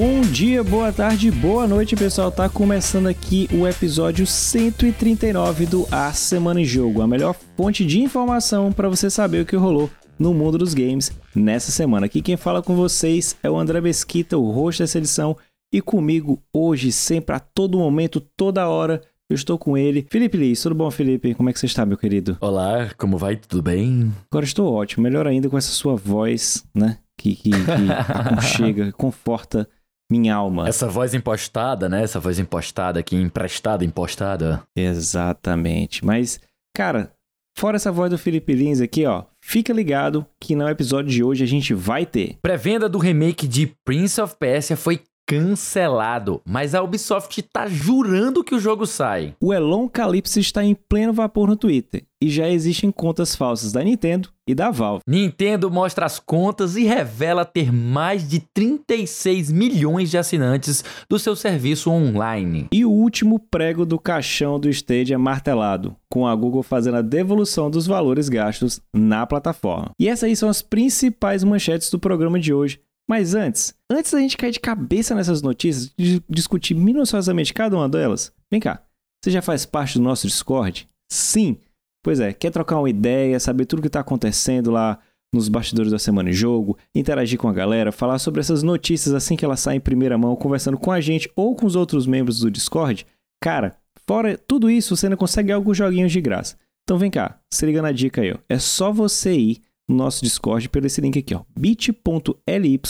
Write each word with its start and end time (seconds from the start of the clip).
Bom 0.00 0.20
dia, 0.20 0.62
boa 0.62 0.92
tarde, 0.92 1.28
boa 1.28 1.66
noite, 1.66 1.96
pessoal. 1.96 2.30
Tá 2.30 2.48
começando 2.48 3.08
aqui 3.08 3.48
o 3.52 3.66
episódio 3.66 4.24
139 4.24 5.66
do 5.66 5.88
A 5.90 6.12
Semana 6.12 6.60
em 6.60 6.64
Jogo, 6.64 7.02
a 7.02 7.06
melhor 7.08 7.34
fonte 7.56 7.84
de 7.84 8.00
informação 8.00 8.70
para 8.70 8.88
você 8.88 9.10
saber 9.10 9.40
o 9.40 9.44
que 9.44 9.56
rolou 9.56 9.90
no 10.16 10.32
mundo 10.32 10.56
dos 10.56 10.72
games 10.72 11.10
nessa 11.34 11.72
semana. 11.72 12.06
Aqui 12.06 12.22
quem 12.22 12.36
fala 12.36 12.62
com 12.62 12.76
vocês 12.76 13.36
é 13.42 13.50
o 13.50 13.58
André 13.58 13.80
Mesquita, 13.80 14.38
o 14.38 14.52
host 14.52 14.84
dessa 14.84 14.98
edição, 14.98 15.36
e 15.72 15.80
comigo 15.80 16.40
hoje, 16.54 16.92
sempre, 16.92 17.34
a 17.34 17.40
todo 17.40 17.76
momento, 17.76 18.20
toda 18.20 18.68
hora, 18.68 19.02
eu 19.28 19.34
estou 19.34 19.58
com 19.58 19.76
ele. 19.76 20.06
Felipe 20.08 20.38
Liz, 20.38 20.62
tudo 20.62 20.76
bom, 20.76 20.92
Felipe? 20.92 21.34
Como 21.34 21.50
é 21.50 21.52
que 21.52 21.58
você 21.58 21.66
está, 21.66 21.84
meu 21.84 21.98
querido? 21.98 22.38
Olá, 22.40 22.88
como 22.96 23.18
vai? 23.18 23.34
Tudo 23.34 23.64
bem? 23.64 24.12
Agora 24.30 24.44
estou 24.44 24.72
ótimo, 24.72 25.02
melhor 25.02 25.26
ainda 25.26 25.50
com 25.50 25.58
essa 25.58 25.72
sua 25.72 25.96
voz, 25.96 26.64
né? 26.72 26.98
Que, 27.16 27.34
que, 27.34 27.50
que 27.50 27.56
aconchega, 28.14 28.92
conforta 28.92 29.68
minha 30.10 30.34
alma. 30.34 30.68
Essa 30.68 30.88
voz 30.88 31.14
impostada, 31.14 31.88
né? 31.88 32.02
Essa 32.02 32.18
voz 32.18 32.38
impostada 32.38 33.00
aqui, 33.00 33.16
emprestada, 33.16 33.84
impostada. 33.84 34.62
Exatamente. 34.74 36.04
Mas, 36.04 36.40
cara, 36.74 37.12
fora 37.56 37.76
essa 37.76 37.92
voz 37.92 38.10
do 38.10 38.18
Felipe 38.18 38.54
Lins 38.54 38.80
aqui, 38.80 39.04
ó, 39.04 39.24
fica 39.40 39.72
ligado 39.72 40.26
que 40.40 40.54
no 40.54 40.68
episódio 40.68 41.10
de 41.10 41.22
hoje 41.22 41.44
a 41.44 41.46
gente 41.46 41.74
vai 41.74 42.06
ter. 42.06 42.38
Pré-venda 42.40 42.88
do 42.88 42.98
remake 42.98 43.46
de 43.46 43.74
Prince 43.84 44.20
of 44.20 44.36
Persia 44.38 44.76
foi 44.76 45.02
cancelado, 45.28 46.40
mas 46.42 46.74
a 46.74 46.82
Ubisoft 46.82 47.42
tá 47.42 47.66
jurando 47.66 48.42
que 48.42 48.54
o 48.54 48.58
jogo 48.58 48.86
sai. 48.86 49.34
O 49.38 49.52
Elon 49.52 49.86
Calypso 49.86 50.40
está 50.40 50.64
em 50.64 50.74
pleno 50.74 51.12
vapor 51.12 51.46
no 51.46 51.54
Twitter 51.54 52.06
e 52.20 52.30
já 52.30 52.48
existem 52.48 52.90
contas 52.90 53.36
falsas 53.36 53.70
da 53.70 53.84
Nintendo 53.84 54.30
e 54.46 54.54
da 54.54 54.70
Valve. 54.70 55.02
Nintendo 55.06 55.70
mostra 55.70 56.06
as 56.06 56.18
contas 56.18 56.76
e 56.76 56.84
revela 56.84 57.44
ter 57.44 57.70
mais 57.70 58.26
de 58.26 58.40
36 58.40 59.52
milhões 59.52 60.10
de 60.10 60.18
assinantes 60.18 60.82
do 61.08 61.18
seu 61.18 61.36
serviço 61.36 61.90
online. 61.90 62.66
E 62.72 62.84
o 62.84 62.90
último 62.90 63.38
prego 63.38 63.84
do 63.84 63.98
caixão 63.98 64.58
do 64.58 64.70
Stadia 64.70 65.14
é 65.14 65.18
martelado, 65.18 65.94
com 66.10 66.26
a 66.26 66.34
Google 66.34 66.62
fazendo 66.62 66.96
a 66.96 67.02
devolução 67.02 67.70
dos 67.70 67.86
valores 67.86 68.30
gastos 68.30 68.80
na 68.94 69.26
plataforma. 69.26 69.90
E 70.00 70.08
essas 70.08 70.24
aí 70.24 70.34
são 70.34 70.48
as 70.48 70.62
principais 70.62 71.44
manchetes 71.44 71.90
do 71.90 71.98
programa 71.98 72.40
de 72.40 72.52
hoje. 72.52 72.80
Mas 73.08 73.34
antes, 73.34 73.74
antes 73.90 74.12
da 74.12 74.20
gente 74.20 74.36
cair 74.36 74.52
de 74.52 74.60
cabeça 74.60 75.14
nessas 75.14 75.40
notícias, 75.40 75.90
de 75.96 76.22
discutir 76.28 76.74
minuciosamente 76.74 77.54
cada 77.54 77.74
uma 77.74 77.88
delas, 77.88 78.32
vem 78.50 78.60
cá. 78.60 78.82
Você 79.24 79.30
já 79.30 79.40
faz 79.40 79.64
parte 79.64 79.98
do 79.98 80.04
nosso 80.04 80.26
Discord? 80.26 80.88
Sim. 81.10 81.56
Pois 82.04 82.20
é, 82.20 82.32
quer 82.32 82.50
trocar 82.50 82.78
uma 82.78 82.90
ideia, 82.90 83.40
saber 83.40 83.64
tudo 83.64 83.78
o 83.78 83.82
que 83.82 83.88
está 83.88 84.00
acontecendo 84.00 84.70
lá 84.70 84.98
nos 85.34 85.48
bastidores 85.48 85.90
da 85.90 85.98
semana 85.98 86.30
em 86.30 86.32
jogo, 86.32 86.78
interagir 86.94 87.38
com 87.38 87.48
a 87.48 87.52
galera, 87.52 87.92
falar 87.92 88.18
sobre 88.18 88.40
essas 88.40 88.62
notícias 88.62 89.14
assim 89.14 89.36
que 89.36 89.44
elas 89.44 89.60
saem 89.60 89.78
em 89.78 89.80
primeira 89.80 90.16
mão, 90.16 90.36
conversando 90.36 90.78
com 90.78 90.90
a 90.90 91.00
gente 91.00 91.30
ou 91.34 91.54
com 91.54 91.66
os 91.66 91.76
outros 91.76 92.06
membros 92.06 92.40
do 92.40 92.50
Discord? 92.50 93.06
Cara, 93.42 93.76
fora 94.06 94.38
tudo 94.38 94.70
isso, 94.70 94.96
você 94.96 95.06
ainda 95.06 95.16
consegue 95.16 95.52
alguns 95.52 95.76
joguinhos 95.76 96.12
de 96.12 96.20
graça. 96.20 96.56
Então 96.84 96.98
vem 96.98 97.10
cá, 97.10 97.38
se 97.52 97.66
liga 97.66 97.82
na 97.82 97.92
dica 97.92 98.22
aí, 98.22 98.32
ó. 98.32 98.38
É 98.48 98.58
só 98.58 98.90
você 98.90 99.34
ir 99.34 99.62
no 99.88 99.96
nosso 99.96 100.22
Discord 100.22 100.68
pelo 100.68 100.86
esse 100.86 101.00
link 101.00 101.18
aqui, 101.18 101.34
ó, 101.34 101.42
bit.ly 101.58 102.80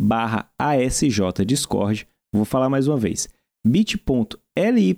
barra 0.00 0.50
ASJ 0.58 1.44
Discord. 1.46 2.06
Vou 2.34 2.44
falar 2.44 2.68
mais 2.68 2.88
uma 2.88 2.96
vez, 2.96 3.28
bit.ly 3.66 4.96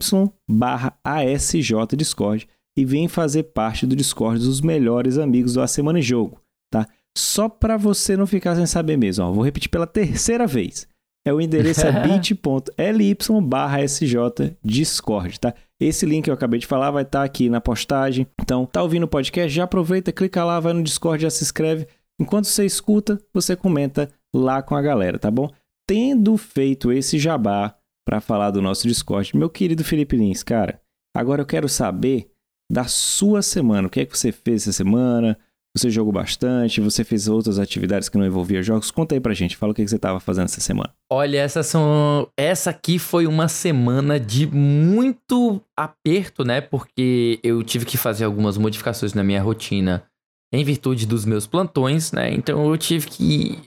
barra 0.49 0.99
ASJ 1.05 1.73
Discord 1.97 2.49
e 2.77 2.85
vem 2.85 3.09
fazer 3.09 3.45
parte 3.45 3.87
do 3.87 3.95
Discord 3.95 4.45
dos 4.45 4.61
melhores 4.61 5.19
amigos 5.19 5.55
do 5.55 5.61
A 5.61 5.67
Semana 5.67 5.99
em 5.99 6.03
Jogo, 6.03 6.41
tá? 6.73 6.89
Só 7.17 7.49
para 7.49 7.77
você 7.77 8.17
não 8.17 8.27
ficar 8.27 8.57
sem 8.57 8.67
saber 8.67 8.97
mesmo, 8.97 9.25
ó, 9.25 9.33
vou 9.33 9.45
repetir 9.45 9.71
pela 9.71 9.87
terceira 9.87 10.47
vez. 10.47 10.89
É 11.27 11.33
o 11.33 11.41
endereço 11.41 11.87
é 11.87 11.93
bit.ly 12.07 13.17
barra 13.43 13.83
SJ 13.83 14.57
Discord, 14.63 15.41
tá? 15.41 15.55
Esse 15.81 16.05
link 16.07 16.25
que 16.25 16.31
eu 16.31 16.35
acabei 16.35 16.61
de 16.61 16.67
falar 16.67 16.91
vai 16.91 17.03
estar 17.03 17.21
tá 17.21 17.25
aqui 17.25 17.49
na 17.49 17.61
postagem. 17.61 18.27
Então, 18.41 18.67
tá 18.67 18.83
ouvindo 18.83 19.05
o 19.05 19.09
podcast? 19.09 19.51
Já 19.51 19.65
aproveita, 19.65 20.13
clica 20.13 20.45
lá, 20.45 20.61
vai 20.61 20.73
no 20.73 20.83
Discord, 20.83 21.23
já 21.23 21.31
se 21.31 21.43
inscreve. 21.43 21.87
Enquanto 22.21 22.47
você 22.47 22.65
escuta, 22.65 23.21
você 23.33 23.57
comenta 23.57 24.11
lá 24.35 24.63
com 24.63 24.77
a 24.77 24.83
galera, 24.83 25.19
tá 25.19 25.31
bom? 25.31 25.51
Tendo 25.87 26.37
feito 26.37 26.93
esse 26.93 27.19
jabá 27.19 27.77
para 28.07 28.21
falar 28.21 28.51
do 28.51 28.63
nosso 28.63 28.87
Discord, 28.87 29.37
meu 29.37 29.49
querido 29.49 29.83
Felipe 29.83 30.17
Lins, 30.17 30.43
cara, 30.43 30.81
agora 31.17 31.43
eu 31.43 31.47
quero 31.47 31.69
saber 31.69 32.31
da 32.71 32.85
sua 32.85 33.43
semana. 33.43 33.89
O 33.89 33.91
que 33.91 34.01
é 34.01 34.07
que 34.07 34.17
você 34.17 34.31
fez 34.31 34.63
essa 34.63 34.73
semana? 34.73 35.39
Você 35.77 35.91
jogou 35.91 36.13
bastante? 36.13 36.81
Você 36.81 37.03
fez 37.03 37.27
outras 37.27 37.59
atividades 37.59 38.09
que 38.09 38.17
não 38.17 38.25
envolviam 38.25 38.63
jogos? 38.63 38.93
Conta 38.93 39.17
aí 39.17 39.21
pra 39.21 39.35
gente, 39.35 39.57
fala 39.57 39.73
o 39.73 39.75
que 39.75 39.87
você 39.87 39.97
estava 39.97 40.21
fazendo 40.21 40.45
essa 40.45 40.61
semana. 40.61 40.93
Olha, 41.11 41.49
são... 41.49 42.29
essa 42.37 42.71
aqui 42.71 42.99
foi 42.99 43.27
uma 43.27 43.49
semana 43.49 44.21
de 44.21 44.47
muito 44.47 45.61
aperto, 45.77 46.45
né? 46.45 46.61
Porque 46.61 47.41
eu 47.43 47.63
tive 47.65 47.85
que 47.85 47.97
fazer 47.97 48.25
algumas 48.25 48.57
modificações 48.57 49.15
na 49.15 49.25
minha 49.25 49.43
rotina 49.43 50.05
em 50.53 50.63
virtude 50.63 51.07
dos 51.07 51.25
meus 51.25 51.47
plantões, 51.47 52.13
né? 52.13 52.33
Então 52.33 52.69
eu 52.71 52.79
tive 52.79 53.09
que 53.09 53.59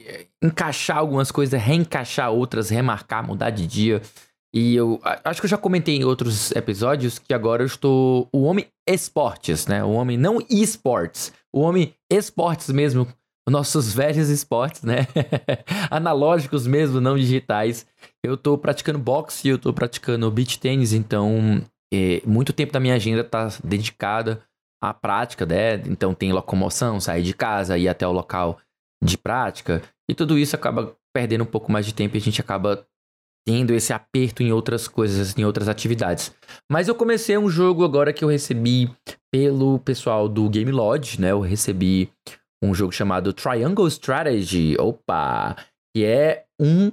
encaixar 0.42 1.00
algumas 1.00 1.30
coisas, 1.30 1.62
reencaixar 1.62 2.32
outras, 2.32 2.70
remarcar, 2.70 3.28
mudar 3.28 3.50
de 3.50 3.68
dia. 3.68 4.02
E 4.56 4.76
eu 4.76 5.00
acho 5.26 5.42
que 5.42 5.46
eu 5.46 5.50
já 5.50 5.58
comentei 5.58 5.98
em 5.98 6.06
outros 6.06 6.52
episódios 6.52 7.20
que 7.20 7.34
agora 7.34 7.64
eu 7.64 7.68
estou 7.68 8.30
o 8.32 8.44
homem 8.44 8.66
esportes, 8.88 9.68
né? 9.68 9.84
O 9.84 9.92
homem 9.92 10.18
não 10.18 10.40
esportes, 10.50 11.34
o 11.54 11.62
homem 11.62 11.94
esportes 12.12 12.70
mesmo, 12.70 13.08
nossos 13.50 13.94
velhos 13.94 14.30
esportes, 14.30 14.84
né? 14.84 15.08
Analógicos 15.90 16.68
mesmo, 16.68 17.00
não 17.00 17.18
digitais. 17.18 17.86
Eu 18.24 18.34
estou 18.34 18.58
praticando 18.58 19.00
boxe, 19.00 19.48
eu 19.48 19.56
estou 19.56 19.74
praticando 19.74 20.30
beach 20.30 20.60
tênis, 20.60 20.92
então 20.92 21.64
é, 21.94 22.22
muito 22.26 22.52
tempo 22.52 22.74
da 22.74 22.80
minha 22.80 22.96
agenda 22.96 23.22
está 23.22 23.48
dedicada 23.64 24.44
à 24.82 24.94
prática, 24.94 25.46
né? 25.46 25.76
Então 25.88 26.14
tem 26.14 26.34
locomoção, 26.34 27.00
sair 27.00 27.24
de 27.24 27.34
casa, 27.34 27.78
ir 27.78 27.88
até 27.88 28.06
o 28.08 28.12
local 28.12 28.60
de 29.04 29.18
prática, 29.18 29.82
e 30.10 30.16
tudo 30.16 30.38
isso 30.38 30.56
acaba 30.56 30.96
perdendo 31.14 31.44
um 31.44 31.48
pouco 31.48 31.72
mais 31.72 31.86
de 31.86 31.94
tempo 31.94 32.16
e 32.16 32.20
a 32.20 32.22
gente 32.22 32.42
acaba 32.42 32.86
tendo 33.48 33.74
esse 33.74 33.94
aperto 33.94 34.44
em 34.44 34.52
outras 34.52 34.88
coisas, 34.88 35.38
em 35.38 35.46
outras 35.46 35.70
atividades. 35.70 36.36
Mas 36.70 36.88
eu 36.88 36.96
comecei 36.96 37.38
um 37.38 37.50
jogo 37.50 37.86
agora 37.86 38.12
que 38.12 38.24
eu 38.24 38.28
recebi 38.28 38.92
pelo 39.32 39.80
pessoal 39.80 40.28
do 40.28 40.50
Game 40.50 40.72
Lodge, 40.72 41.20
né? 41.20 41.32
Eu 41.32 41.42
recebi 41.42 42.10
um 42.64 42.74
jogo 42.74 42.92
chamado 42.92 43.34
Triangle 43.34 43.88
Strategy, 43.88 44.76
opa, 44.80 45.56
que 45.96 46.04
é 46.06 46.46
um 46.60 46.92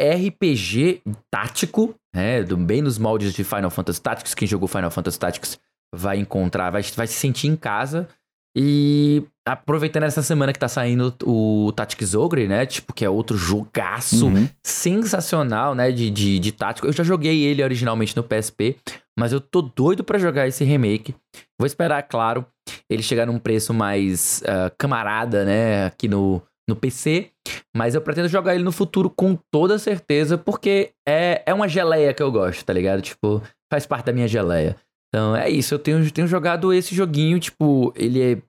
RPG 0.00 1.02
tático, 1.30 1.94
né? 2.14 2.42
Bem 2.42 2.82
nos 2.82 2.98
moldes 2.98 3.32
de 3.32 3.44
Final 3.44 3.70
Fantasy 3.70 4.00
Tactics. 4.00 4.34
Quem 4.34 4.48
jogou 4.48 4.68
Final 4.68 4.90
Fantasy 4.90 5.18
Tactics 5.18 5.60
vai 5.94 6.18
encontrar, 6.18 6.70
vai, 6.70 6.82
vai 6.82 7.06
se 7.06 7.14
sentir 7.14 7.48
em 7.48 7.56
casa. 7.56 8.08
E 8.56 9.24
aproveitando 9.44 10.04
essa 10.04 10.22
semana 10.22 10.52
que 10.52 10.58
tá 10.58 10.68
saindo 10.68 11.12
o 11.24 11.72
Tactics 11.72 12.14
Ogre, 12.14 12.46
né? 12.46 12.64
Tipo, 12.64 12.92
que 12.92 13.04
é 13.04 13.10
outro 13.10 13.36
jogaço 13.36 14.26
uhum. 14.26 14.48
sensacional, 14.62 15.74
né? 15.74 15.90
De, 15.90 16.08
de, 16.08 16.38
de 16.38 16.52
tático. 16.52 16.86
Eu 16.86 16.92
já 16.92 17.02
joguei 17.02 17.42
ele 17.42 17.62
originalmente 17.62 18.16
no 18.16 18.22
PSP, 18.22 18.76
mas 19.18 19.32
eu 19.32 19.40
tô 19.40 19.60
doido 19.60 20.04
para 20.04 20.18
jogar 20.18 20.46
esse 20.46 20.64
remake. 20.64 21.14
Vou 21.58 21.66
esperar, 21.66 22.02
claro, 22.04 22.46
ele 22.88 23.02
chegar 23.02 23.26
num 23.26 23.38
preço 23.38 23.74
mais 23.74 24.42
uh, 24.42 24.72
camarada, 24.78 25.44
né? 25.44 25.86
Aqui 25.86 26.06
no, 26.06 26.40
no 26.68 26.76
PC. 26.76 27.30
Mas 27.76 27.94
eu 27.94 28.00
pretendo 28.00 28.28
jogar 28.28 28.54
ele 28.54 28.64
no 28.64 28.72
futuro 28.72 29.10
com 29.10 29.36
toda 29.50 29.78
certeza, 29.78 30.38
porque 30.38 30.92
é, 31.06 31.42
é 31.44 31.52
uma 31.52 31.68
geleia 31.68 32.14
que 32.14 32.22
eu 32.22 32.30
gosto, 32.30 32.64
tá 32.64 32.72
ligado? 32.72 33.02
Tipo, 33.02 33.42
faz 33.70 33.84
parte 33.84 34.06
da 34.06 34.12
minha 34.12 34.28
geleia. 34.28 34.76
Então 35.14 35.36
é 35.36 35.48
isso, 35.48 35.72
eu 35.72 35.78
tenho, 35.78 36.10
tenho 36.10 36.26
jogado 36.26 36.72
esse 36.72 36.92
joguinho, 36.92 37.38
tipo, 37.38 37.92
ele 37.94 38.20
é 38.20 38.42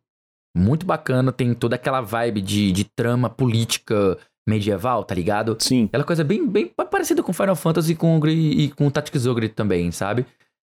muito 0.58 0.84
bacana, 0.84 1.32
tem 1.32 1.54
toda 1.54 1.76
aquela 1.76 2.02
vibe 2.02 2.42
de, 2.42 2.72
de 2.72 2.84
trama 2.86 3.30
política 3.30 4.18
medieval, 4.50 5.04
tá 5.04 5.14
ligado? 5.14 5.56
Sim. 5.60 5.86
Aquela 5.86 6.04
coisa 6.04 6.24
bem, 6.24 6.48
bem 6.48 6.66
parecida 6.90 7.22
com 7.22 7.32
Final 7.32 7.56
Fantasy 7.56 7.94
com 7.94 8.18
Ogre, 8.18 8.34
e 8.34 8.72
com 8.72 8.90
Tactics 8.90 9.28
Ogre 9.28 9.48
também, 9.48 9.92
sabe? 9.92 10.26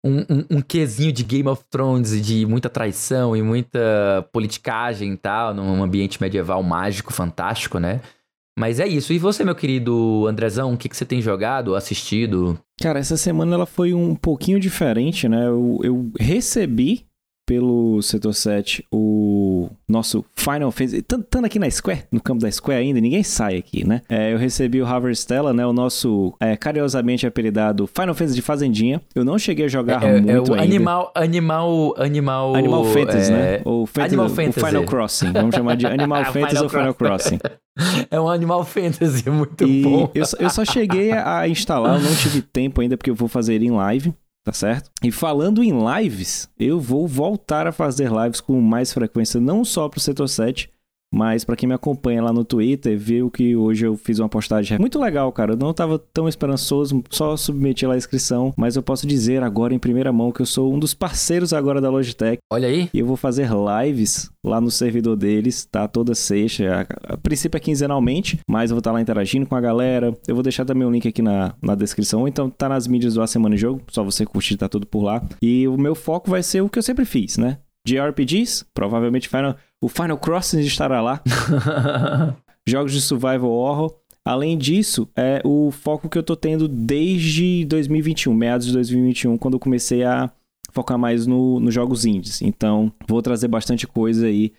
Um, 0.04 0.22
um, 0.22 0.58
um 0.58 0.62
quesinho 0.62 1.14
de 1.14 1.24
Game 1.24 1.48
of 1.48 1.64
Thrones, 1.70 2.26
de 2.26 2.44
muita 2.48 2.72
traição 2.72 3.36
e 3.36 3.44
muita 3.44 4.28
politicagem 4.32 5.14
e 5.14 5.18
tal, 5.18 5.54
num 5.54 5.84
ambiente 5.84 6.20
medieval 6.20 6.64
mágico, 6.64 7.14
fantástico, 7.14 7.78
né? 7.78 8.02
Mas 8.58 8.80
é 8.80 8.88
isso. 8.88 9.12
E 9.12 9.18
você, 9.18 9.44
meu 9.44 9.56
querido 9.56 10.26
Andrezão, 10.28 10.74
o 10.74 10.78
que, 10.78 10.88
que 10.88 10.96
você 10.96 11.06
tem 11.06 11.22
jogado, 11.22 11.76
assistido? 11.76 12.60
Cara, 12.80 13.00
essa 13.00 13.18
semana 13.18 13.56
ela 13.56 13.66
foi 13.66 13.94
um 13.94 14.16
pouquinho 14.16 14.60
diferente, 14.60 15.28
né? 15.28 15.48
Eu, 15.48 15.80
eu 15.84 16.12
recebi 16.20 17.06
pelo 17.46 18.02
setor 18.02 18.34
7 18.34 18.86
o 18.92 19.70
nosso 19.88 20.24
Final 20.36 20.72
Fantasy. 20.72 20.98
Estando 20.98 21.46
aqui 21.46 21.60
na 21.60 21.70
Square, 21.70 22.04
no 22.12 22.22
campo 22.22 22.42
da 22.42 22.52
Square 22.52 22.82
ainda, 22.82 23.00
ninguém 23.02 23.24
sai 23.24 23.58
aqui, 23.58 23.86
né? 23.88 24.02
É, 24.10 24.34
eu 24.34 24.38
recebi 24.38 24.82
o 24.82 24.86
Harvestella, 24.86 25.54
né? 25.54 25.66
O 25.66 25.74
nosso 25.74 26.34
é, 26.40 26.56
carinhosamente 26.56 27.28
apelidado 27.28 27.88
Final 27.88 28.14
Fantasy 28.14 28.36
de 28.36 28.42
Fazendinha. 28.42 29.02
Eu 29.14 29.26
não 29.26 29.38
cheguei 29.38 29.66
a 29.66 29.70
jogar 29.70 30.04
é, 30.04 30.14
muito 30.22 30.30
é 30.30 30.40
o 30.40 30.54
ainda. 30.54 30.64
Animal, 30.64 31.12
animal, 31.16 31.96
animal... 31.98 32.56
Animal 32.56 32.86
Fantasy, 32.86 33.32
é, 33.32 33.36
né? 33.36 33.62
O, 33.66 33.86
Fantasy, 33.86 34.16
Animal 34.16 34.30
Fantasy. 34.30 34.66
Final 34.68 34.84
Crossing. 34.86 35.32
Vamos 35.32 35.56
chamar 35.56 35.76
de 35.76 35.86
Animal 35.86 36.26
Fantasy 36.32 36.48
Final 36.50 36.64
ou 36.64 36.70
Final 36.70 36.94
Crossing. 36.94 37.40
É 38.12 38.22
um 38.22 38.30
Animal 38.30 38.64
Fantasy 38.64 39.28
muito 39.32 39.64
E 39.68 39.82
bom. 39.82 40.12
eu, 40.14 40.26
só- 40.28 40.38
eu 40.40 40.50
só 40.52 40.64
cheguei 40.64 41.12
a 41.12 41.40
a 41.40 41.48
instalar, 41.50 41.98
eu 42.00 42.04
não 42.08 42.16
tive 42.16 42.44
tempo 42.44 42.80
ainda 42.82 42.96
porque 42.96 43.10
eu 43.10 43.16
vou 43.16 43.28
fazer 43.28 43.56
ele 43.56 43.66
em 43.66 43.72
live, 43.72 44.14
tá 44.44 44.52
certo? 44.52 44.92
E 45.02 45.12
falando 45.12 45.64
em 45.64 45.72
lives, 45.72 46.50
eu 46.60 46.80
vou 46.80 47.08
voltar 47.08 47.66
a 47.66 47.72
fazer 47.72 48.12
lives 48.12 48.42
com 48.42 48.60
mais 48.60 48.92
frequência, 48.92 49.40
não 49.40 49.64
só 49.64 49.88
pro 49.88 50.00
setor 50.00 50.28
7, 50.28 50.70
mas 51.14 51.46
pra 51.46 51.56
quem 51.56 51.70
me 51.70 51.76
acompanha 51.76 52.24
lá 52.24 52.34
no 52.34 52.44
Twitter, 52.44 52.98
viu 52.98 53.30
que 53.30 53.56
hoje 53.56 53.86
eu 53.86 53.96
fiz 53.96 54.18
uma 54.18 54.28
postagem 54.28 54.80
muito 54.80 55.00
legal, 55.00 55.32
cara. 55.32 55.54
Eu 55.54 55.58
não 55.58 55.72
tava 55.72 56.00
tão 56.00 56.28
esperançoso, 56.28 57.04
só 57.12 57.38
submeti 57.38 57.86
lá 57.86 57.94
a 57.94 57.98
inscrição, 57.98 58.52
mas 58.58 58.76
eu 58.76 58.82
posso 58.82 59.06
dizer 59.06 59.44
agora 59.44 59.76
em 59.76 59.80
primeira 59.80 60.12
mão 60.12 60.32
que 60.32 60.42
eu 60.42 60.46
sou 60.46 60.74
um 60.74 60.80
dos 60.80 60.96
parceiros 60.96 61.54
agora 61.54 61.80
da 61.80 61.90
Logitech. 61.90 62.40
Olha 62.52 62.68
aí. 62.68 62.90
E 62.92 63.00
eu 63.00 63.06
vou 63.06 63.16
fazer 63.16 63.50
lives 63.84 64.32
lá 64.44 64.60
no 64.60 64.72
servidor 64.72 65.16
deles, 65.16 65.66
tá? 65.66 65.88
Toda 65.88 66.16
sexta. 66.16 66.88
A, 67.08 67.14
a 67.14 67.18
princípio 67.18 67.58
é 67.58 67.60
quinzenalmente, 67.60 68.40
mas 68.50 68.72
eu 68.72 68.76
vou 68.76 68.80
estar 68.80 68.92
lá 68.92 69.00
interagindo 69.00 69.46
com 69.46 69.56
a 69.56 69.62
galera. 69.62 70.18
Eu 70.28 70.34
vou 70.34 70.44
deixar 70.44 70.66
também 70.66 70.88
o 70.88 70.92
link 70.92 71.08
aqui 71.08 71.22
na, 71.22 71.54
na 71.62 71.76
descrição. 71.76 72.28
Então 72.28 72.50
tá 72.50 72.68
nas 72.68 72.88
mídias 72.88 73.14
do 73.14 73.22
A 73.22 73.28
Semana 73.28 73.54
em 73.54 73.58
Jogo, 73.58 73.84
só 73.92 74.04
você 74.04 74.26
curtir, 74.26 74.58
tá 74.58 74.68
tudo 74.68 74.88
por 74.88 75.04
lá. 75.04 75.24
E 75.42 75.68
o 75.68 75.78
meu 75.78 75.94
foco 75.94 76.32
vai 76.32 76.42
ser 76.42 76.62
o 76.62 76.70
que 76.70 76.80
eu 76.80 76.84
sempre 76.84 77.06
fiz, 77.06 77.38
né? 77.38 77.60
De 77.86 78.00
RPGs, 78.00 78.66
provavelmente 78.74 79.28
Final, 79.28 79.58
o 79.84 79.90
Final 79.90 80.18
Crossing 80.18 80.62
estará 80.62 81.02
lá. 81.02 81.22
Jogos 82.66 82.94
de 82.94 83.02
survival 83.02 83.50
horror. 83.52 83.94
Além 84.26 84.58
disso, 84.58 85.10
é 85.18 85.42
o 85.44 85.70
foco 85.72 86.08
que 86.08 86.18
eu 86.18 86.24
tô 86.24 86.36
tendo 86.38 86.68
desde 86.70 87.66
2021, 87.66 88.34
meados 88.34 88.68
de 88.68 88.74
2021, 88.74 89.38
quando 89.38 89.56
eu 89.56 89.60
comecei 89.60 90.06
a 90.06 90.32
focar 90.72 90.98
mais 90.98 91.28
no, 91.28 91.60
nos 91.60 91.74
jogos 91.74 92.06
indies. 92.06 92.42
Então, 92.42 92.94
vou 93.06 93.22
trazer 93.22 93.50
bastante 93.50 93.86
coisa 93.86 94.28
aí 94.28 94.54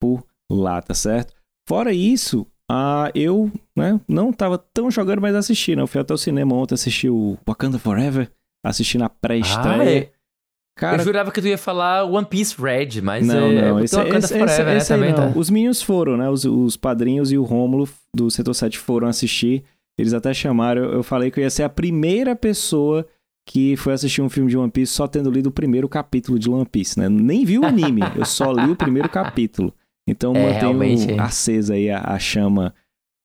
por 0.00 0.24
lá, 0.48 0.80
tá 0.80 0.94
certo? 0.94 1.34
Fora 1.68 1.92
isso, 1.92 2.46
ah, 2.70 3.10
eu 3.12 3.50
né, 3.76 4.00
não 4.06 4.32
tava 4.32 4.56
tão 4.56 4.88
jogando, 4.88 5.20
mas 5.20 5.34
assisti, 5.34 5.74
né? 5.74 5.82
Eu 5.82 5.88
fui 5.88 6.00
até 6.00 6.14
o 6.14 6.18
cinema 6.18 6.54
ontem, 6.54 6.74
assisti 6.74 7.08
o 7.08 7.36
Wakanda 7.44 7.80
Forever, 7.80 8.30
assisti 8.64 8.96
na 8.96 9.06
Ah, 9.06 9.08
pré-estreia. 9.08 9.98
é? 10.04 10.19
Cara, 10.80 11.02
eu 11.02 11.04
jurava 11.04 11.30
que 11.30 11.42
tu 11.42 11.46
ia 11.46 11.58
falar 11.58 12.04
One 12.04 12.26
Piece 12.26 12.56
Red, 12.58 13.02
mas 13.02 13.26
não, 13.26 13.48
é, 13.48 13.68
não, 13.68 13.76
o 13.76 13.80
esse, 13.80 13.94
Wakanda 13.94 14.18
esse, 14.18 14.28
Forever, 14.28 14.48
esse, 14.48 14.64
né, 14.64 14.76
esse 14.78 14.92
aí 14.94 14.98
também 14.98 15.12
não. 15.12 15.32
tá. 15.32 15.38
Os 15.38 15.50
Minions 15.50 15.82
foram, 15.82 16.16
né? 16.16 16.30
Os, 16.30 16.46
os 16.46 16.74
padrinhos 16.74 17.30
e 17.30 17.36
o 17.36 17.42
Rômulo 17.42 17.86
do 18.16 18.30
Setor 18.30 18.54
7 18.54 18.78
foram 18.78 19.06
assistir. 19.06 19.62
Eles 19.98 20.14
até 20.14 20.32
chamaram, 20.32 20.82
eu, 20.82 20.92
eu 20.94 21.02
falei 21.02 21.30
que 21.30 21.38
eu 21.38 21.44
ia 21.44 21.50
ser 21.50 21.64
a 21.64 21.68
primeira 21.68 22.34
pessoa 22.34 23.06
que 23.46 23.76
foi 23.76 23.92
assistir 23.92 24.22
um 24.22 24.30
filme 24.30 24.48
de 24.48 24.56
One 24.56 24.70
Piece 24.70 24.94
só 24.94 25.06
tendo 25.06 25.30
lido 25.30 25.48
o 25.48 25.52
primeiro 25.52 25.86
capítulo 25.86 26.38
de 26.38 26.48
One 26.48 26.64
Piece, 26.64 26.98
né? 26.98 27.10
Nem 27.10 27.44
vi 27.44 27.58
o 27.58 27.66
anime, 27.66 28.00
eu 28.16 28.24
só 28.24 28.50
li 28.50 28.70
o 28.70 28.76
primeiro 28.76 29.08
capítulo. 29.10 29.74
Então 30.08 30.32
É, 30.36 30.62
mantenho 30.62 31.20
acesa 31.20 31.74
aí 31.74 31.90
a, 31.90 32.00
a 32.00 32.18
chama 32.18 32.74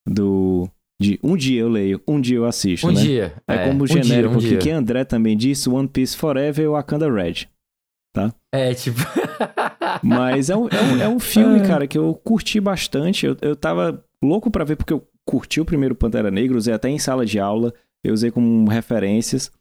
do... 0.06 0.70
De 1.00 1.20
um 1.22 1.36
dia 1.36 1.62
eu 1.62 1.68
leio, 1.70 2.02
um 2.08 2.22
dia 2.22 2.38
eu 2.38 2.46
assisto, 2.46 2.88
Um 2.88 2.92
né? 2.92 3.02
dia. 3.02 3.34
É, 3.48 3.68
como 3.68 3.84
um 3.84 3.86
dia, 3.88 4.02
genérico 4.02 4.36
um 4.36 4.38
aqui, 4.38 4.48
dia. 4.48 4.58
que 4.60 4.70
André 4.70 5.04
também 5.04 5.36
disse, 5.36 5.70
One 5.70 5.88
Piece 5.90 6.16
Forever 6.16 6.64
e 6.66 6.68
Wakanda 6.70 7.12
Red. 7.12 7.48
É, 8.52 8.74
tipo... 8.74 9.00
Mas 10.02 10.50
é 10.50 10.56
um, 10.56 10.68
é 10.70 10.82
um, 10.82 11.02
é 11.02 11.10
um 11.10 11.20
filme, 11.20 11.60
É. 11.60 11.68
cara, 11.68 11.86
que 11.88 11.98
eu 11.98 12.14
curti 12.24 12.60
bastante. 12.62 13.26
Eu, 13.26 13.36
eu 13.42 13.56
tava 13.56 14.04
louco 14.24 14.50
pra 14.50 14.64
ver, 14.64 14.78
porque 14.78 14.94
eu 14.94 15.06
curti 15.26 15.60
o 15.60 15.66
primeiro 15.66 15.96
Pantera 15.96 16.32
Negra, 16.32 16.58
usei 16.58 16.74
até 16.74 16.88
em 16.90 16.98
sala 17.00 17.26
de 17.26 17.40
aula, 17.40 17.74
eu 18.04 18.14
usei 18.14 18.32
como 18.32 18.70
referências. 18.70 19.52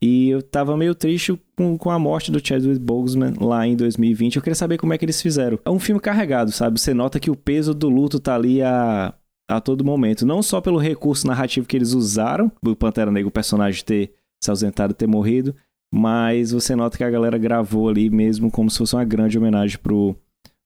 E 0.00 0.28
eu 0.30 0.42
tava 0.42 0.76
meio 0.76 0.94
triste 0.94 1.40
com, 1.56 1.78
com 1.78 1.88
a 1.90 1.98
morte 1.98 2.30
do 2.32 2.44
Chadwick 2.44 2.80
Boseman 2.80 3.34
lá 3.40 3.66
em 3.66 3.76
2020. 3.76 4.36
Eu 4.36 4.42
queria 4.42 4.54
saber 4.56 4.76
como 4.76 4.92
é 4.92 4.98
que 4.98 5.04
eles 5.04 5.22
fizeram. 5.22 5.58
É 5.64 5.70
um 5.70 5.78
filme 5.78 6.00
carregado, 6.00 6.50
sabe? 6.50 6.78
Você 6.80 6.92
nota 6.92 7.20
que 7.20 7.30
o 7.30 7.36
peso 7.36 7.72
do 7.72 7.88
luto 7.88 8.18
tá 8.18 8.34
ali 8.34 8.60
a, 8.60 9.14
a 9.48 9.60
todo 9.60 9.84
momento. 9.84 10.26
Não 10.26 10.42
só 10.42 10.60
pelo 10.60 10.78
recurso 10.78 11.26
narrativo 11.26 11.66
que 11.66 11.76
eles 11.76 11.92
usaram, 11.92 12.50
do 12.62 12.74
Pantera 12.74 13.10
Negra, 13.10 13.28
o 13.28 13.32
personagem 13.32 13.84
ter 13.84 14.12
se 14.42 14.50
ausentado, 14.50 14.94
ter 14.94 15.06
morrido, 15.06 15.54
mas 15.92 16.52
você 16.52 16.74
nota 16.74 16.96
que 16.96 17.04
a 17.04 17.10
galera 17.10 17.38
gravou 17.38 17.88
ali 17.88 18.10
mesmo 18.10 18.50
como 18.50 18.70
se 18.70 18.78
fosse 18.78 18.96
uma 18.96 19.04
grande 19.04 19.38
homenagem 19.38 19.78
pro 19.78 20.16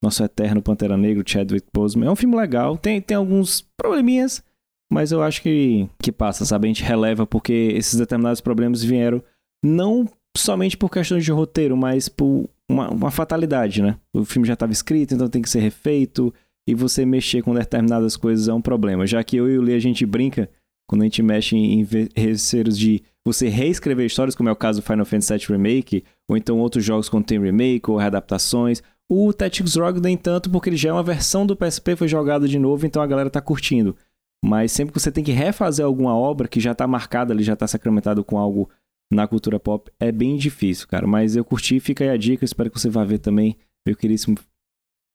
nosso 0.03 0.23
eterno 0.23 0.63
Pantera 0.63 0.97
Negra, 0.97 1.23
Chadwick 1.27 1.67
Boseman. 1.75 2.07
É 2.07 2.11
um 2.11 2.17
filme 2.17 2.37
legal, 2.37 2.77
tem, 2.79 3.01
tem 3.01 3.17
alguns 3.17 3.67
probleminhas, 3.77 4.43
mas 4.91 5.13
eu 5.13 5.23
acho 5.23 5.43
que, 5.43 5.89
que 6.01 6.13
passa, 6.13 6.45
sabe? 6.45 6.67
A 6.67 6.69
gente 6.69 6.85
releva 6.85 7.27
porque 7.27 7.73
esses 7.75 7.99
determinados 7.99 8.41
problemas 8.41 8.83
vieram 8.83 9.23
não 9.65 10.07
somente 10.37 10.77
por 10.77 10.91
questões 10.91 11.25
de 11.25 11.33
roteiro, 11.33 11.77
mas 11.77 12.09
por 12.09 12.49
uma, 12.69 12.89
uma 12.91 13.11
fatalidade, 13.11 13.83
né? 13.83 13.97
O 14.13 14.25
filme 14.25 14.47
já 14.47 14.55
estava 14.55 14.73
escrito, 14.73 15.15
então 15.15 15.29
tem 15.29 15.43
que 15.43 15.51
ser 15.51 15.61
refeito, 15.61 16.33
e 16.67 16.75
você 16.75 17.07
mexer 17.07 17.43
com 17.43 17.55
determinadas 17.55 18.17
coisas 18.17 18.49
é 18.49 18.55
um 18.55 18.61
problema. 18.61 19.07
Já 19.07 19.23
que 19.23 19.37
eu 19.37 19.49
e 19.49 19.59
o 19.59 19.63
Lee 19.63 19.75
a 19.75 19.81
gente 19.81 20.05
brinca 20.05 20.51
quando 20.89 21.03
a 21.03 21.05
gente 21.05 21.23
mexe 21.23 21.57
em 21.57 21.87
receiros 22.15 22.79
de 22.79 23.03
você 23.25 23.49
reescrever 23.49 24.07
histórias, 24.07 24.35
como 24.35 24.49
é 24.49 24.53
o 24.53 24.57
caso 24.57 24.81
do 24.81 24.87
Final 24.87 25.05
Fantasy 25.05 25.37
VII 25.37 25.57
Remake, 25.57 26.05
ou 26.29 26.37
então 26.37 26.59
outros 26.59 26.85
jogos 26.85 27.09
quando 27.09 27.27
tem 27.27 27.41
remake 27.41 27.91
ou 27.91 27.97
readaptações. 27.97 28.83
O 29.09 29.33
Tactics 29.33 29.77
Rogue 29.77 30.01
nem 30.01 30.17
tanto, 30.17 30.51
porque 30.51 30.69
ele 30.69 30.77
já 30.77 30.91
é 30.91 30.93
uma 30.93 31.03
versão 31.03 31.47
do 31.47 31.57
PSP, 31.57 31.97
foi 31.97 32.09
jogado 32.09 32.49
de 32.49 32.59
novo, 32.59 32.87
então 32.87 33.03
a 33.03 33.07
galera 33.07 33.31
tá 33.31 33.41
curtindo. 33.41 33.97
Mas 34.45 34.73
sempre 34.73 34.93
que 34.93 35.01
você 35.01 35.11
tem 35.11 35.25
que 35.25 35.33
refazer 35.33 35.85
alguma 35.85 36.15
obra 36.15 36.47
que 36.47 36.61
já 36.61 36.75
tá 36.75 36.87
marcada 36.87 37.33
ali, 37.33 37.43
já 37.43 37.57
tá 37.57 37.67
sacramentado 37.67 38.25
com 38.25 38.39
algo 38.39 38.69
na 39.13 39.27
cultura 39.27 39.59
pop, 39.59 39.91
é 39.99 40.11
bem 40.11 40.37
difícil, 40.37 40.87
cara. 40.89 41.07
Mas 41.07 41.37
eu 41.37 41.45
curti, 41.45 41.79
fica 41.81 42.05
aí 42.05 42.11
a 42.11 42.17
dica, 42.17 42.45
espero 42.45 42.71
que 42.71 42.79
você 42.79 42.89
vá 42.89 43.05
ver 43.05 43.19
também, 43.19 43.57
meu 43.87 43.97
queríssimo 43.97 44.37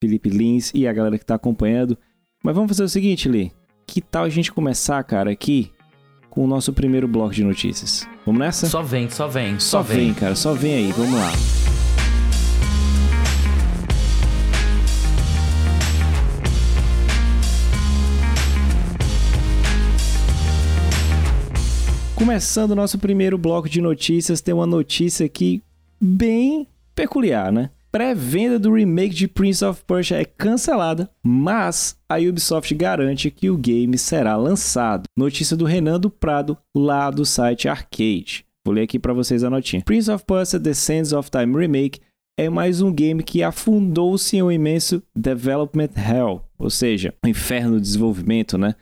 Felipe 0.01 0.29
Lins 0.29 0.71
e 0.73 0.87
a 0.87 0.93
galera 0.93 1.19
que 1.19 1.25
tá 1.25 1.35
acompanhando. 1.35 1.95
Mas 2.43 2.55
vamos 2.55 2.69
fazer 2.69 2.83
o 2.83 2.89
seguinte, 2.89 3.29
Lee. 3.29 3.51
Que 3.85 4.01
tal 4.01 4.23
a 4.23 4.29
gente 4.29 4.51
começar, 4.51 5.03
cara, 5.03 5.29
aqui 5.29 5.71
com 6.27 6.43
o 6.43 6.47
nosso 6.47 6.73
primeiro 6.73 7.07
bloco 7.07 7.35
de 7.35 7.43
notícias? 7.43 8.07
Vamos 8.25 8.39
nessa? 8.39 8.65
Só 8.65 8.81
vem, 8.81 9.07
só 9.07 9.27
vem, 9.27 9.59
só, 9.59 9.83
Só 9.83 9.93
vem, 9.93 10.11
cara, 10.11 10.33
só 10.33 10.53
vem 10.53 10.73
aí, 10.73 10.91
vamos 10.91 11.13
lá. 11.13 11.31
Começando 22.15 22.71
o 22.71 22.75
nosso 22.75 22.97
primeiro 22.97 23.37
bloco 23.37 23.69
de 23.69 23.81
notícias, 23.81 24.41
tem 24.41 24.53
uma 24.53 24.65
notícia 24.65 25.27
aqui 25.27 25.61
bem 25.99 26.67
peculiar, 26.95 27.51
né? 27.51 27.69
Pré-venda 27.91 28.57
do 28.57 28.73
remake 28.73 29.13
de 29.13 29.27
Prince 29.27 29.65
of 29.65 29.83
Persia 29.85 30.21
é 30.21 30.23
cancelada, 30.23 31.09
mas 31.21 31.97
a 32.07 32.17
Ubisoft 32.19 32.73
garante 32.73 33.29
que 33.29 33.49
o 33.49 33.57
game 33.57 33.97
será 33.97 34.37
lançado. 34.37 35.03
Notícia 35.17 35.57
do 35.57 35.65
Renan 35.65 35.99
do 35.99 36.09
Prado, 36.09 36.57
lá 36.73 37.11
do 37.11 37.25
site 37.25 37.67
Arcade. 37.67 38.45
Vou 38.65 38.73
ler 38.73 38.83
aqui 38.83 38.97
para 38.97 39.11
vocês 39.11 39.43
a 39.43 39.49
notinha. 39.49 39.83
Prince 39.83 40.09
of 40.09 40.23
Persia 40.23 40.57
The 40.57 40.73
Sands 40.73 41.11
of 41.11 41.29
Time 41.29 41.53
Remake 41.53 41.99
é 42.39 42.49
mais 42.49 42.81
um 42.81 42.93
game 42.93 43.21
que 43.21 43.43
afundou-se 43.43 44.37
em 44.37 44.41
um 44.41 44.49
imenso 44.49 45.03
development 45.13 45.89
hell, 45.97 46.45
ou 46.57 46.69
seja, 46.69 47.13
um 47.25 47.27
inferno 47.27 47.75
de 47.75 47.81
desenvolvimento, 47.81 48.57
né? 48.57 48.73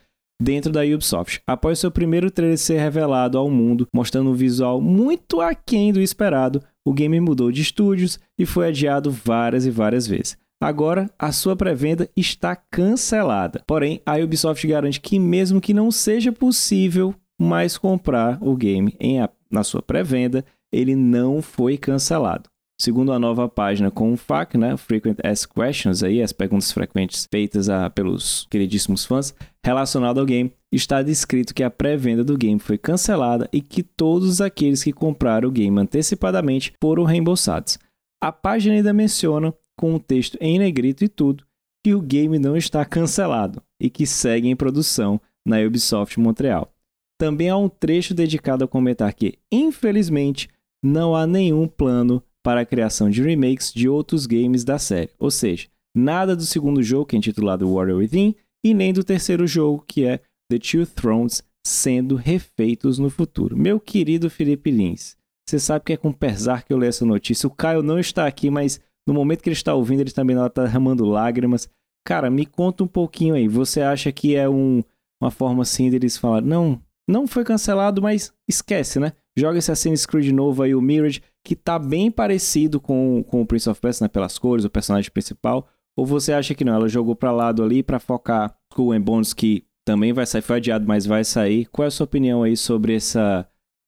Dentro 0.42 0.72
da 0.72 0.82
Ubisoft. 0.84 1.42
Após 1.46 1.80
seu 1.80 1.92
primeiro 1.92 2.32
trailer 2.32 2.58
ser 2.58 2.80
revelado 2.80 3.38
ao 3.38 3.50
mundo, 3.50 3.88
mostrando 3.94 4.30
um 4.30 4.34
visual 4.34 4.80
muito 4.80 5.42
aquém 5.42 5.92
do 5.92 6.00
esperado, 6.00 6.64
o 6.86 6.94
game 6.94 7.20
mudou 7.20 7.52
de 7.52 7.62
estúdios 7.62 8.18
e 8.38 8.46
foi 8.46 8.70
adiado 8.70 9.12
várias 9.12 9.66
e 9.66 9.70
várias 9.70 10.08
vezes. 10.08 10.38
Agora, 10.62 11.10
a 11.20 11.32
sua 11.32 11.56
pré-venda 11.56 12.10
está 12.16 12.56
cancelada. 12.56 13.62
Porém, 13.68 14.02
a 14.06 14.16
Ubisoft 14.18 14.66
garante 14.66 15.00
que, 15.02 15.20
mesmo 15.20 15.60
que 15.62 15.74
não 15.74 15.92
seja 15.92 16.32
possível 16.32 17.14
mais 17.40 17.78
comprar 17.78 18.38
o 18.42 18.56
game 18.56 18.96
em 19.00 19.22
a- 19.22 19.30
na 19.52 19.64
sua 19.64 19.82
pré-venda, 19.82 20.44
ele 20.72 20.96
não 20.96 21.42
foi 21.42 21.78
cancelado. 21.78 22.50
Segundo 22.82 23.12
a 23.12 23.20
nova 23.20 23.50
página 23.50 23.92
com 23.92 24.14
o 24.14 24.18
FAQ, 24.18 24.58
né, 24.58 24.78
Frequent 24.78 25.18
Asked 25.22 25.54
Questions, 25.54 26.02
aí, 26.02 26.22
as 26.22 26.32
perguntas 26.32 26.72
frequentes 26.72 27.28
feitas 27.30 27.68
a- 27.68 27.90
pelos 27.90 28.48
queridíssimos 28.50 29.04
fãs, 29.04 29.36
relacionado 29.66 30.20
ao 30.20 30.26
game, 30.26 30.54
está 30.72 31.02
descrito 31.02 31.54
que 31.54 31.62
a 31.62 31.70
pré-venda 31.70 32.24
do 32.24 32.38
game 32.38 32.58
foi 32.60 32.78
cancelada 32.78 33.50
e 33.52 33.60
que 33.60 33.84
todos 33.84 34.40
aqueles 34.40 34.82
que 34.82 34.94
compraram 34.94 35.50
o 35.50 35.52
game 35.52 35.78
antecipadamente 35.78 36.74
foram 36.82 37.04
reembolsados. 37.04 37.78
A 38.22 38.32
página 38.32 38.76
ainda 38.76 38.94
menciona, 38.94 39.54
com 39.78 39.96
o 39.96 40.00
texto 40.00 40.38
em 40.40 40.58
negrito 40.60 41.04
e 41.04 41.10
tudo, 41.10 41.44
que 41.84 41.94
o 41.94 42.02
game 42.02 42.40
não 42.40 42.56
está 42.56 42.86
cancelado 42.86 43.62
e 43.80 43.90
que 43.90 44.06
segue 44.06 44.48
em 44.48 44.56
produção 44.56 45.20
na 45.46 45.60
Ubisoft 45.60 46.18
Montreal. 46.20 46.72
Também 47.18 47.50
há 47.50 47.58
um 47.58 47.68
trecho 47.68 48.14
dedicado 48.14 48.64
a 48.64 48.68
comentar 48.68 49.14
que, 49.14 49.34
infelizmente, 49.52 50.48
não 50.84 51.14
há 51.16 51.28
nenhum 51.28 51.68
plano 51.68 52.24
para 52.44 52.62
a 52.62 52.66
criação 52.66 53.10
de 53.10 53.22
remakes 53.22 53.74
de 53.74 53.90
outros 53.90 54.26
games 54.26 54.64
da 54.64 54.80
série. 54.80 55.12
Ou 55.20 55.30
seja, 55.30 55.68
nada 55.96 56.36
do 56.36 56.44
segundo 56.44 56.82
jogo, 56.82 57.06
que 57.06 57.16
é 57.16 57.20
intitulado 57.20 57.72
Warrior 57.72 58.00
Within, 58.00 58.36
e 58.64 58.74
nem 58.74 58.94
do 58.94 59.04
terceiro 59.04 59.48
jogo, 59.48 59.84
que 59.88 60.06
é 60.06 60.20
The 60.52 60.60
Two 60.60 60.86
Thrones, 60.86 61.44
sendo 61.66 62.16
refeitos 62.16 62.98
no 62.98 63.10
futuro. 63.10 63.58
Meu 63.58 63.80
querido 63.80 64.30
Felipe 64.30 64.72
Lins, 64.72 65.16
você 65.48 65.60
sabe 65.60 65.86
que 65.86 65.94
é 65.94 65.98
com 65.98 66.12
pesar 66.12 66.64
que 66.64 66.72
eu 66.74 66.78
leio 66.78 66.90
essa 66.90 67.06
notícia. 67.06 67.48
O 67.48 67.52
Caio 67.52 67.82
não 67.82 68.00
está 68.00 68.28
aqui, 68.28 68.50
mas 68.50 68.80
no 69.08 69.14
momento 69.14 69.42
que 69.42 69.50
ele 69.50 69.56
está 69.56 69.74
ouvindo, 69.74 70.02
ele 70.02 70.12
também 70.12 70.38
está 70.38 70.64
derramando 70.64 71.06
lágrimas. 71.06 71.70
Cara, 72.06 72.30
me 72.30 72.46
conta 72.46 72.84
um 72.84 72.88
pouquinho 72.88 73.36
aí. 73.36 73.48
Você 73.48 73.82
acha 73.82 74.12
que 74.12 74.36
é 74.36 74.48
um, 74.48 74.84
uma 75.22 75.32
forma 75.32 75.64
assim 75.64 75.90
deles 75.90 76.18
falar, 76.18 76.42
não, 76.42 76.82
não 77.10 77.28
foi 77.28 77.44
cancelado, 77.44 78.02
mas 78.02 78.32
esquece, 78.48 79.00
né? 79.00 79.14
Joga 79.38 79.58
esse 79.58 79.72
Assassin's 79.72 80.06
Creed 80.06 80.32
novo 80.32 80.62
aí, 80.64 80.76
o 80.76 80.82
Mirage, 80.82 81.22
que 81.44 81.56
tá 81.56 81.80
bem 81.80 82.12
parecido 82.12 82.80
com, 82.80 83.24
com 83.28 83.42
o 83.42 83.46
Prince 83.46 83.70
of 83.70 83.80
Persia, 83.80 84.06
né? 84.06 84.08
Pelas 84.08 84.38
cores, 84.38 84.66
o 84.66 84.70
personagem 84.70 85.12
principal. 85.12 85.68
Ou 85.98 86.06
você 86.06 86.34
acha 86.34 86.54
que 86.54 86.64
não? 86.64 86.74
Ela 86.74 86.88
jogou 86.88 87.16
para 87.16 87.32
lado 87.32 87.64
ali 87.64 87.84
para 87.84 88.00
focar 88.00 88.56
Skull 88.72 88.94
and 88.94 89.02
Bones, 89.02 89.34
que 89.34 89.66
também 89.86 90.14
vai 90.14 90.26
sair, 90.26 90.42
foi 90.42 90.58
adiado, 90.58 90.86
mas 90.88 91.06
vai 91.06 91.24
sair. 91.24 91.66
Qual 91.66 91.84
é 91.84 91.88
a 91.88 91.92
sua 91.92 92.04
opinião 92.04 92.44
aí 92.44 92.56
sobre 92.56 92.96
essa. 92.96 93.48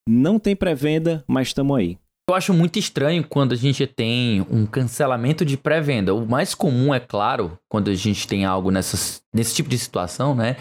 Não 0.09 0.39
tem 0.39 0.55
pré-venda, 0.55 1.23
mas 1.27 1.49
estamos 1.49 1.77
aí. 1.77 1.97
Eu 2.29 2.35
acho 2.35 2.53
muito 2.53 2.79
estranho 2.79 3.23
quando 3.27 3.53
a 3.53 3.57
gente 3.57 3.85
tem 3.85 4.41
um 4.49 4.65
cancelamento 4.65 5.45
de 5.45 5.57
pré-venda. 5.57 6.13
O 6.15 6.27
mais 6.27 6.55
comum, 6.55 6.93
é 6.93 6.99
claro, 6.99 7.57
quando 7.69 7.91
a 7.91 7.93
gente 7.93 8.27
tem 8.27 8.45
algo 8.45 8.71
nessas, 8.71 9.21
nesse 9.33 9.53
tipo 9.53 9.69
de 9.69 9.77
situação, 9.77 10.33
né? 10.33 10.57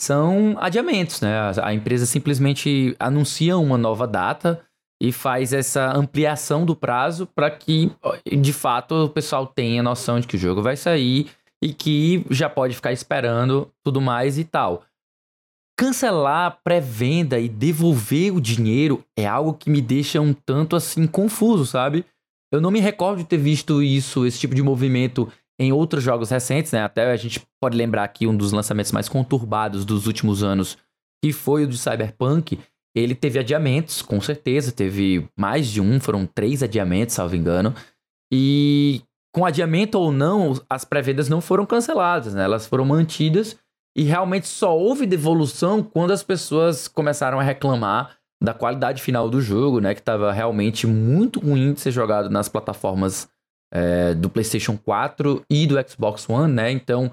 São 0.00 0.56
adiamentos, 0.58 1.20
né? 1.20 1.34
A 1.62 1.72
empresa 1.72 2.06
simplesmente 2.06 2.94
anuncia 2.98 3.56
uma 3.56 3.78
nova 3.78 4.06
data 4.06 4.60
e 5.02 5.12
faz 5.12 5.52
essa 5.52 5.92
ampliação 5.96 6.64
do 6.64 6.74
prazo 6.74 7.26
para 7.26 7.50
que, 7.50 7.90
de 8.40 8.52
fato, 8.52 9.04
o 9.04 9.08
pessoal 9.08 9.46
tenha 9.46 9.82
noção 9.82 10.20
de 10.20 10.26
que 10.26 10.36
o 10.36 10.38
jogo 10.38 10.62
vai 10.62 10.76
sair 10.76 11.30
e 11.62 11.72
que 11.72 12.24
já 12.30 12.48
pode 12.48 12.74
ficar 12.74 12.92
esperando 12.92 13.70
tudo 13.82 14.00
mais 14.00 14.38
e 14.38 14.44
tal. 14.44 14.84
Cancelar 15.76 16.60
pré-venda 16.62 17.38
e 17.40 17.48
devolver 17.48 18.32
o 18.32 18.40
dinheiro 18.40 19.04
é 19.18 19.26
algo 19.26 19.54
que 19.54 19.68
me 19.68 19.82
deixa 19.82 20.20
um 20.20 20.32
tanto 20.32 20.76
assim 20.76 21.06
confuso, 21.06 21.66
sabe? 21.66 22.04
Eu 22.52 22.60
não 22.60 22.70
me 22.70 22.78
recordo 22.78 23.18
de 23.18 23.24
ter 23.24 23.38
visto 23.38 23.82
isso, 23.82 24.24
esse 24.24 24.38
tipo 24.38 24.54
de 24.54 24.62
movimento 24.62 25.30
em 25.58 25.72
outros 25.72 26.04
jogos 26.04 26.30
recentes, 26.30 26.70
né? 26.70 26.82
Até 26.82 27.10
a 27.10 27.16
gente 27.16 27.42
pode 27.60 27.76
lembrar 27.76 28.04
aqui 28.04 28.26
um 28.26 28.36
dos 28.36 28.52
lançamentos 28.52 28.92
mais 28.92 29.08
conturbados 29.08 29.84
dos 29.84 30.06
últimos 30.06 30.42
anos, 30.42 30.78
que 31.22 31.32
foi 31.32 31.64
o 31.64 31.66
de 31.66 31.78
Cyberpunk. 31.78 32.58
Ele 32.94 33.14
teve 33.14 33.38
adiamentos, 33.38 34.02
com 34.02 34.20
certeza, 34.20 34.70
teve 34.70 35.28
mais 35.36 35.68
de 35.68 35.80
um, 35.80 35.98
foram 35.98 36.26
três 36.26 36.62
adiamentos, 36.62 37.14
salvo 37.14 37.34
engano. 37.34 37.74
E 38.32 39.02
com 39.34 39.44
adiamento 39.44 39.98
ou 39.98 40.12
não, 40.12 40.54
as 40.70 40.84
pré-vendas 40.84 41.28
não 41.28 41.40
foram 41.40 41.66
canceladas, 41.66 42.34
né? 42.34 42.44
Elas 42.44 42.66
foram 42.66 42.84
mantidas 42.84 43.56
e 43.96 44.04
realmente 44.04 44.46
só 44.46 44.76
houve 44.76 45.06
devolução 45.06 45.82
quando 45.82 46.12
as 46.12 46.22
pessoas 46.22 46.86
começaram 46.86 47.40
a 47.40 47.42
reclamar 47.42 48.16
da 48.42 48.54
qualidade 48.54 49.02
final 49.02 49.28
do 49.28 49.40
jogo, 49.40 49.80
né? 49.80 49.92
Que 49.92 50.00
estava 50.00 50.32
realmente 50.32 50.86
muito 50.86 51.40
ruim 51.40 51.72
de 51.72 51.80
ser 51.80 51.90
jogado 51.90 52.30
nas 52.30 52.48
plataformas 52.48 53.28
é, 53.72 54.14
do 54.14 54.30
PlayStation 54.30 54.76
4 54.76 55.44
e 55.50 55.66
do 55.66 55.76
Xbox 55.88 56.28
One, 56.28 56.52
né? 56.52 56.70
Então 56.70 57.10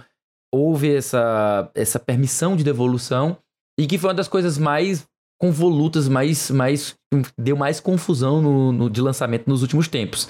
houve 0.54 0.94
essa, 0.94 1.72
essa 1.74 2.00
permissão 2.00 2.56
de 2.56 2.64
devolução 2.64 3.38
e 3.80 3.88
que 3.88 3.98
foi 3.98 4.10
uma 4.10 4.16
das 4.16 4.28
coisas 4.28 4.58
mais 4.60 5.08
convolutas, 5.41 6.07
mais, 6.07 6.51
mais 6.51 6.95
deu 7.36 7.57
mais 7.57 7.79
confusão 7.79 8.43
no, 8.43 8.71
no 8.71 8.89
de 8.91 9.01
lançamento 9.01 9.50
nos 9.50 9.63
últimos 9.63 9.88
tempos. 9.88 10.29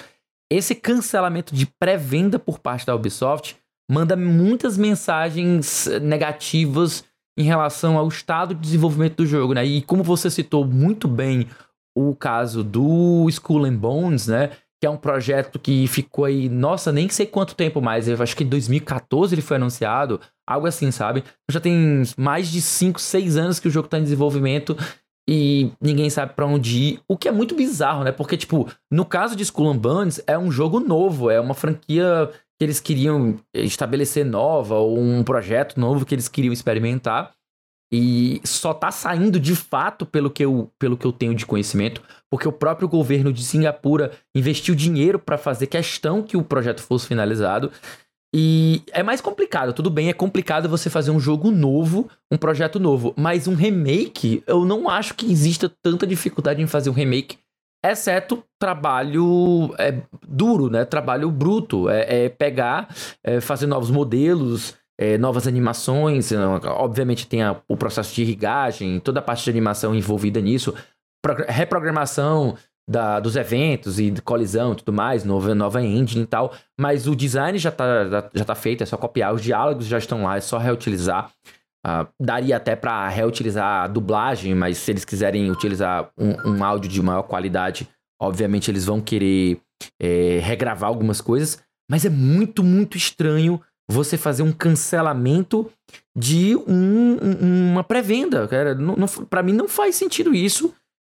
Esse 0.49 0.73
cancelamento 0.73 1.53
de 1.53 1.65
pré-venda 1.65 2.39
por 2.39 2.59
parte 2.59 2.85
da 2.85 2.95
Ubisoft 2.95 3.57
manda 3.91 4.15
muitas 4.15 4.77
mensagens 4.77 5.85
negativas 6.01 7.03
em 7.37 7.43
relação 7.43 7.97
ao 7.97 8.07
estado 8.07 8.55
de 8.55 8.61
desenvolvimento 8.61 9.17
do 9.17 9.25
jogo, 9.25 9.53
né? 9.53 9.65
E 9.65 9.81
como 9.81 10.01
você 10.01 10.29
citou 10.29 10.65
muito 10.65 11.09
bem 11.09 11.45
o 11.93 12.15
caso 12.15 12.63
do 12.63 13.27
Skull 13.27 13.65
and 13.65 13.75
Bones, 13.75 14.27
né? 14.27 14.51
Que 14.79 14.87
é 14.87 14.89
um 14.89 14.97
projeto 14.97 15.59
que 15.59 15.87
ficou 15.87 16.23
aí, 16.23 16.47
nossa, 16.47 16.89
nem 16.89 17.09
sei 17.09 17.25
quanto 17.25 17.53
tempo 17.53 17.81
mais, 17.81 18.07
eu 18.07 18.21
acho 18.21 18.35
que 18.35 18.45
em 18.45 18.49
2014 18.49 19.35
ele 19.35 19.41
foi 19.41 19.57
anunciado, 19.57 20.21
algo 20.53 20.67
assim, 20.67 20.91
sabe? 20.91 21.23
Já 21.49 21.59
tem 21.59 22.03
mais 22.17 22.49
de 22.49 22.61
5, 22.61 22.99
6 22.99 23.37
anos 23.37 23.59
que 23.59 23.67
o 23.67 23.71
jogo 23.71 23.85
está 23.85 23.97
em 23.99 24.03
desenvolvimento 24.03 24.77
e 25.29 25.71
ninguém 25.79 26.09
sabe 26.09 26.33
para 26.33 26.45
onde 26.45 26.77
ir, 26.77 26.99
o 27.07 27.17
que 27.17 27.27
é 27.27 27.31
muito 27.31 27.55
bizarro, 27.55 28.03
né? 28.03 28.11
Porque, 28.11 28.35
tipo, 28.35 28.69
no 28.91 29.05
caso 29.05 29.35
de 29.35 29.43
Skull 29.43 29.71
and 29.71 29.77
Bones, 29.77 30.21
é 30.27 30.37
um 30.37 30.51
jogo 30.51 30.79
novo, 30.79 31.29
é 31.29 31.39
uma 31.39 31.53
franquia 31.53 32.29
que 32.59 32.65
eles 32.65 32.79
queriam 32.79 33.39
estabelecer 33.53 34.25
nova, 34.25 34.75
ou 34.75 34.99
um 34.99 35.23
projeto 35.23 35.79
novo 35.79 36.05
que 36.05 36.13
eles 36.13 36.27
queriam 36.27 36.53
experimentar. 36.53 37.31
E 37.93 38.39
só 38.45 38.73
tá 38.73 38.89
saindo 38.89 39.39
de 39.39 39.55
fato 39.55 40.05
pelo 40.05 40.29
que 40.29 40.45
eu, 40.45 40.71
pelo 40.79 40.95
que 40.95 41.05
eu 41.05 41.11
tenho 41.11 41.35
de 41.35 41.45
conhecimento, 41.45 42.01
porque 42.29 42.47
o 42.47 42.51
próprio 42.51 42.87
governo 42.87 43.33
de 43.33 43.43
Singapura 43.43 44.11
investiu 44.33 44.73
dinheiro 44.73 45.19
para 45.19 45.37
fazer 45.37 45.67
questão 45.67 46.23
que 46.23 46.37
o 46.37 46.43
projeto 46.43 46.81
fosse 46.81 47.07
finalizado. 47.07 47.71
E 48.33 48.81
é 48.93 49.03
mais 49.03 49.19
complicado, 49.19 49.73
tudo 49.73 49.89
bem, 49.89 50.09
é 50.09 50.13
complicado 50.13 50.69
você 50.69 50.89
fazer 50.89 51.11
um 51.11 51.19
jogo 51.19 51.51
novo, 51.51 52.09
um 52.31 52.37
projeto 52.37 52.79
novo, 52.79 53.13
mas 53.17 53.45
um 53.45 53.55
remake, 53.55 54.41
eu 54.47 54.63
não 54.63 54.89
acho 54.89 55.15
que 55.15 55.29
exista 55.29 55.69
tanta 55.83 56.07
dificuldade 56.07 56.61
em 56.61 56.67
fazer 56.67 56.89
um 56.89 56.93
remake 56.93 57.37
exceto 57.83 58.43
trabalho 58.59 59.73
é, 59.77 60.01
duro, 60.27 60.69
né? 60.69 60.85
Trabalho 60.85 61.31
bruto. 61.31 61.89
É, 61.89 62.25
é 62.25 62.29
pegar, 62.29 62.93
é, 63.23 63.41
fazer 63.41 63.65
novos 63.65 63.89
modelos, 63.89 64.75
é, 64.99 65.17
novas 65.17 65.47
animações. 65.47 66.31
Obviamente 66.31 67.27
tem 67.27 67.41
a, 67.41 67.59
o 67.67 67.75
processo 67.75 68.13
de 68.13 68.21
irrigagem, 68.21 68.99
toda 68.99 69.19
a 69.19 69.23
parte 69.23 69.43
de 69.43 69.49
animação 69.49 69.95
envolvida 69.95 70.39
nisso. 70.39 70.73
reprogramação 71.47 72.55
da, 72.89 73.19
dos 73.19 73.35
eventos 73.35 73.99
e 73.99 74.11
de 74.11 74.21
colisão 74.21 74.73
e 74.73 74.75
tudo 74.75 74.93
mais, 74.93 75.23
nova, 75.23 75.53
nova 75.55 75.81
engine 75.81 76.23
e 76.23 76.27
tal. 76.27 76.53
Mas 76.79 77.07
o 77.07 77.15
design 77.15 77.57
já 77.57 77.71
tá, 77.71 78.29
já, 78.33 78.45
tá 78.45 78.55
feito, 78.55 78.83
é 78.83 78.85
só 78.85 78.97
copiar. 78.97 79.33
Os 79.33 79.41
diálogos 79.41 79.85
já 79.85 79.97
estão 79.97 80.23
lá, 80.23 80.37
é 80.37 80.41
só 80.41 80.57
reutilizar. 80.57 81.31
Uh, 81.85 82.07
daria 82.19 82.57
até 82.57 82.75
para 82.75 83.07
reutilizar 83.09 83.83
a 83.83 83.87
dublagem, 83.87 84.53
mas 84.53 84.77
se 84.77 84.91
eles 84.91 85.03
quiserem 85.03 85.49
utilizar 85.49 86.11
um, 86.17 86.51
um 86.51 86.63
áudio 86.63 86.89
de 86.89 87.01
maior 87.01 87.23
qualidade, 87.23 87.89
obviamente 88.21 88.69
eles 88.69 88.85
vão 88.85 89.01
querer 89.01 89.59
é, 89.99 90.39
regravar 90.43 90.89
algumas 90.89 91.21
coisas. 91.21 91.63
Mas 91.89 92.05
é 92.05 92.09
muito, 92.09 92.63
muito 92.63 92.97
estranho 92.97 93.59
você 93.89 94.15
fazer 94.15 94.43
um 94.43 94.51
cancelamento 94.51 95.69
de 96.15 96.55
um, 96.55 97.17
um, 97.21 97.71
uma 97.71 97.83
pré-venda, 97.83 98.47
para 99.29 99.43
mim 99.43 99.51
não 99.51 99.67
faz 99.67 99.95
sentido 99.95 100.33
isso 100.33 100.73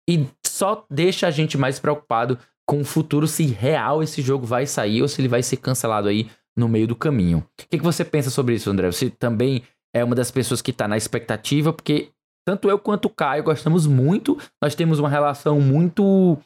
e 0.09 0.25
só 0.45 0.85
deixa 0.89 1.27
a 1.27 1.31
gente 1.31 1.57
mais 1.57 1.79
preocupado 1.79 2.38
com 2.67 2.81
o 2.81 2.85
futuro 2.85 3.27
se 3.27 3.45
real 3.45 4.01
esse 4.01 4.21
jogo 4.21 4.45
vai 4.45 4.65
sair 4.65 5.01
ou 5.01 5.07
se 5.07 5.21
ele 5.21 5.27
vai 5.27 5.43
ser 5.43 5.57
cancelado 5.57 6.07
aí 6.07 6.29
no 6.57 6.67
meio 6.67 6.88
do 6.88 6.95
caminho. 6.95 7.39
O 7.39 7.45
que, 7.69 7.77
que 7.77 7.83
você 7.83 8.03
pensa 8.03 8.29
sobre 8.29 8.55
isso, 8.55 8.69
André? 8.69 8.91
Você 8.91 9.09
também 9.09 9.63
é 9.93 10.03
uma 10.03 10.15
das 10.15 10.31
pessoas 10.31 10.62
que 10.62 10.71
está 10.71 10.88
na 10.88 10.97
expectativa, 10.97 11.74
porque 11.74 12.09
tanto 12.47 12.69
eu 12.69 12.79
quanto 12.79 13.05
o 13.05 13.09
Caio 13.09 13.43
gostamos 13.43 13.85
muito, 13.88 14.38
nós 14.62 14.75
temos 14.75 15.00
uma 15.00 15.09
relação 15.09 15.59
muito 15.59 16.38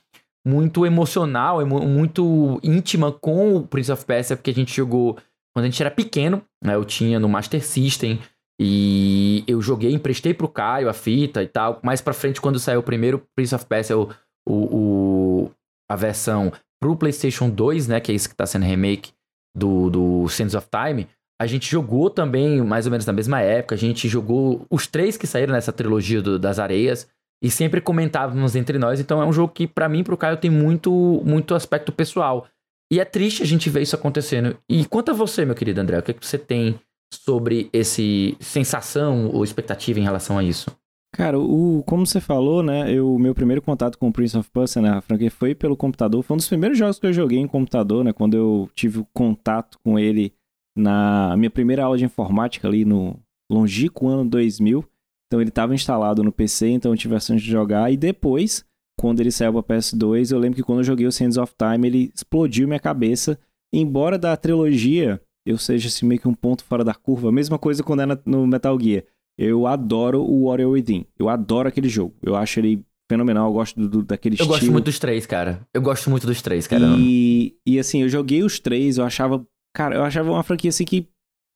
muito 0.47 0.85
emocional, 0.85 1.63
muito 1.65 2.59
íntima 2.63 3.11
com 3.11 3.57
o 3.57 3.67
Prince 3.67 3.91
of 3.91 4.05
Persia, 4.05 4.37
porque 4.37 4.49
a 4.49 4.53
gente 4.53 4.73
jogou 4.73 5.17
quando 5.53 5.65
a 5.65 5.69
gente 5.69 5.81
era 5.81 5.91
pequeno, 5.91 6.41
né? 6.63 6.75
Eu 6.75 6.85
tinha 6.85 7.19
no 7.19 7.27
Master 7.27 7.63
System 7.63 8.19
e 8.59 9.43
eu 9.47 9.61
joguei, 9.61 9.93
emprestei 9.93 10.33
pro 10.33 10.49
Caio 10.49 10.89
a 10.89 10.93
fita 10.93 11.41
e 11.41 11.47
tal. 11.47 11.79
Mais 11.81 12.01
pra 12.01 12.13
frente, 12.13 12.41
quando 12.41 12.59
saiu 12.59 12.81
o 12.81 12.83
primeiro 12.83 13.25
Prince 13.33 13.55
of 13.55 13.65
Persia, 13.65 13.97
o, 13.97 14.09
o, 14.47 14.53
o 14.53 15.51
a 15.89 15.95
versão 15.95 16.51
pro 16.81 16.95
PlayStation 16.95 17.49
2, 17.49 17.87
né? 17.87 17.99
Que 18.01 18.11
é 18.11 18.15
esse 18.15 18.27
que 18.27 18.35
tá 18.35 18.45
sendo 18.45 18.65
remake 18.65 19.13
do, 19.55 19.89
do 19.89 20.29
Sands 20.29 20.55
of 20.55 20.67
Time. 20.69 21.07
A 21.41 21.47
gente 21.47 21.71
jogou 21.71 22.09
também, 22.09 22.61
mais 22.61 22.85
ou 22.85 22.91
menos 22.91 23.05
na 23.05 23.13
mesma 23.13 23.39
época, 23.39 23.75
a 23.75 23.77
gente 23.77 24.09
jogou 24.09 24.65
os 24.69 24.87
três 24.87 25.15
que 25.15 25.25
saíram 25.25 25.53
nessa 25.53 25.71
trilogia 25.71 26.21
do, 26.21 26.37
das 26.37 26.59
areias 26.59 27.07
e 27.41 27.49
sempre 27.49 27.79
comentávamos 27.79 28.57
entre 28.57 28.77
nós. 28.77 28.99
Então 28.99 29.21
é 29.21 29.25
um 29.25 29.31
jogo 29.31 29.53
que, 29.53 29.65
para 29.65 29.87
mim, 29.87 30.03
pro 30.03 30.17
Caio, 30.17 30.35
tem 30.35 30.51
muito, 30.51 30.91
muito 31.25 31.55
aspecto 31.55 31.93
pessoal. 31.93 32.45
E 32.91 32.99
é 32.99 33.05
triste 33.05 33.41
a 33.41 33.45
gente 33.45 33.69
ver 33.69 33.83
isso 33.83 33.95
acontecendo. 33.95 34.57
E 34.67 34.83
quanto 34.83 35.11
a 35.11 35.13
você, 35.13 35.45
meu 35.45 35.55
querido 35.55 35.79
André, 35.79 35.99
o 35.99 36.03
que, 36.03 36.11
é 36.11 36.13
que 36.13 36.25
você 36.25 36.37
tem 36.37 36.77
sobre 37.11 37.69
esse 37.73 38.37
sensação 38.39 39.29
ou 39.33 39.43
expectativa 39.43 39.99
em 39.99 40.03
relação 40.03 40.37
a 40.37 40.43
isso? 40.43 40.69
Cara, 41.11 41.39
o, 41.39 41.83
como 41.85 42.05
você 42.05 42.21
falou, 42.21 42.61
né? 42.61 43.01
O 43.01 43.17
meu 43.17 43.33
primeiro 43.33 43.61
contato 43.61 43.97
com 43.97 44.09
o 44.09 44.13
Prince 44.13 44.37
of 44.37 44.49
Persia, 44.51 44.81
né, 44.81 45.01
franquia, 45.01 45.31
foi 45.31 45.55
pelo 45.55 45.75
computador. 45.75 46.21
Foi 46.23 46.35
um 46.35 46.37
dos 46.37 46.47
primeiros 46.47 46.77
jogos 46.77 46.99
que 46.99 47.07
eu 47.07 47.13
joguei 47.13 47.39
em 47.39 47.47
computador, 47.47 48.03
né? 48.03 48.13
Quando 48.13 48.35
eu 48.35 48.69
tive 48.75 49.03
contato 49.11 49.79
com 49.83 49.97
ele 49.97 50.31
na 50.77 51.35
minha 51.35 51.49
primeira 51.49 51.83
aula 51.83 51.97
de 51.97 52.05
informática 52.05 52.67
ali 52.67 52.85
no 52.85 53.19
longínquo 53.51 54.07
ano 54.07 54.29
2000. 54.29 54.85
Então 55.27 55.41
ele 55.41 55.49
estava 55.49 55.73
instalado 55.73 56.23
no 56.23 56.31
PC, 56.31 56.69
então 56.69 56.91
eu 56.91 56.97
tive 56.97 57.15
a 57.15 57.19
chance 57.19 57.43
de 57.43 57.49
jogar. 57.49 57.91
E 57.91 57.97
depois, 57.97 58.63
quando 58.99 59.21
ele 59.21 59.31
saiu 59.31 59.63
pra 59.63 59.77
PS2. 59.77 60.31
Eu 60.31 60.39
lembro 60.39 60.57
que 60.57 60.63
quando 60.63 60.79
eu 60.79 60.83
joguei 60.83 61.07
o 61.07 61.11
Sands 61.11 61.37
of 61.37 61.53
Time, 61.57 61.87
ele 61.87 62.11
explodiu 62.13 62.67
minha 62.67 62.79
cabeça. 62.79 63.39
Embora 63.73 64.17
da 64.17 64.35
trilogia 64.35 65.21
eu 65.46 65.58
seja 65.58 65.88
assim, 65.88 66.05
meio 66.05 66.19
que 66.19 66.27
um 66.27 66.34
ponto 66.34 66.63
fora 66.63 66.84
da 66.84 66.93
curva, 66.93 67.31
mesma 67.31 67.58
coisa 67.58 67.84
quando 67.84 68.01
é 68.01 68.19
no 68.25 68.46
Metal 68.48 68.79
Gear. 68.79 69.03
Eu 69.38 69.65
adoro 69.65 70.22
o 70.22 70.48
Warrior 70.48 70.72
Within. 70.72 71.05
Eu 71.17 71.29
adoro 71.29 71.69
aquele 71.69 71.88
jogo. 71.88 72.13
Eu 72.22 72.36
acho 72.36 72.60
ele 72.60 72.84
fenomenal. 73.10 73.48
Eu 73.48 73.53
gosto 73.53 73.79
do, 73.79 73.88
do 73.88 74.03
daquele 74.03 74.34
eu 74.34 74.36
estilo. 74.36 74.53
Eu 74.53 74.60
gosto 74.60 74.72
muito 74.72 74.86
dos 74.86 75.00
três, 75.00 75.25
cara. 75.25 75.65
Eu 75.74 75.81
gosto 75.81 76.10
muito 76.10 76.27
dos 76.27 76.41
três, 76.41 76.67
cara. 76.67 76.86
E, 77.00 77.55
e 77.65 77.79
assim, 77.79 78.01
eu 78.01 78.10
joguei 78.10 78.43
os 78.43 78.60
três, 78.60 78.98
eu 78.98 79.05
achava. 79.05 79.46
Cara, 79.74 79.96
eu 79.96 80.03
achava 80.03 80.29
uma 80.29 80.43
franquia 80.43 80.69
assim 80.69 80.84
que. 80.84 81.08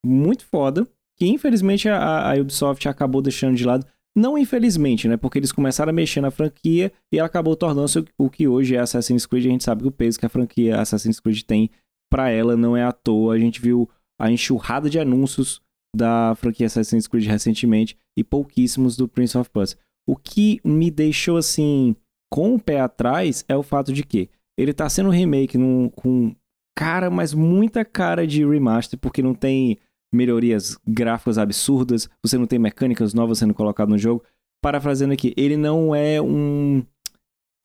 Muito 0.05 0.45
foda. 0.45 0.87
Que 1.17 1.27
infelizmente 1.27 1.87
a, 1.87 2.31
a 2.31 2.35
Ubisoft 2.35 2.87
acabou 2.87 3.21
deixando 3.21 3.55
de 3.55 3.65
lado. 3.65 3.85
Não 4.15 4.37
infelizmente, 4.37 5.07
né? 5.07 5.17
Porque 5.17 5.39
eles 5.39 5.51
começaram 5.51 5.89
a 5.89 5.93
mexer 5.93 6.21
na 6.21 6.31
franquia 6.31 6.91
e 7.11 7.17
ela 7.17 7.25
acabou 7.25 7.55
tornando-se 7.55 8.05
o 8.17 8.29
que 8.29 8.47
hoje 8.47 8.75
é 8.75 8.79
Assassin's 8.79 9.25
Creed. 9.25 9.45
A 9.45 9.49
gente 9.49 9.63
sabe 9.63 9.81
que 9.81 9.87
o 9.87 9.91
peso 9.91 10.19
que 10.19 10.25
a 10.25 10.29
franquia 10.29 10.79
Assassin's 10.79 11.19
Creed 11.19 11.41
tem 11.41 11.69
para 12.13 12.29
ela 12.29 12.55
não 12.55 12.77
é 12.77 12.83
à 12.83 12.91
toa. 12.91 13.33
A 13.33 13.39
gente 13.39 13.59
viu 13.59 13.89
a 14.21 14.29
enxurrada 14.29 14.87
de 14.87 14.99
anúncios 14.99 15.59
da 15.95 16.35
franquia 16.35 16.67
Assassin's 16.67 17.07
Creed 17.07 17.25
recentemente 17.25 17.97
e 18.15 18.23
pouquíssimos 18.23 18.95
do 18.95 19.07
Prince 19.07 19.35
of 19.35 19.49
Persia. 19.49 19.79
O 20.07 20.15
que 20.15 20.61
me 20.63 20.91
deixou 20.91 21.37
assim 21.37 21.95
com 22.31 22.53
o 22.53 22.59
pé 22.59 22.79
atrás 22.79 23.43
é 23.47 23.57
o 23.57 23.63
fato 23.63 23.91
de 23.91 24.03
que 24.03 24.29
ele 24.55 24.73
tá 24.73 24.87
sendo 24.89 25.09
um 25.09 25.11
remake 25.11 25.57
num, 25.57 25.89
com 25.89 26.35
cara, 26.77 27.09
mas 27.09 27.33
muita 27.33 27.83
cara 27.83 28.27
de 28.27 28.45
remaster, 28.45 28.99
porque 28.99 29.23
não 29.23 29.33
tem 29.33 29.79
melhorias 30.13 30.77
gráficas 30.87 31.39
absurdas, 31.39 32.07
você 32.23 32.37
não 32.37 32.45
tem 32.45 32.59
mecânicas 32.59 33.15
novas 33.15 33.39
sendo 33.39 33.55
colocadas 33.55 33.91
no 33.91 33.97
jogo. 33.97 34.23
Parafraseando 34.61 35.15
aqui, 35.15 35.33
ele 35.35 35.57
não 35.57 35.95
é 35.95 36.21
um 36.21 36.85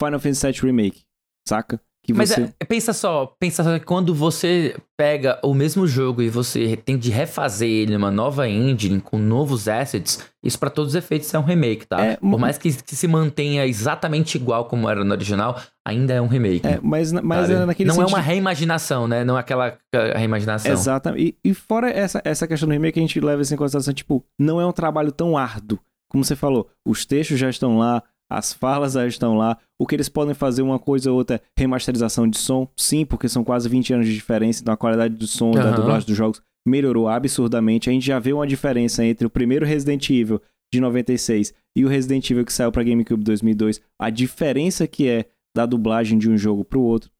Final 0.03 0.21
Fantasy 0.21 0.53
VII 0.53 0.61
Remake, 0.63 1.05
saca? 1.47 1.79
Que 2.09 2.15
Mas 2.15 2.31
você... 2.31 2.51
é, 2.59 2.65
pensa 2.65 2.95
só, 2.95 3.27
pensa 3.39 3.63
só 3.63 3.79
que 3.79 3.85
quando 3.85 4.15
você 4.15 4.75
pega 4.97 5.39
o 5.45 5.53
mesmo 5.53 5.87
jogo 5.87 6.23
e 6.23 6.31
você 6.31 6.75
tem 6.75 6.97
de 6.97 7.11
refazer 7.11 7.69
ele 7.69 7.93
numa 7.93 8.11
nova 8.11 8.49
engine 8.49 8.99
com 8.99 9.19
novos 9.19 9.69
assets, 9.69 10.19
isso 10.43 10.59
para 10.59 10.71
todos 10.71 10.93
os 10.93 10.95
efeitos 10.95 11.35
é 11.35 11.39
um 11.39 11.43
remake, 11.43 11.87
tá? 11.87 12.03
É, 12.03 12.17
Por 12.17 12.39
mais 12.39 12.57
que, 12.57 12.73
que, 12.83 12.97
se 12.97 13.07
mantenha 13.07 13.67
exatamente 13.67 14.39
igual 14.39 14.65
como 14.65 14.89
era 14.89 15.05
no 15.05 15.13
original, 15.13 15.61
ainda 15.87 16.15
é 16.15 16.23
um 16.23 16.29
remake. 16.29 16.67
É, 16.67 16.81
mas, 16.83 17.13
mas 17.13 17.51
é 17.51 17.67
naquele 17.67 17.89
Não 17.89 17.97
sentido... 17.97 18.11
é 18.11 18.17
uma 18.17 18.23
reimaginação, 18.23 19.07
né? 19.07 19.23
Não 19.23 19.37
é 19.37 19.41
aquela 19.41 19.77
reimaginação. 20.17 20.73
Exatamente. 20.73 21.37
E, 21.45 21.51
e 21.51 21.53
fora 21.53 21.91
essa, 21.91 22.23
essa 22.25 22.49
questão 22.49 22.71
do 22.71 22.73
remake, 22.73 22.99
a 22.99 23.03
gente 23.03 23.21
leva 23.21 23.43
isso 23.43 23.53
em 23.53 23.59
consideração, 23.59 23.93
tipo, 23.93 24.25
não 24.39 24.59
é 24.59 24.65
um 24.65 24.73
trabalho 24.73 25.13
tão 25.13 25.37
árduo. 25.37 25.79
Como 26.09 26.25
você 26.25 26.35
falou, 26.35 26.71
os 26.87 27.05
textos 27.05 27.39
já 27.39 27.51
estão 27.51 27.77
lá, 27.77 28.03
as 28.31 28.53
falas 28.53 28.93
já 28.93 29.07
estão 29.07 29.37
lá. 29.37 29.57
O 29.79 29.87
que 29.87 29.95
eles 29.95 30.09
podem 30.09 30.35
fazer 30.35 30.63
uma 30.63 30.79
coisa 30.79 31.11
ou 31.11 31.17
outra 31.17 31.37
é 31.37 31.41
remasterização 31.57 32.29
de 32.29 32.39
som, 32.39 32.69
sim, 32.77 33.05
porque 33.05 33.29
são 33.29 33.43
quase 33.43 33.69
20 33.69 33.95
anos 33.95 34.07
de 34.07 34.15
diferença, 34.15 34.61
então 34.61 34.75
a 34.75 34.77
qualidade 34.77 35.15
do 35.15 35.27
som, 35.27 35.47
uhum. 35.47 35.53
da 35.53 35.71
dublagem 35.71 36.07
dos 36.07 36.17
jogos 36.17 36.43
melhorou 36.67 37.09
absurdamente. 37.09 37.89
A 37.89 37.93
gente 37.93 38.07
já 38.07 38.19
vê 38.19 38.33
uma 38.33 38.47
diferença 38.47 39.05
entre 39.05 39.27
o 39.27 39.31
primeiro 39.31 39.65
Resident 39.65 40.11
Evil 40.11 40.41
de 40.73 40.81
96 40.81 41.55
e 41.77 41.85
o 41.85 41.89
Resident 41.89 42.29
Evil 42.31 42.45
que 42.45 42.53
saiu 42.53 42.71
para 42.71 42.83
GameCube 42.83 43.25
2002, 43.25 43.81
a 43.99 44.11
diferença 44.11 44.87
que 44.87 45.09
é 45.09 45.25
da 45.57 45.65
dublagem 45.65 46.19
de 46.19 46.29
um 46.29 46.37
jogo 46.37 46.65
para 46.65 46.79
o 46.79 46.83
outro. 46.83 47.11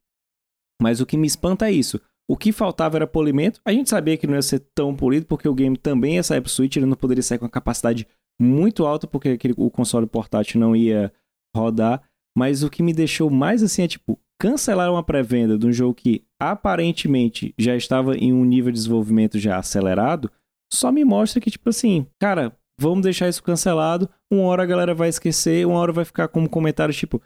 Mas 0.81 1.01
o 1.01 1.05
que 1.05 1.17
me 1.17 1.27
espanta 1.27 1.67
é 1.67 1.71
isso. 1.71 1.99
O 2.29 2.37
que 2.37 2.51
faltava 2.51 2.95
era 2.95 3.07
polimento. 3.07 3.59
A 3.65 3.73
gente 3.73 3.89
sabia 3.89 4.15
que 4.15 4.27
não 4.27 4.35
ia 4.35 4.41
ser 4.41 4.59
tão 4.75 4.95
polido, 4.95 5.25
porque 5.25 5.49
o 5.49 5.53
game 5.53 5.75
também 5.75 6.15
ia 6.15 6.23
sair 6.23 6.41
pro 6.41 6.49
Switch, 6.49 6.75
ele 6.75 6.85
não 6.85 6.95
poderia 6.95 7.23
sair 7.23 7.39
com 7.39 7.45
a 7.45 7.49
capacidade 7.49 8.07
muito 8.39 8.85
alta, 8.85 9.05
porque 9.05 9.29
aquele, 9.29 9.53
o 9.57 9.69
console 9.69 10.07
portátil 10.07 10.59
não 10.59 10.75
ia 10.75 11.11
rodar. 11.55 12.01
Mas 12.37 12.63
o 12.63 12.69
que 12.69 12.83
me 12.83 12.93
deixou 12.93 13.29
mais 13.29 13.61
assim 13.61 13.83
é 13.83 13.87
tipo, 13.87 14.19
cancelar 14.39 14.91
uma 14.91 15.03
pré-venda 15.03 15.57
de 15.57 15.67
um 15.67 15.71
jogo 15.71 15.93
que 15.93 16.23
aparentemente 16.39 17.53
já 17.57 17.75
estava 17.75 18.15
em 18.15 18.31
um 18.31 18.45
nível 18.45 18.71
de 18.71 18.77
desenvolvimento 18.77 19.37
já 19.37 19.57
acelerado, 19.57 20.31
só 20.71 20.91
me 20.91 21.03
mostra 21.03 21.41
que, 21.41 21.51
tipo 21.51 21.69
assim, 21.69 22.05
cara, 22.19 22.55
vamos 22.79 23.03
deixar 23.03 23.27
isso 23.27 23.43
cancelado, 23.43 24.09
uma 24.31 24.43
hora 24.43 24.63
a 24.63 24.65
galera 24.65 24.93
vai 24.93 25.09
esquecer, 25.09 25.67
uma 25.67 25.79
hora 25.79 25.91
vai 25.91 26.05
ficar 26.05 26.27
como 26.27 26.49
comentário 26.49 26.93
tipo. 26.93 27.21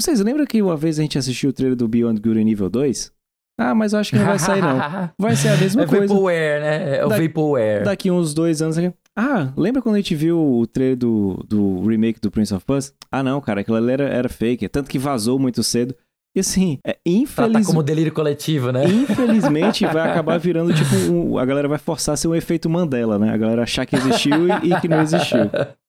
Vocês 0.00 0.20
lembram 0.20 0.46
que 0.46 0.62
uma 0.62 0.76
vez 0.76 0.98
a 0.98 1.02
gente 1.02 1.18
assistiu 1.18 1.50
o 1.50 1.52
trailer 1.52 1.76
do 1.76 1.86
Beyond 1.86 2.20
Good 2.20 2.42
nível 2.42 2.70
2? 2.70 3.12
Ah, 3.58 3.74
mas 3.74 3.92
eu 3.92 4.00
acho 4.00 4.10
que 4.10 4.18
não 4.18 4.26
vai 4.26 4.38
sair, 4.38 4.60
não. 4.60 4.78
Vai 5.16 5.36
ser 5.36 5.50
a 5.50 5.56
mesma 5.56 5.82
é 5.82 5.86
coisa. 5.86 6.04
É 6.04 6.08
Vaporware, 6.08 6.60
né? 6.60 6.96
É 6.96 7.06
o 7.06 7.08
da 7.08 7.20
Vaporware. 7.20 7.84
Daqui 7.84 8.10
uns 8.10 8.34
dois 8.34 8.60
anos. 8.60 8.76
Ah, 9.16 9.52
lembra 9.56 9.80
quando 9.80 9.94
a 9.94 9.98
gente 9.98 10.14
viu 10.14 10.40
o 10.40 10.66
trailer 10.66 10.96
do, 10.96 11.44
do 11.48 11.86
remake 11.86 12.20
do 12.20 12.30
Prince 12.30 12.52
of 12.52 12.64
Persia? 12.64 12.92
Ah, 13.10 13.22
não, 13.22 13.40
cara, 13.40 13.60
aquilo 13.60 13.76
ali 13.76 13.92
era, 13.92 14.04
era 14.08 14.28
fake. 14.28 14.68
Tanto 14.68 14.90
que 14.90 14.98
vazou 14.98 15.38
muito 15.38 15.62
cedo. 15.62 15.94
E 16.36 16.40
assim, 16.40 16.80
é 16.84 16.98
infelizmente. 17.06 17.64
Tá 17.64 17.70
como 17.70 17.82
delírio 17.82 18.12
coletivo, 18.12 18.72
né? 18.72 18.84
Infelizmente 18.86 19.86
vai 19.86 20.10
acabar 20.10 20.36
virando 20.36 20.74
tipo. 20.74 20.96
Um, 21.12 21.38
a 21.38 21.44
galera 21.44 21.68
vai 21.68 21.78
forçar 21.78 22.14
a 22.14 22.16
ser 22.16 22.26
um 22.26 22.34
efeito 22.34 22.68
Mandela, 22.68 23.20
né? 23.20 23.32
A 23.32 23.36
galera 23.36 23.62
achar 23.62 23.86
que 23.86 23.94
existiu 23.94 24.48
e, 24.48 24.72
e 24.72 24.80
que 24.80 24.88
não 24.88 25.00
existiu. 25.00 25.44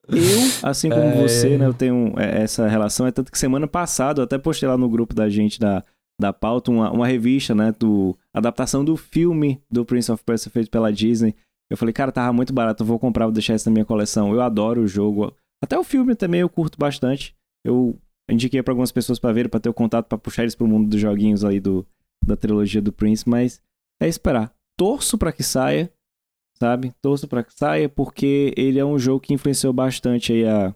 Eu, 0.08 0.40
assim 0.62 0.88
como 0.88 1.02
é... 1.18 1.20
você, 1.20 1.58
né? 1.58 1.66
Eu 1.66 1.74
tenho 1.74 2.14
é, 2.16 2.42
essa 2.42 2.68
relação. 2.68 3.08
É 3.08 3.10
tanto 3.10 3.32
que 3.32 3.38
semana 3.38 3.66
passada 3.66 4.20
eu 4.20 4.24
até 4.24 4.38
postei 4.38 4.68
lá 4.68 4.78
no 4.78 4.88
grupo 4.88 5.16
da 5.16 5.28
gente 5.28 5.58
da, 5.58 5.82
da 6.20 6.32
pauta 6.32 6.70
uma, 6.70 6.92
uma 6.92 7.08
revista, 7.08 7.52
né? 7.52 7.74
Do 7.76 8.16
adaptação 8.32 8.84
do 8.84 8.96
filme 8.96 9.60
do 9.68 9.84
Prince 9.84 10.12
of 10.12 10.22
Persia 10.22 10.48
feito 10.52 10.70
pela 10.70 10.92
Disney. 10.92 11.34
Eu 11.70 11.76
falei, 11.76 11.92
cara, 11.92 12.12
tava 12.12 12.32
muito 12.32 12.52
barato, 12.52 12.82
eu 12.82 12.86
vou 12.86 12.98
comprar, 12.98 13.26
vou 13.26 13.32
deixar 13.32 13.54
isso 13.54 13.68
na 13.68 13.72
minha 13.72 13.84
coleção. 13.84 14.32
Eu 14.32 14.40
adoro 14.40 14.82
o 14.82 14.86
jogo. 14.86 15.34
Até 15.62 15.78
o 15.78 15.84
filme 15.84 16.14
também 16.14 16.40
eu 16.40 16.48
curto 16.48 16.78
bastante. 16.78 17.34
Eu 17.64 17.98
indiquei 18.30 18.62
para 18.62 18.72
algumas 18.72 18.92
pessoas 18.92 19.18
para 19.18 19.32
ver, 19.32 19.48
para 19.48 19.60
ter 19.60 19.68
o 19.68 19.74
contato, 19.74 20.06
para 20.06 20.18
puxar 20.18 20.42
eles 20.42 20.54
pro 20.54 20.68
mundo 20.68 20.88
dos 20.88 21.00
joguinhos 21.00 21.44
aí 21.44 21.58
do, 21.58 21.86
da 22.24 22.36
trilogia 22.36 22.80
do 22.80 22.92
Prince, 22.92 23.28
mas 23.28 23.60
é 24.00 24.08
esperar. 24.08 24.54
Torço 24.78 25.18
para 25.18 25.32
que 25.32 25.42
saia, 25.42 25.92
sabe? 26.58 26.94
Torço 27.02 27.26
para 27.26 27.42
que 27.42 27.54
saia 27.54 27.88
porque 27.88 28.52
ele 28.56 28.78
é 28.78 28.84
um 28.84 28.98
jogo 28.98 29.20
que 29.20 29.34
influenciou 29.34 29.72
bastante 29.72 30.32
aí 30.32 30.46
a 30.46 30.74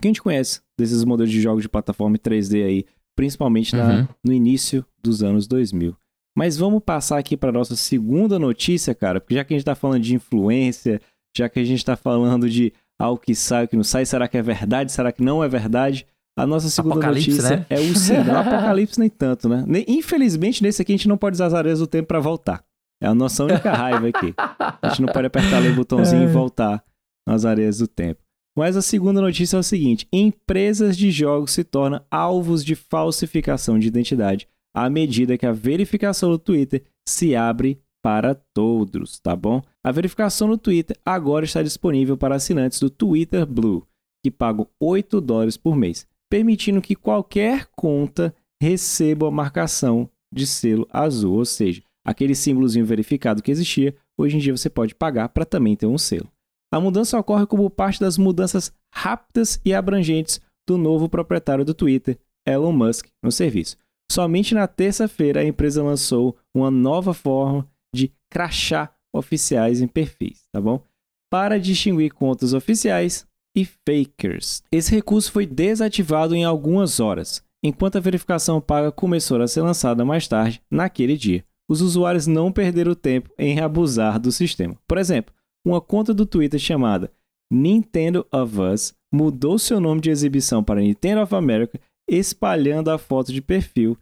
que 0.00 0.08
a 0.08 0.10
gente 0.10 0.22
conhece 0.22 0.62
desses 0.78 1.04
modelos 1.04 1.30
de 1.30 1.40
jogos 1.40 1.62
de 1.62 1.68
plataforma 1.68 2.16
3D 2.16 2.64
aí, 2.64 2.86
principalmente 3.14 3.76
na, 3.76 4.00
uhum. 4.00 4.08
no 4.24 4.32
início 4.32 4.84
dos 5.02 5.22
anos 5.22 5.46
2000. 5.46 5.94
Mas 6.36 6.56
vamos 6.56 6.82
passar 6.82 7.18
aqui 7.18 7.36
para 7.36 7.52
nossa 7.52 7.76
segunda 7.76 8.38
notícia, 8.38 8.94
cara, 8.94 9.20
porque 9.20 9.34
já 9.34 9.44
que 9.44 9.52
a 9.52 9.56
gente 9.56 9.62
está 9.62 9.74
falando 9.74 10.02
de 10.02 10.14
influência, 10.14 11.00
já 11.36 11.48
que 11.48 11.58
a 11.58 11.64
gente 11.64 11.78
está 11.78 11.96
falando 11.96 12.48
de 12.48 12.72
algo 12.98 13.20
que 13.20 13.34
sai, 13.34 13.64
o 13.64 13.68
que 13.68 13.76
não 13.76 13.84
sai, 13.84 14.06
será 14.06 14.28
que 14.28 14.38
é 14.38 14.42
verdade, 14.42 14.92
será 14.92 15.10
que 15.10 15.22
não 15.22 15.42
é 15.42 15.48
verdade? 15.48 16.06
A 16.38 16.46
nossa 16.46 16.70
segunda 16.70 17.08
notícia 17.08 17.56
né? 17.56 17.66
é 17.68 17.80
o 17.80 17.96
seguinte, 17.96 18.30
apocalipse 18.30 18.98
nem 18.98 19.10
tanto, 19.10 19.48
né? 19.48 19.64
Infelizmente, 19.88 20.62
nesse 20.62 20.80
aqui 20.80 20.92
a 20.92 20.96
gente 20.96 21.08
não 21.08 21.18
pode 21.18 21.34
usar 21.34 21.46
as 21.46 21.54
areias 21.54 21.80
do 21.80 21.86
tempo 21.86 22.08
para 22.08 22.20
voltar. 22.20 22.64
É 23.02 23.06
a 23.06 23.14
nossa 23.14 23.44
única 23.44 23.72
raiva 23.72 24.08
aqui. 24.08 24.34
A 24.36 24.88
gente 24.88 25.02
não 25.02 25.12
pode 25.12 25.26
apertar 25.26 25.56
ali 25.56 25.68
o 25.68 25.74
botãozinho 25.74 26.22
é. 26.22 26.24
e 26.26 26.32
voltar 26.32 26.84
nas 27.26 27.44
areias 27.44 27.78
do 27.78 27.88
tempo. 27.88 28.20
Mas 28.56 28.76
a 28.76 28.82
segunda 28.82 29.20
notícia 29.20 29.56
é 29.56 29.60
o 29.60 29.62
seguinte: 29.62 30.06
empresas 30.12 30.96
de 30.96 31.10
jogos 31.10 31.52
se 31.52 31.64
tornam 31.64 32.02
alvos 32.10 32.64
de 32.64 32.74
falsificação 32.74 33.78
de 33.78 33.88
identidade 33.88 34.46
à 34.74 34.88
medida 34.88 35.36
que 35.36 35.46
a 35.46 35.52
verificação 35.52 36.30
no 36.30 36.38
Twitter 36.38 36.82
se 37.08 37.34
abre 37.34 37.80
para 38.02 38.34
todos, 38.34 39.18
tá 39.20 39.36
bom? 39.36 39.62
A 39.84 39.92
verificação 39.92 40.48
no 40.48 40.56
Twitter 40.56 40.96
agora 41.04 41.44
está 41.44 41.62
disponível 41.62 42.16
para 42.16 42.34
assinantes 42.34 42.80
do 42.80 42.88
Twitter 42.88 43.46
Blue, 43.46 43.86
que 44.24 44.30
pagam 44.30 44.66
8 44.80 45.20
dólares 45.20 45.56
por 45.56 45.76
mês, 45.76 46.06
permitindo 46.30 46.80
que 46.80 46.94
qualquer 46.94 47.66
conta 47.76 48.34
receba 48.62 49.28
a 49.28 49.30
marcação 49.30 50.08
de 50.32 50.46
selo 50.46 50.86
azul, 50.90 51.38
ou 51.38 51.44
seja, 51.44 51.82
aquele 52.04 52.34
símbolozinho 52.34 52.86
verificado 52.86 53.42
que 53.42 53.50
existia, 53.50 53.94
hoje 54.16 54.36
em 54.36 54.40
dia 54.40 54.56
você 54.56 54.70
pode 54.70 54.94
pagar 54.94 55.28
para 55.30 55.44
também 55.44 55.76
ter 55.76 55.86
um 55.86 55.98
selo. 55.98 56.30
A 56.72 56.80
mudança 56.80 57.18
ocorre 57.18 57.46
como 57.46 57.68
parte 57.68 58.00
das 58.00 58.16
mudanças 58.16 58.72
rápidas 58.94 59.60
e 59.64 59.74
abrangentes 59.74 60.40
do 60.68 60.78
novo 60.78 61.08
proprietário 61.08 61.64
do 61.64 61.74
Twitter, 61.74 62.18
Elon 62.46 62.72
Musk, 62.72 63.08
no 63.22 63.32
serviço. 63.32 63.76
Somente 64.10 64.56
na 64.56 64.66
terça-feira 64.66 65.40
a 65.40 65.44
empresa 65.44 65.84
lançou 65.84 66.36
uma 66.52 66.68
nova 66.68 67.14
forma 67.14 67.64
de 67.94 68.12
crachá 68.28 68.92
oficiais 69.14 69.80
em 69.80 69.86
perfis, 69.86 70.48
tá 70.52 70.60
bom? 70.60 70.82
Para 71.30 71.60
distinguir 71.60 72.12
contas 72.12 72.52
oficiais 72.52 73.24
e 73.56 73.64
fakers. 73.64 74.64
Esse 74.72 74.90
recurso 74.90 75.30
foi 75.30 75.46
desativado 75.46 76.34
em 76.34 76.42
algumas 76.42 76.98
horas, 76.98 77.40
enquanto 77.62 77.98
a 77.98 78.00
verificação 78.00 78.60
paga 78.60 78.90
começou 78.90 79.40
a 79.40 79.46
ser 79.46 79.62
lançada 79.62 80.04
mais 80.04 80.26
tarde 80.26 80.60
naquele 80.68 81.16
dia. 81.16 81.44
Os 81.68 81.80
usuários 81.80 82.26
não 82.26 82.50
perderam 82.50 82.96
tempo 82.96 83.30
em 83.38 83.60
abusar 83.60 84.18
do 84.18 84.32
sistema. 84.32 84.76
Por 84.88 84.98
exemplo, 84.98 85.32
uma 85.64 85.80
conta 85.80 86.12
do 86.12 86.26
Twitter 86.26 86.58
chamada 86.58 87.12
Nintendo 87.48 88.26
of 88.32 88.60
Us 88.60 88.92
mudou 89.12 89.56
seu 89.56 89.78
nome 89.78 90.00
de 90.00 90.10
exibição 90.10 90.64
para 90.64 90.80
Nintendo 90.80 91.22
of 91.22 91.32
America 91.32 91.78
espalhando 92.10 92.90
a 92.90 92.98
foto 92.98 93.32
de 93.32 93.40
perfil 93.40 93.96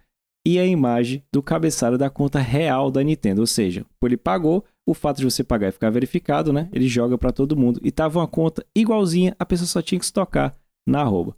e 0.47 0.59
a 0.59 0.64
imagem 0.64 1.23
do 1.31 1.42
cabeçalho 1.42 1.99
da 1.99 2.09
conta 2.09 2.38
real 2.40 2.90
da 2.90 3.03
Nintendo. 3.03 3.42
Ou 3.42 3.47
seja, 3.47 3.85
ele 4.03 4.16
pagou, 4.16 4.64
o 4.87 4.94
fato 4.94 5.18
de 5.18 5.25
você 5.25 5.44
pagar 5.44 5.68
e 5.68 5.73
ficar 5.73 5.90
verificado, 5.90 6.51
né? 6.51 6.71
Ele 6.73 6.88
joga 6.88 7.18
para 7.18 7.31
todo 7.31 7.57
mundo. 7.57 7.79
E 7.85 7.90
tava 7.90 8.18
uma 8.18 8.27
conta 8.27 8.64
igualzinha, 8.75 9.37
a 9.38 9.44
pessoa 9.44 9.66
só 9.66 9.83
tinha 9.83 9.99
que 9.99 10.07
se 10.07 10.12
tocar 10.12 10.55
na 10.88 11.03
arroba. 11.03 11.37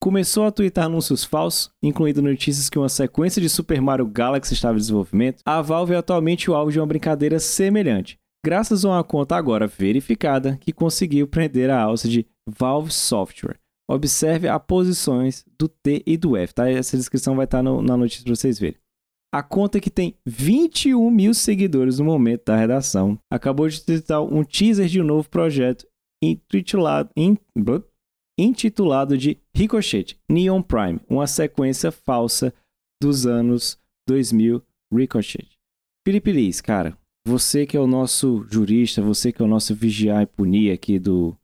começou 0.00 0.44
a 0.44 0.52
twittar 0.52 0.84
anúncios 0.84 1.24
falsos, 1.24 1.70
incluindo 1.82 2.22
notícias 2.22 2.68
que 2.68 2.78
uma 2.78 2.90
sequência 2.90 3.40
de 3.40 3.48
Super 3.48 3.80
Mario 3.80 4.06
Galaxy 4.06 4.52
estava 4.52 4.74
em 4.74 4.80
desenvolvimento, 4.80 5.40
a 5.44 5.62
Valve 5.62 5.94
é 5.94 5.96
atualmente 5.96 6.50
o 6.50 6.54
alvo 6.54 6.70
de 6.70 6.78
uma 6.78 6.86
brincadeira 6.86 7.40
semelhante, 7.40 8.18
graças 8.44 8.84
a 8.84 8.88
uma 8.90 9.02
conta 9.02 9.34
agora 9.34 9.66
verificada 9.66 10.58
que 10.60 10.74
conseguiu 10.74 11.26
prender 11.26 11.70
a 11.70 11.80
alça 11.80 12.06
de 12.06 12.26
Valve 12.46 12.92
Software. 12.92 13.58
Observe 13.88 14.48
as 14.48 14.62
posições 14.66 15.44
do 15.58 15.68
T 15.68 16.02
e 16.06 16.16
do 16.16 16.36
F, 16.36 16.54
tá? 16.54 16.70
Essa 16.70 16.96
descrição 16.96 17.36
vai 17.36 17.44
estar 17.44 17.62
no, 17.62 17.82
na 17.82 17.96
notícia 17.96 18.24
para 18.24 18.34
vocês 18.34 18.58
verem. 18.58 18.78
A 19.32 19.42
conta 19.42 19.80
que 19.80 19.90
tem 19.90 20.16
21 20.24 21.10
mil 21.10 21.34
seguidores 21.34 21.98
no 21.98 22.04
momento 22.04 22.44
da 22.46 22.56
redação 22.56 23.18
acabou 23.28 23.68
de 23.68 23.82
tweetar 23.82 24.22
um 24.22 24.44
teaser 24.44 24.86
de 24.86 25.00
um 25.00 25.04
novo 25.04 25.28
projeto 25.28 25.86
intitulado, 26.22 27.10
intitulado 28.38 29.18
de 29.18 29.38
Ricochet 29.54 30.16
Neon 30.30 30.62
Prime, 30.62 31.00
uma 31.08 31.26
sequência 31.26 31.90
falsa 31.90 32.54
dos 33.02 33.26
anos 33.26 33.78
2000 34.08 34.62
Ricochet. 34.92 35.48
Felipe 36.06 36.30
Liz, 36.32 36.60
cara, 36.60 36.96
você 37.26 37.66
que 37.66 37.76
é 37.76 37.80
o 37.80 37.86
nosso 37.86 38.46
jurista, 38.50 39.02
você 39.02 39.32
que 39.32 39.42
é 39.42 39.44
o 39.44 39.48
nosso 39.48 39.74
vigiar 39.74 40.22
e 40.22 40.26
punir 40.26 40.70
aqui 40.70 40.98
do, 40.98 41.36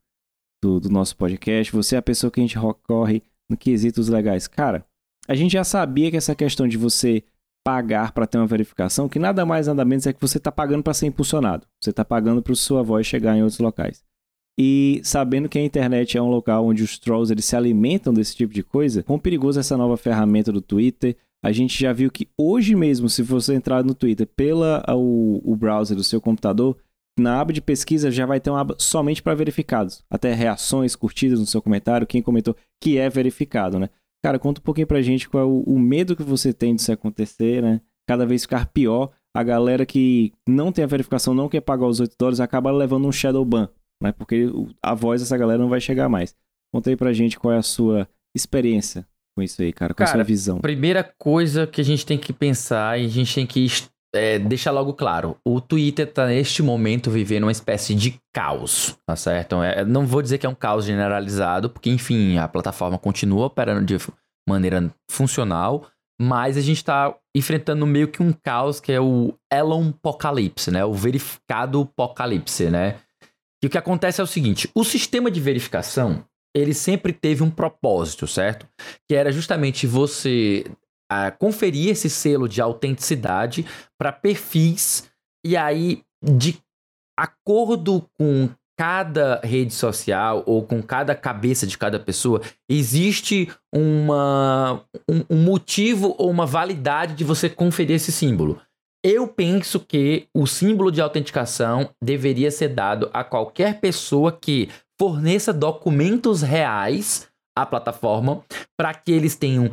do, 0.61 0.79
do 0.79 0.89
nosso 0.89 1.15
podcast, 1.17 1.73
você 1.73 1.95
é 1.95 1.99
a 1.99 2.03
pessoa 2.03 2.29
que 2.29 2.39
a 2.39 2.43
gente 2.43 2.57
recorre 2.57 3.23
no 3.49 3.57
quesitos 3.57 4.07
legais. 4.07 4.47
Cara, 4.47 4.85
a 5.27 5.35
gente 5.35 5.53
já 5.53 5.63
sabia 5.63 6.11
que 6.11 6.17
essa 6.17 6.35
questão 6.35 6.67
de 6.67 6.77
você 6.77 7.23
pagar 7.63 8.11
para 8.11 8.25
ter 8.25 8.37
uma 8.37 8.47
verificação, 8.47 9.09
que 9.09 9.19
nada 9.19 9.45
mais 9.45 9.67
nada 9.67 9.85
menos 9.85 10.07
é 10.07 10.13
que 10.13 10.21
você 10.21 10.37
está 10.37 10.51
pagando 10.51 10.83
para 10.83 10.93
ser 10.93 11.07
impulsionado. 11.07 11.65
Você 11.81 11.89
está 11.89 12.03
pagando 12.03 12.41
para 12.41 12.55
sua 12.55 12.81
voz 12.81 13.05
chegar 13.05 13.35
em 13.35 13.41
outros 13.41 13.59
locais. 13.59 14.03
E 14.59 14.99
sabendo 15.03 15.49
que 15.49 15.57
a 15.57 15.63
internet 15.63 16.17
é 16.17 16.21
um 16.21 16.29
local 16.29 16.65
onde 16.65 16.83
os 16.83 16.99
trolls 16.99 17.31
eles 17.31 17.45
se 17.45 17.55
alimentam 17.55 18.13
desse 18.13 18.35
tipo 18.35 18.53
de 18.53 18.63
coisa, 18.63 19.03
quão 19.03 19.17
perigoso 19.17 19.59
é 19.59 19.61
essa 19.61 19.77
nova 19.77 19.97
ferramenta 19.97 20.51
do 20.51 20.61
Twitter. 20.61 21.15
A 21.43 21.51
gente 21.51 21.79
já 21.79 21.91
viu 21.91 22.11
que 22.11 22.27
hoje 22.37 22.75
mesmo, 22.75 23.09
se 23.09 23.23
você 23.23 23.55
entrar 23.55 23.83
no 23.83 23.95
Twitter 23.95 24.27
pela 24.27 24.83
o, 24.89 25.41
o 25.43 25.55
browser 25.55 25.95
do 25.95 26.03
seu 26.03 26.21
computador, 26.21 26.77
na 27.21 27.39
aba 27.39 27.53
de 27.53 27.61
pesquisa 27.61 28.11
já 28.11 28.25
vai 28.25 28.39
ter 28.39 28.49
uma 28.49 28.59
aba 28.59 28.75
somente 28.77 29.21
para 29.21 29.33
verificados. 29.33 30.03
Até 30.09 30.33
reações, 30.33 30.95
curtidas 30.95 31.39
no 31.39 31.45
seu 31.45 31.61
comentário, 31.61 32.07
quem 32.07 32.21
comentou 32.21 32.55
que 32.81 32.97
é 32.97 33.09
verificado, 33.09 33.79
né? 33.79 33.89
Cara, 34.23 34.37
conta 34.37 34.59
um 34.59 34.63
pouquinho 34.63 34.87
pra 34.87 35.01
gente 35.01 35.29
qual 35.29 35.43
é 35.43 35.45
o, 35.45 35.61
o 35.61 35.79
medo 35.79 36.15
que 36.15 36.23
você 36.23 36.53
tem 36.53 36.75
disso 36.75 36.91
acontecer, 36.91 37.61
né? 37.61 37.81
Cada 38.07 38.25
vez 38.25 38.43
ficar 38.43 38.67
pior. 38.67 39.11
A 39.33 39.43
galera 39.43 39.85
que 39.85 40.33
não 40.47 40.71
tem 40.71 40.83
a 40.83 40.87
verificação, 40.87 41.33
não 41.33 41.47
quer 41.47 41.61
pagar 41.61 41.87
os 41.87 41.99
8 42.01 42.15
dólares, 42.19 42.39
acaba 42.41 42.69
levando 42.69 43.07
um 43.07 43.11
shadow 43.11 43.45
ban, 43.45 43.69
né? 44.03 44.11
Porque 44.11 44.47
a 44.83 44.93
voz 44.93 45.21
dessa 45.21 45.37
galera 45.37 45.61
não 45.61 45.69
vai 45.69 45.79
chegar 45.79 46.09
mais. 46.09 46.35
Conta 46.73 46.89
aí 46.89 46.95
pra 46.95 47.13
gente 47.13 47.39
qual 47.39 47.53
é 47.53 47.57
a 47.57 47.63
sua 47.63 48.07
experiência 48.35 49.07
com 49.35 49.41
isso 49.41 49.61
aí, 49.61 49.71
cara, 49.71 49.93
com 49.93 49.99
cara, 49.99 50.09
a 50.09 50.13
sua 50.13 50.23
visão. 50.23 50.59
Primeira 50.59 51.03
coisa 51.03 51.65
que 51.65 51.81
a 51.81 51.83
gente 51.83 52.05
tem 52.05 52.17
que 52.17 52.33
pensar 52.33 52.99
e 52.99 53.05
a 53.05 53.09
gente 53.09 53.33
tem 53.33 53.47
que 53.47 53.65
é, 54.13 54.37
deixar 54.37 54.71
logo 54.71 54.93
claro, 54.93 55.37
o 55.45 55.61
Twitter 55.61 56.07
está 56.07 56.27
neste 56.27 56.61
momento 56.61 57.09
vivendo 57.09 57.43
uma 57.43 57.51
espécie 57.51 57.95
de 57.95 58.19
caos, 58.33 58.97
tá 59.05 59.15
certo? 59.15 59.61
É, 59.63 59.85
não 59.85 60.05
vou 60.05 60.21
dizer 60.21 60.37
que 60.37 60.45
é 60.45 60.49
um 60.49 60.55
caos 60.55 60.85
generalizado, 60.85 61.69
porque 61.69 61.89
enfim, 61.89 62.37
a 62.37 62.47
plataforma 62.47 62.97
continua 62.97 63.45
operando 63.45 63.85
de 63.85 63.97
maneira 64.47 64.93
funcional, 65.09 65.87
mas 66.21 66.57
a 66.57 66.61
gente 66.61 66.77
está 66.77 67.15
enfrentando 67.35 67.85
meio 67.87 68.07
que 68.07 68.21
um 68.21 68.33
caos 68.33 68.79
que 68.79 68.91
é 68.91 68.99
o 68.99 69.33
Elon 69.51 69.89
Apocalipse, 69.89 70.69
né? 70.69 70.83
O 70.83 70.93
verificado 70.93 71.81
apocalipse, 71.81 72.69
né? 72.69 72.97
E 73.63 73.67
o 73.67 73.69
que 73.69 73.77
acontece 73.77 74.19
é 74.19 74.23
o 74.23 74.27
seguinte, 74.27 74.69
o 74.75 74.83
sistema 74.83 75.31
de 75.31 75.39
verificação, 75.39 76.25
ele 76.53 76.73
sempre 76.73 77.13
teve 77.13 77.43
um 77.43 77.49
propósito, 77.49 78.27
certo? 78.27 78.67
Que 79.07 79.15
era 79.15 79.31
justamente 79.31 79.87
você 79.87 80.65
conferir 81.37 81.89
esse 81.89 82.09
selo 82.09 82.47
de 82.47 82.61
autenticidade 82.61 83.65
para 83.97 84.11
perfis 84.11 85.09
e 85.45 85.57
aí 85.57 86.03
de 86.23 86.59
acordo 87.17 88.05
com 88.17 88.49
cada 88.81 89.39
rede 89.43 89.75
social 89.75 90.41
ou 90.47 90.63
com 90.63 90.81
cada 90.81 91.13
cabeça 91.13 91.67
de 91.67 91.77
cada 91.77 91.99
pessoa, 91.99 92.41
existe 92.67 93.47
uma, 93.71 94.83
um, 95.07 95.23
um, 95.29 95.43
motivo 95.43 96.15
ou 96.17 96.31
uma 96.31 96.47
validade 96.47 97.13
de 97.13 97.23
você 97.23 97.47
conferir 97.47 97.97
esse 97.97 98.11
símbolo. 98.11 98.59
Eu 99.03 99.27
penso 99.27 99.79
que 99.79 100.27
o 100.35 100.47
símbolo 100.47 100.91
de 100.91 100.99
autenticação 100.99 101.91
deveria 102.03 102.49
ser 102.49 102.69
dado 102.69 103.07
a 103.13 103.23
qualquer 103.23 103.79
pessoa 103.79 104.31
que 104.31 104.67
forneça 104.99 105.53
documentos 105.53 106.41
reais 106.41 107.27
à 107.55 107.67
plataforma 107.67 108.43
para 108.75 108.95
que 108.95 109.11
eles 109.11 109.35
tenham 109.35 109.71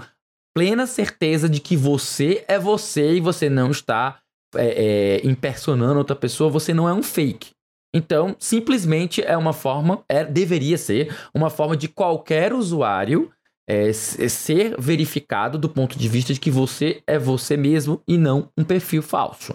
plena 0.58 0.88
certeza 0.88 1.48
de 1.48 1.60
que 1.60 1.76
você 1.76 2.44
é 2.48 2.58
você 2.58 3.12
e 3.14 3.20
você 3.20 3.48
não 3.48 3.70
está 3.70 4.18
é, 4.56 5.20
é, 5.20 5.20
impersonando 5.24 6.00
outra 6.00 6.16
pessoa, 6.16 6.50
você 6.50 6.74
não 6.74 6.88
é 6.88 6.92
um 6.92 7.00
fake. 7.00 7.50
Então, 7.94 8.34
simplesmente 8.40 9.22
é 9.22 9.36
uma 9.36 9.52
forma, 9.52 10.02
é, 10.08 10.24
deveria 10.24 10.76
ser 10.76 11.16
uma 11.32 11.48
forma 11.48 11.76
de 11.76 11.86
qualquer 11.86 12.52
usuário 12.52 13.30
é, 13.70 13.92
ser 13.92 14.74
verificado 14.80 15.56
do 15.58 15.68
ponto 15.68 15.96
de 15.96 16.08
vista 16.08 16.34
de 16.34 16.40
que 16.40 16.50
você 16.50 17.04
é 17.06 17.20
você 17.20 17.56
mesmo 17.56 18.02
e 18.08 18.18
não 18.18 18.50
um 18.58 18.64
perfil 18.64 19.00
falso. 19.00 19.54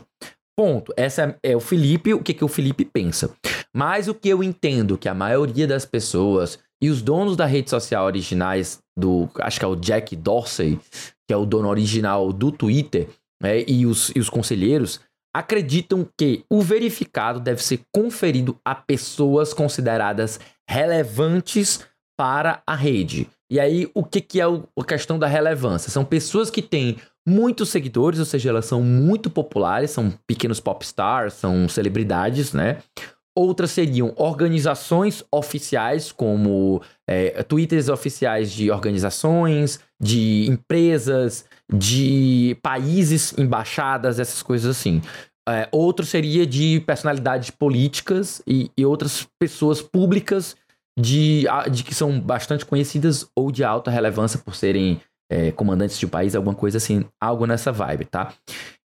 Ponto. 0.58 0.94
Essa 0.96 1.38
é, 1.44 1.52
é 1.52 1.56
o 1.58 1.60
Felipe, 1.60 2.14
o 2.14 2.24
que, 2.24 2.34
que 2.34 2.46
o 2.46 2.48
Felipe 2.48 2.86
pensa. 2.86 3.36
Mas 3.76 4.08
o 4.08 4.16
que 4.16 4.30
eu 4.30 4.42
entendo 4.42 4.98
que 4.98 5.10
a 5.10 5.14
maioria 5.14 5.68
das 5.68 5.86
pessoas 5.86 6.60
e 6.84 6.90
os 6.90 7.02
donos 7.02 7.38
da 7.38 7.46
rede 7.46 7.70
social 7.70 8.06
originais 8.06 8.80
do, 9.00 9.30
acho 9.40 9.58
que 9.58 9.64
é 9.64 9.68
o 9.70 9.76
Jack 9.78 10.18
Dorsey, 10.18 10.78
que 11.26 11.34
é 11.34 11.38
o 11.38 11.46
dono 11.46 11.70
original 11.70 12.34
do 12.34 12.52
Twitter, 12.52 13.08
né, 13.42 13.64
e, 13.66 13.86
os, 13.86 14.10
e 14.10 14.20
os 14.20 14.30
conselheiros, 14.30 15.00
acreditam 15.34 16.06
que 16.18 16.44
o 16.52 16.62
verificado 16.62 17.40
deve 17.40 17.64
ser 17.64 17.80
conferido 17.90 18.58
a 18.66 18.76
pessoas 18.76 19.54
consideradas 19.54 20.42
relevantes 20.70 21.80
para 22.20 22.62
a 22.68 22.76
rede. 22.76 23.30
E 23.50 23.62
aí, 23.62 23.90
o 23.94 24.04
que, 24.04 24.20
que 24.20 24.42
é 24.42 24.48
o, 24.48 24.68
a 24.78 24.84
questão 24.84 25.18
da 25.18 25.26
relevância? 25.26 25.90
São 25.90 26.04
pessoas 26.04 26.50
que 26.50 26.62
têm 26.62 26.98
muitos 27.26 27.70
seguidores, 27.70 28.20
ou 28.20 28.26
seja, 28.26 28.50
elas 28.50 28.66
são 28.66 28.82
muito 28.82 29.30
populares, 29.30 29.92
são 29.92 30.14
pequenos 30.28 30.60
pop 30.60 30.84
stars, 30.84 31.36
são 31.36 31.70
celebridades, 31.70 32.52
né? 32.52 32.80
Outras 33.36 33.72
seriam 33.72 34.14
organizações 34.16 35.24
oficiais, 35.32 36.12
como 36.12 36.82
é, 37.10 37.42
twitters 37.44 37.90
oficiais 37.90 38.52
de 38.52 38.70
organizações, 38.70 39.80
de 40.00 40.46
empresas, 40.48 41.46
de 41.72 42.56
países, 42.62 43.34
embaixadas, 43.38 44.20
essas 44.20 44.44
coisas 44.44 44.78
assim. 44.78 45.02
É, 45.50 45.68
outro 45.72 46.06
seria 46.06 46.46
de 46.46 46.80
personalidades 46.82 47.50
políticas 47.50 48.42
e, 48.48 48.72
e 48.78 48.86
outras 48.86 49.28
pessoas 49.40 49.82
públicas 49.82 50.56
de, 50.98 51.46
de, 51.72 51.84
que 51.84 51.94
são 51.96 52.20
bastante 52.20 52.66
conhecidas 52.66 53.28
ou 53.36 53.52
de 53.52 53.64
alta 53.64 53.90
relevância 53.92 54.40
por 54.40 54.56
serem 54.56 55.02
é, 55.30 55.52
comandantes 55.52 55.98
de 55.98 56.08
país, 56.08 56.36
alguma 56.36 56.56
coisa 56.56 56.78
assim, 56.78 57.06
algo 57.20 57.46
nessa 57.46 57.72
vibe, 57.72 58.06
tá? 58.06 58.34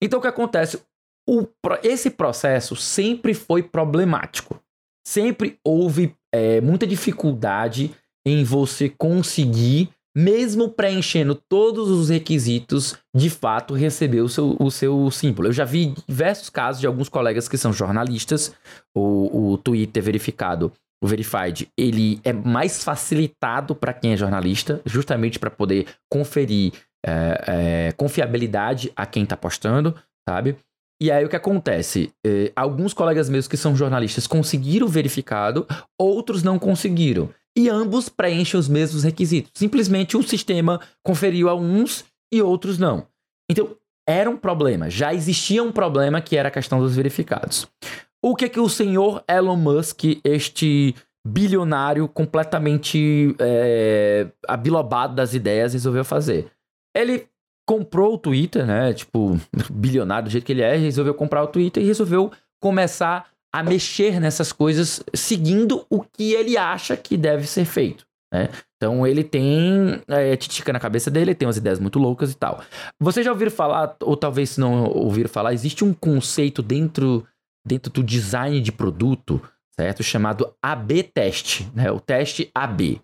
Então 0.00 0.18
o 0.18 0.22
que 0.22 0.28
acontece? 0.28 0.80
O, 1.28 1.46
esse 1.82 2.10
processo 2.10 2.76
sempre 2.76 3.34
foi 3.34 3.62
problemático. 3.62 4.60
Sempre 5.06 5.58
houve 5.64 6.14
é, 6.32 6.60
muita 6.60 6.86
dificuldade 6.86 7.94
em 8.26 8.42
você 8.42 8.88
conseguir, 8.88 9.88
mesmo 10.16 10.68
preenchendo 10.68 11.34
todos 11.34 11.90
os 11.90 12.08
requisitos, 12.08 12.96
de 13.14 13.30
fato 13.30 13.74
receber 13.74 14.20
o 14.20 14.28
seu, 14.28 14.56
o 14.58 14.70
seu 14.70 15.10
símbolo. 15.10 15.48
Eu 15.48 15.52
já 15.52 15.64
vi 15.64 15.94
diversos 16.08 16.50
casos 16.50 16.80
de 16.80 16.86
alguns 16.86 17.08
colegas 17.08 17.48
que 17.48 17.58
são 17.58 17.72
jornalistas, 17.72 18.54
o, 18.94 19.52
o 19.52 19.58
Twitter 19.58 20.02
verificado 20.02 20.72
o 21.02 21.06
Verified, 21.06 21.68
ele 21.76 22.20
é 22.24 22.32
mais 22.32 22.82
facilitado 22.82 23.74
para 23.74 23.92
quem 23.92 24.12
é 24.12 24.16
jornalista, 24.16 24.80
justamente 24.84 25.38
para 25.38 25.50
poder 25.50 25.86
conferir 26.10 26.72
é, 27.04 27.44
é, 27.46 27.92
confiabilidade 27.92 28.90
a 28.96 29.04
quem 29.04 29.22
está 29.22 29.36
postando, 29.36 29.94
sabe? 30.28 30.56
E 31.00 31.10
aí 31.10 31.24
o 31.24 31.28
que 31.28 31.36
acontece? 31.36 32.10
É, 32.26 32.52
alguns 32.56 32.94
colegas 32.94 33.28
meus 33.28 33.46
que 33.46 33.56
são 33.56 33.76
jornalistas 33.76 34.26
conseguiram 34.26 34.86
o 34.86 34.90
verificado, 34.90 35.66
outros 35.98 36.42
não 36.42 36.58
conseguiram. 36.58 37.28
E 37.56 37.68
ambos 37.68 38.08
preenchem 38.08 38.58
os 38.58 38.68
mesmos 38.68 39.02
requisitos. 39.02 39.50
Simplesmente 39.54 40.16
o 40.16 40.22
sistema 40.22 40.80
conferiu 41.02 41.48
a 41.48 41.54
uns 41.54 42.04
e 42.32 42.40
outros 42.42 42.78
não. 42.78 43.06
Então, 43.50 43.76
era 44.08 44.28
um 44.28 44.36
problema. 44.36 44.88
Já 44.88 45.12
existia 45.12 45.62
um 45.62 45.72
problema 45.72 46.20
que 46.20 46.36
era 46.36 46.48
a 46.48 46.52
questão 46.52 46.80
dos 46.80 46.94
verificados. 46.94 47.66
O 48.22 48.34
que 48.34 48.48
que 48.48 48.60
o 48.60 48.68
senhor 48.68 49.22
Elon 49.28 49.56
Musk, 49.56 50.04
este 50.24 50.94
bilionário 51.26 52.08
completamente 52.08 53.34
é, 53.38 54.28
abilobado 54.46 55.14
das 55.14 55.34
ideias, 55.34 55.72
resolveu 55.72 56.04
fazer? 56.04 56.50
Ele 56.94 57.26
comprou 57.66 58.14
o 58.14 58.18
Twitter, 58.18 58.64
né? 58.64 58.94
Tipo, 58.94 59.38
bilionário 59.70 60.28
do 60.28 60.30
jeito 60.30 60.44
que 60.44 60.52
ele 60.52 60.62
é, 60.62 60.76
resolveu 60.76 61.12
comprar 61.12 61.42
o 61.42 61.48
Twitter 61.48 61.82
e 61.82 61.86
resolveu 61.86 62.30
começar 62.62 63.28
a 63.52 63.62
mexer 63.62 64.20
nessas 64.20 64.52
coisas 64.52 65.02
seguindo 65.14 65.84
o 65.90 66.02
que 66.02 66.32
ele 66.32 66.56
acha 66.56 66.96
que 66.96 67.16
deve 67.16 67.46
ser 67.46 67.64
feito. 67.64 68.06
Né? 68.32 68.48
Então 68.76 69.06
ele 69.06 69.24
tem 69.24 70.00
é, 70.08 70.36
titica 70.36 70.72
na 70.72 70.80
cabeça 70.80 71.10
dele, 71.10 71.34
tem 71.34 71.46
umas 71.46 71.56
ideias 71.56 71.78
muito 71.78 71.98
loucas 71.98 72.32
e 72.32 72.36
tal. 72.36 72.60
Vocês 73.00 73.24
já 73.24 73.32
ouviram 73.32 73.50
falar, 73.50 73.96
ou 74.02 74.16
talvez 74.16 74.58
não 74.58 74.84
ouviram 74.84 75.28
falar, 75.28 75.54
existe 75.54 75.84
um 75.84 75.94
conceito 75.94 76.62
dentro, 76.62 77.26
dentro 77.66 77.90
do 77.90 78.02
design 78.02 78.60
de 78.60 78.72
produto, 78.72 79.40
certo? 79.78 80.02
Chamado 80.02 80.52
AB 80.62 81.04
teste, 81.04 81.70
né? 81.74 81.90
O 81.90 82.00
teste 82.00 82.50
AB, 82.54 83.00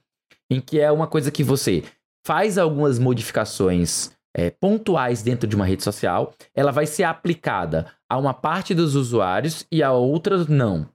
em 0.50 0.60
que 0.60 0.78
é 0.78 0.90
uma 0.92 1.06
coisa 1.06 1.30
que 1.30 1.42
você 1.42 1.82
faz 2.26 2.58
algumas 2.58 2.98
modificações 2.98 4.10
é, 4.34 4.50
pontuais 4.50 5.22
dentro 5.22 5.46
de 5.48 5.56
uma 5.56 5.66
rede 5.66 5.82
social, 5.82 6.32
ela 6.54 6.72
vai 6.72 6.86
ser 6.86 7.04
aplicada 7.04 7.86
a 8.08 8.16
uma 8.18 8.34
parte 8.34 8.74
dos 8.74 8.94
usuários 8.94 9.66
e 9.70 9.82
a 9.82 9.92
outras 9.92 10.46
não. 10.46 10.86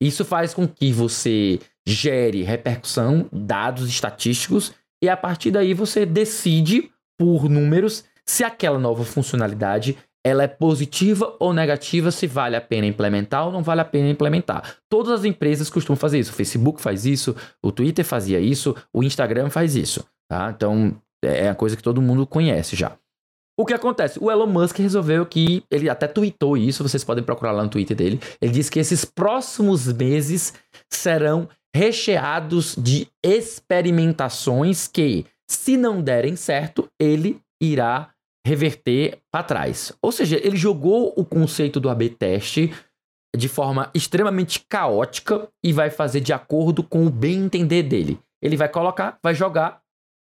Isso 0.00 0.24
faz 0.24 0.52
com 0.52 0.66
que 0.66 0.92
você 0.92 1.58
gere 1.86 2.42
repercussão, 2.42 3.28
dados 3.32 3.88
estatísticos, 3.88 4.72
e 5.02 5.08
a 5.08 5.16
partir 5.16 5.50
daí 5.50 5.72
você 5.72 6.04
decide 6.04 6.90
por 7.18 7.48
números 7.48 8.04
se 8.24 8.44
aquela 8.44 8.78
nova 8.78 9.04
funcionalidade 9.04 9.96
ela 10.24 10.42
é 10.42 10.48
positiva 10.48 11.36
ou 11.38 11.54
negativa, 11.54 12.10
se 12.10 12.26
vale 12.26 12.56
a 12.56 12.60
pena 12.60 12.84
implementar 12.84 13.46
ou 13.46 13.52
não 13.52 13.62
vale 13.62 13.80
a 13.80 13.84
pena 13.84 14.08
implementar. 14.08 14.74
Todas 14.90 15.20
as 15.20 15.24
empresas 15.24 15.70
costumam 15.70 15.96
fazer 15.96 16.18
isso. 16.18 16.32
O 16.32 16.34
Facebook 16.34 16.82
faz 16.82 17.06
isso, 17.06 17.36
o 17.62 17.70
Twitter 17.70 18.04
fazia 18.04 18.40
isso, 18.40 18.74
o 18.92 19.04
Instagram 19.04 19.50
faz 19.50 19.76
isso. 19.76 20.04
Tá? 20.28 20.52
Então 20.54 21.00
é 21.26 21.48
a 21.48 21.54
coisa 21.54 21.76
que 21.76 21.82
todo 21.82 22.02
mundo 22.02 22.26
conhece 22.26 22.76
já. 22.76 22.96
O 23.58 23.64
que 23.64 23.72
acontece? 23.72 24.18
O 24.22 24.30
Elon 24.30 24.46
Musk 24.46 24.78
resolveu 24.78 25.24
que. 25.24 25.64
Ele 25.70 25.88
até 25.88 26.06
tweetou 26.06 26.56
isso, 26.56 26.82
vocês 26.82 27.02
podem 27.02 27.24
procurar 27.24 27.52
lá 27.52 27.62
no 27.62 27.70
Twitter 27.70 27.96
dele. 27.96 28.20
Ele 28.40 28.52
disse 28.52 28.70
que 28.70 28.78
esses 28.78 29.04
próximos 29.04 29.90
meses 29.92 30.52
serão 30.92 31.48
recheados 31.74 32.76
de 32.76 33.08
experimentações 33.24 34.86
que, 34.86 35.24
se 35.48 35.76
não 35.76 36.02
derem 36.02 36.36
certo, 36.36 36.86
ele 37.00 37.40
irá 37.62 38.10
reverter 38.46 39.18
para 39.32 39.42
trás. 39.42 39.92
Ou 40.02 40.12
seja, 40.12 40.36
ele 40.36 40.56
jogou 40.56 41.12
o 41.16 41.24
conceito 41.24 41.80
do 41.80 41.88
AB 41.88 42.10
teste 42.10 42.72
de 43.36 43.48
forma 43.48 43.90
extremamente 43.94 44.64
caótica 44.68 45.48
e 45.64 45.72
vai 45.72 45.90
fazer 45.90 46.20
de 46.20 46.32
acordo 46.32 46.82
com 46.82 47.06
o 47.06 47.10
bem 47.10 47.44
entender 47.44 47.82
dele. 47.82 48.18
Ele 48.42 48.56
vai 48.56 48.68
colocar, 48.68 49.18
vai 49.22 49.34
jogar. 49.34 49.80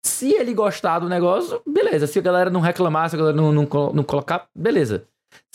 Se 0.09 0.33
ele 0.33 0.55
gostar 0.55 0.99
do 0.99 1.09
negócio, 1.09 1.61
beleza. 1.67 2.07
Se 2.07 2.19
a 2.19 2.23
galera 2.23 2.51
não 2.51 2.61
reclamar, 2.61 3.09
se 3.11 3.17
a 3.17 3.19
galera 3.19 3.37
não, 3.37 3.53
não, 3.53 3.69
não 3.93 4.03
colocar, 4.03 4.49
beleza. 4.57 5.05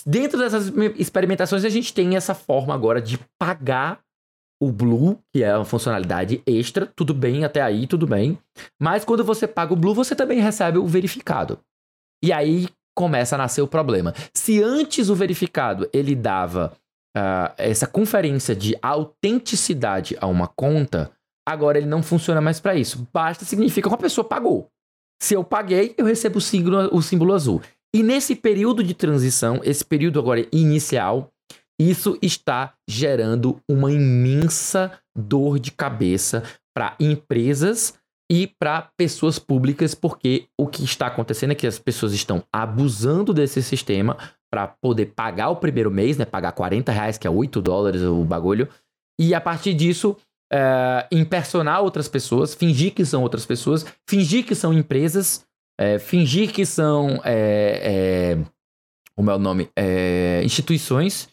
Dentro 0.05 0.37
dessas 0.37 0.71
experimentações, 0.97 1.65
a 1.65 1.69
gente 1.69 1.93
tem 1.93 2.15
essa 2.15 2.35
forma 2.35 2.73
agora 2.73 3.01
de 3.01 3.19
pagar 3.39 3.99
o 4.61 4.71
Blue, 4.71 5.19
que 5.33 5.43
é 5.43 5.55
uma 5.55 5.65
funcionalidade 5.65 6.41
extra, 6.45 6.85
tudo 6.85 7.13
bem, 7.13 7.43
até 7.43 7.61
aí 7.61 7.87
tudo 7.87 8.05
bem. 8.05 8.37
Mas 8.81 9.03
quando 9.03 9.23
você 9.23 9.47
paga 9.47 9.73
o 9.73 9.75
Blue, 9.75 9.93
você 9.93 10.15
também 10.15 10.39
recebe 10.39 10.77
o 10.77 10.87
verificado. 10.87 11.59
E 12.23 12.31
aí 12.31 12.69
começa 12.95 13.35
a 13.35 13.37
nascer 13.37 13.61
o 13.61 13.67
problema. 13.67 14.13
Se 14.33 14.61
antes 14.61 15.09
o 15.09 15.15
verificado 15.15 15.89
ele 15.91 16.15
dava 16.15 16.71
uh, 17.17 17.53
essa 17.57 17.87
conferência 17.87 18.55
de 18.55 18.77
autenticidade 18.81 20.15
a 20.21 20.27
uma 20.27 20.47
conta, 20.47 21.11
agora 21.47 21.77
ele 21.77 21.87
não 21.87 22.01
funciona 22.01 22.41
mais 22.41 22.59
para 22.59 22.75
isso. 22.75 23.07
Basta 23.13 23.45
significa 23.45 23.87
que 23.87 23.93
uma 23.93 23.97
pessoa 23.97 24.25
pagou. 24.27 24.69
Se 25.21 25.33
eu 25.33 25.43
paguei, 25.43 25.93
eu 25.97 26.05
recebo 26.05 26.37
o 26.37 26.41
símbolo, 26.41 26.89
o 26.91 27.01
símbolo 27.01 27.33
azul. 27.33 27.61
E 27.95 28.01
nesse 28.01 28.35
período 28.35 28.83
de 28.83 28.93
transição, 28.93 29.61
esse 29.63 29.85
período 29.85 30.19
agora 30.19 30.47
inicial, 30.51 31.31
isso 31.79 32.17
está 32.21 32.73
gerando 32.89 33.59
uma 33.69 33.91
imensa 33.91 34.99
dor 35.15 35.59
de 35.59 35.71
cabeça 35.71 36.43
para 36.75 36.95
empresas 36.99 37.93
e 38.31 38.47
para 38.59 38.89
pessoas 38.97 39.37
públicas, 39.37 39.93
porque 39.93 40.47
o 40.59 40.67
que 40.67 40.83
está 40.83 41.07
acontecendo 41.07 41.51
é 41.51 41.55
que 41.55 41.67
as 41.67 41.77
pessoas 41.77 42.13
estão 42.13 42.43
abusando 42.51 43.33
desse 43.33 43.61
sistema 43.61 44.17
para 44.51 44.67
poder 44.67 45.07
pagar 45.07 45.49
o 45.49 45.57
primeiro 45.57 45.91
mês, 45.91 46.17
né? 46.17 46.25
Pagar 46.25 46.51
40 46.51 46.91
reais, 46.91 47.17
que 47.17 47.27
é 47.27 47.29
8 47.29 47.61
dólares 47.61 48.01
o 48.01 48.23
bagulho, 48.23 48.67
e 49.19 49.35
a 49.35 49.41
partir 49.41 49.73
disso 49.73 50.17
é, 50.53 51.07
impersonar 51.11 51.81
outras 51.81 52.07
pessoas, 52.07 52.53
fingir 52.53 52.93
que 52.93 53.03
são 53.03 53.23
outras 53.23 53.45
pessoas, 53.45 53.85
fingir 54.07 54.45
que 54.45 54.53
são 54.53 54.71
empresas, 54.71 55.45
é, 55.79 55.97
fingir 55.97 56.51
que 56.51 56.65
são. 56.65 57.19
É, 57.25 58.37
como 59.15 59.31
é 59.31 59.35
o 59.35 59.39
nome? 59.39 59.69
instituições 60.43 61.29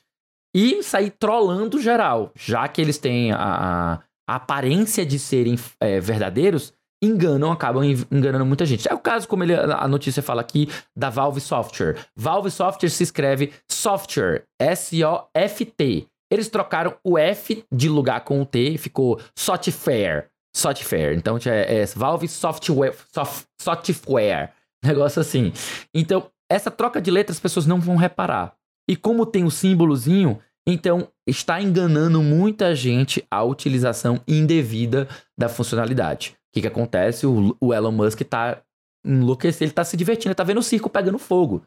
e 0.54 0.83
sair 0.83 1.11
trollando 1.11 1.80
geral, 1.80 2.30
já 2.35 2.68
que 2.68 2.80
eles 2.80 2.98
têm 2.98 3.33
a, 3.33 4.02
a 4.28 4.35
aparência 4.35 5.04
de 5.06 5.18
serem 5.18 5.56
verdadeiros, 6.02 6.74
enganam, 7.02 7.50
acabam 7.50 7.83
enganando 8.11 8.44
muita 8.44 8.66
gente. 8.66 8.87
É 8.87 8.94
o 8.94 8.98
caso, 8.98 9.26
como 9.26 9.42
ele, 9.42 9.54
a 9.54 9.88
notícia 9.88 10.22
fala 10.22 10.42
aqui, 10.42 10.68
da 10.94 11.09
Valve 11.09 11.40
Software. 11.40 11.96
Valve 12.14 12.50
Software 12.50 12.90
se 12.90 13.02
escreve 13.02 13.52
Software, 13.70 14.44
S-O-F-T. 14.61 16.06
Eles 16.30 16.48
trocaram 16.48 16.96
o 17.02 17.18
F 17.18 17.64
de 17.72 17.88
lugar 17.88 18.20
com 18.22 18.40
o 18.40 18.46
T 18.46 18.70
e 18.70 18.78
ficou 18.78 19.20
Software. 19.36 20.28
Software. 20.54 21.14
Então 21.14 21.38
é, 21.46 21.82
é 21.82 21.86
Valve 21.86 22.28
Software, 22.28 22.94
soft, 23.12 23.46
Software. 23.60 24.52
Negócio 24.84 25.20
assim. 25.20 25.52
Então, 25.94 26.30
essa 26.50 26.70
troca 26.70 27.00
de 27.00 27.10
letras 27.10 27.36
as 27.36 27.40
pessoas 27.40 27.66
não 27.66 27.80
vão 27.80 27.96
reparar. 27.96 28.54
E 28.88 28.96
como 28.96 29.26
tem 29.26 29.44
o 29.44 29.50
símbolozinho, 29.50 30.40
então 30.66 31.08
está 31.26 31.60
enganando 31.60 32.22
muita 32.22 32.74
gente 32.74 33.24
a 33.30 33.42
utilização 33.42 34.20
indevida 34.26 35.08
da 35.38 35.48
funcionalidade. 35.48 36.30
O 36.30 36.54
que, 36.54 36.60
que 36.62 36.66
acontece? 36.66 37.26
O, 37.26 37.56
o 37.60 37.72
Elon 37.72 37.92
Musk 37.92 38.20
está 38.20 38.60
enlouquecido, 39.06 39.64
ele 39.64 39.70
está 39.70 39.84
se 39.84 39.96
divertindo, 39.96 40.32
está 40.32 40.44
vendo 40.44 40.58
o 40.58 40.62
circo 40.62 40.90
pegando 40.90 41.18
fogo. 41.18 41.62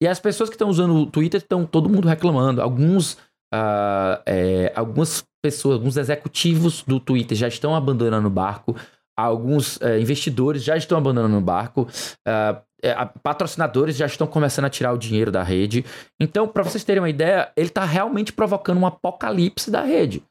E 0.00 0.06
as 0.06 0.18
pessoas 0.18 0.48
que 0.48 0.54
estão 0.54 0.68
usando 0.68 0.94
o 0.94 1.06
Twitter 1.06 1.40
estão 1.40 1.64
todo 1.64 1.88
mundo 1.88 2.08
reclamando. 2.08 2.60
Alguns, 2.60 3.18
uh, 3.52 4.22
é, 4.24 4.72
algumas 4.74 5.24
pessoas, 5.42 5.74
alguns 5.74 5.96
executivos 5.96 6.82
do 6.86 6.98
Twitter 6.98 7.36
já 7.36 7.48
estão 7.48 7.74
abandonando 7.74 8.28
o 8.28 8.30
barco. 8.30 8.74
Alguns 9.16 9.76
uh, 9.76 9.98
investidores 10.00 10.64
já 10.64 10.76
estão 10.76 10.96
abandonando 10.96 11.36
o 11.36 11.40
barco. 11.40 11.82
Uh, 12.26 12.60
é, 12.82 12.94
patrocinadores 13.22 13.96
já 13.96 14.06
estão 14.06 14.26
começando 14.26 14.64
a 14.64 14.70
tirar 14.70 14.92
o 14.92 14.98
dinheiro 14.98 15.30
da 15.30 15.42
rede. 15.42 15.84
Então, 16.20 16.48
para 16.48 16.64
vocês 16.64 16.82
terem 16.82 17.00
uma 17.00 17.10
ideia, 17.10 17.52
ele 17.56 17.68
está 17.68 17.84
realmente 17.84 18.32
provocando 18.32 18.78
um 18.78 18.86
apocalipse 18.86 19.70
da 19.70 19.82
rede. 19.82 20.22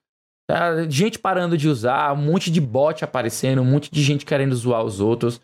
Tá? 0.50 0.84
Gente 0.90 1.18
parando 1.18 1.58
de 1.58 1.70
usar, 1.70 2.12
um 2.12 2.18
monte 2.18 2.52
de 2.52 2.60
bot 2.60 3.06
aparecendo, 3.06 3.62
um 3.62 3.66
monte 3.66 3.90
de 3.90 4.04
gente 4.04 4.26
querendo 4.26 4.54
zoar 4.54 4.84
os 4.84 5.00
outros. 5.00 5.40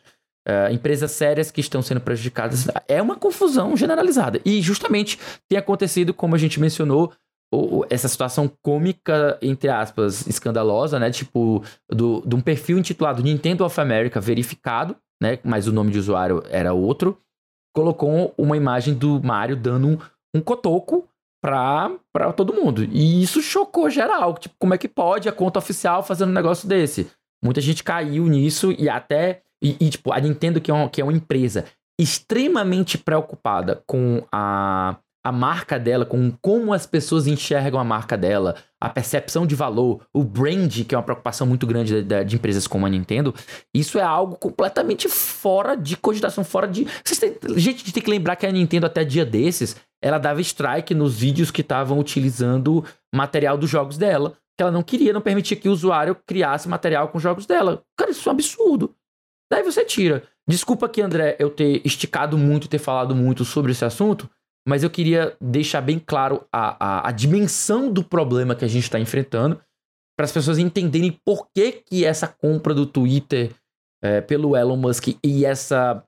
Uh, 0.45 0.71
empresas 0.71 1.11
sérias 1.11 1.51
que 1.51 1.61
estão 1.61 1.81
sendo 1.81 2.01
prejudicadas. 2.01 2.67
É 2.87 3.01
uma 3.01 3.15
confusão 3.15 3.75
generalizada. 3.75 4.41
E 4.43 4.61
justamente 4.61 5.19
tem 5.47 5.57
acontecido, 5.57 6.13
como 6.13 6.35
a 6.35 6.37
gente 6.37 6.59
mencionou, 6.59 7.13
essa 7.89 8.07
situação 8.07 8.51
cômica, 8.61 9.37
entre 9.41 9.69
aspas, 9.69 10.27
escandalosa, 10.27 10.99
né? 10.99 11.09
Tipo, 11.11 11.63
do, 11.89 12.21
de 12.25 12.35
um 12.35 12.41
perfil 12.41 12.77
intitulado 12.77 13.23
Nintendo 13.23 13.63
of 13.63 13.79
America 13.79 14.19
verificado, 14.19 14.95
né? 15.21 15.39
Mas 15.43 15.67
o 15.67 15.73
nome 15.73 15.91
de 15.91 15.99
usuário 15.99 16.43
era 16.49 16.73
outro. 16.73 17.17
Colocou 17.73 18.33
uma 18.37 18.57
imagem 18.57 18.93
do 18.93 19.21
Mario 19.23 19.55
dando 19.55 19.87
um, 19.87 19.97
um 20.35 20.41
cotoco 20.41 21.07
pra, 21.41 21.91
pra 22.11 22.33
todo 22.33 22.53
mundo. 22.53 22.83
E 22.83 23.21
isso 23.21 23.41
chocou 23.41 23.89
geral. 23.89 24.37
Tipo, 24.37 24.55
como 24.59 24.73
é 24.73 24.77
que 24.77 24.87
pode 24.87 25.29
a 25.29 25.31
conta 25.31 25.59
oficial 25.59 26.03
fazendo 26.03 26.29
um 26.29 26.33
negócio 26.33 26.67
desse? 26.67 27.09
Muita 27.43 27.61
gente 27.61 27.83
caiu 27.83 28.27
nisso 28.27 28.73
e 28.77 28.89
até. 28.89 29.41
E, 29.61 29.77
e 29.79 29.89
tipo, 29.89 30.11
a 30.11 30.19
Nintendo, 30.19 30.59
que 30.59 30.69
é, 30.69 30.73
uma, 30.73 30.89
que 30.89 31.01
é 31.01 31.03
uma 31.03 31.13
empresa 31.13 31.65
extremamente 31.99 32.97
preocupada 32.97 33.81
com 33.87 34.23
a 34.31 34.97
a 35.27 35.31
marca 35.31 35.77
dela, 35.77 36.05
com 36.05 36.31
como 36.41 36.71
as 36.71 36.85
pessoas 36.85 37.27
enxergam 37.27 37.77
a 37.77 37.83
marca 37.83 38.17
dela, 38.17 38.55
a 38.79 38.87
percepção 38.87 39.45
de 39.45 39.55
valor, 39.55 40.01
o 40.13 40.23
brand, 40.23 40.85
que 40.85 40.95
é 40.95 40.97
uma 40.97 41.03
preocupação 41.03 41.45
muito 41.45 41.67
grande 41.67 42.01
de, 42.01 42.23
de 42.23 42.35
empresas 42.37 42.65
como 42.65 42.85
a 42.85 42.89
Nintendo, 42.89 43.35
isso 43.75 43.99
é 43.99 44.01
algo 44.01 44.37
completamente 44.37 45.09
fora 45.09 45.75
de 45.75 45.97
cogitação, 45.97 46.45
fora 46.45 46.65
de. 46.65 46.85
Têm... 46.85 47.37
Gente, 47.57 47.75
a 47.75 47.79
gente 47.79 47.93
tem 47.93 48.03
que 48.03 48.09
lembrar 48.09 48.37
que 48.37 48.45
a 48.45 48.51
Nintendo, 48.51 48.85
até 48.85 49.03
dia 49.03 49.25
desses, 49.25 49.75
ela 50.01 50.17
dava 50.17 50.39
strike 50.39 50.93
nos 50.93 51.19
vídeos 51.19 51.51
que 51.51 51.59
estavam 51.59 51.99
utilizando 51.99 52.85
material 53.13 53.57
dos 53.57 53.69
jogos 53.69 53.97
dela. 53.97 54.33
Que 54.57 54.63
ela 54.63 54.71
não 54.71 54.81
queria, 54.81 55.11
não 55.11 55.21
permitia 55.21 55.57
que 55.57 55.67
o 55.67 55.73
usuário 55.73 56.15
criasse 56.25 56.69
material 56.69 57.09
com 57.09 57.19
jogos 57.19 57.45
dela. 57.45 57.83
Cara, 57.97 58.11
isso 58.11 58.29
é 58.29 58.31
um 58.31 58.33
absurdo. 58.33 58.95
Daí 59.51 59.61
você 59.61 59.83
tira. 59.83 60.23
Desculpa 60.47 60.85
aqui, 60.85 61.01
André, 61.01 61.35
eu 61.37 61.49
ter 61.49 61.81
esticado 61.85 62.37
muito, 62.37 62.69
ter 62.69 62.79
falado 62.79 63.13
muito 63.13 63.43
sobre 63.43 63.73
esse 63.73 63.83
assunto, 63.83 64.29
mas 64.67 64.83
eu 64.83 64.89
queria 64.89 65.35
deixar 65.39 65.79
bem 65.79 65.97
claro 65.97 66.45
a, 66.51 66.85
a, 66.85 67.07
a 67.07 67.11
dimensão 67.11 67.89
do 67.89 68.03
problema 68.03 68.53
que 68.53 68.65
a 68.65 68.67
gente 68.67 68.83
está 68.83 68.99
enfrentando 68.99 69.61
para 70.17 70.25
as 70.25 70.31
pessoas 70.31 70.57
entenderem 70.57 71.17
por 71.25 71.47
que, 71.55 71.83
que 71.85 72.03
essa 72.03 72.27
compra 72.27 72.73
do 72.73 72.85
Twitter 72.85 73.51
é, 74.03 74.19
pelo 74.19 74.57
Elon 74.57 74.75
Musk 74.75 75.09
e 75.23 75.45
essa 75.45 76.03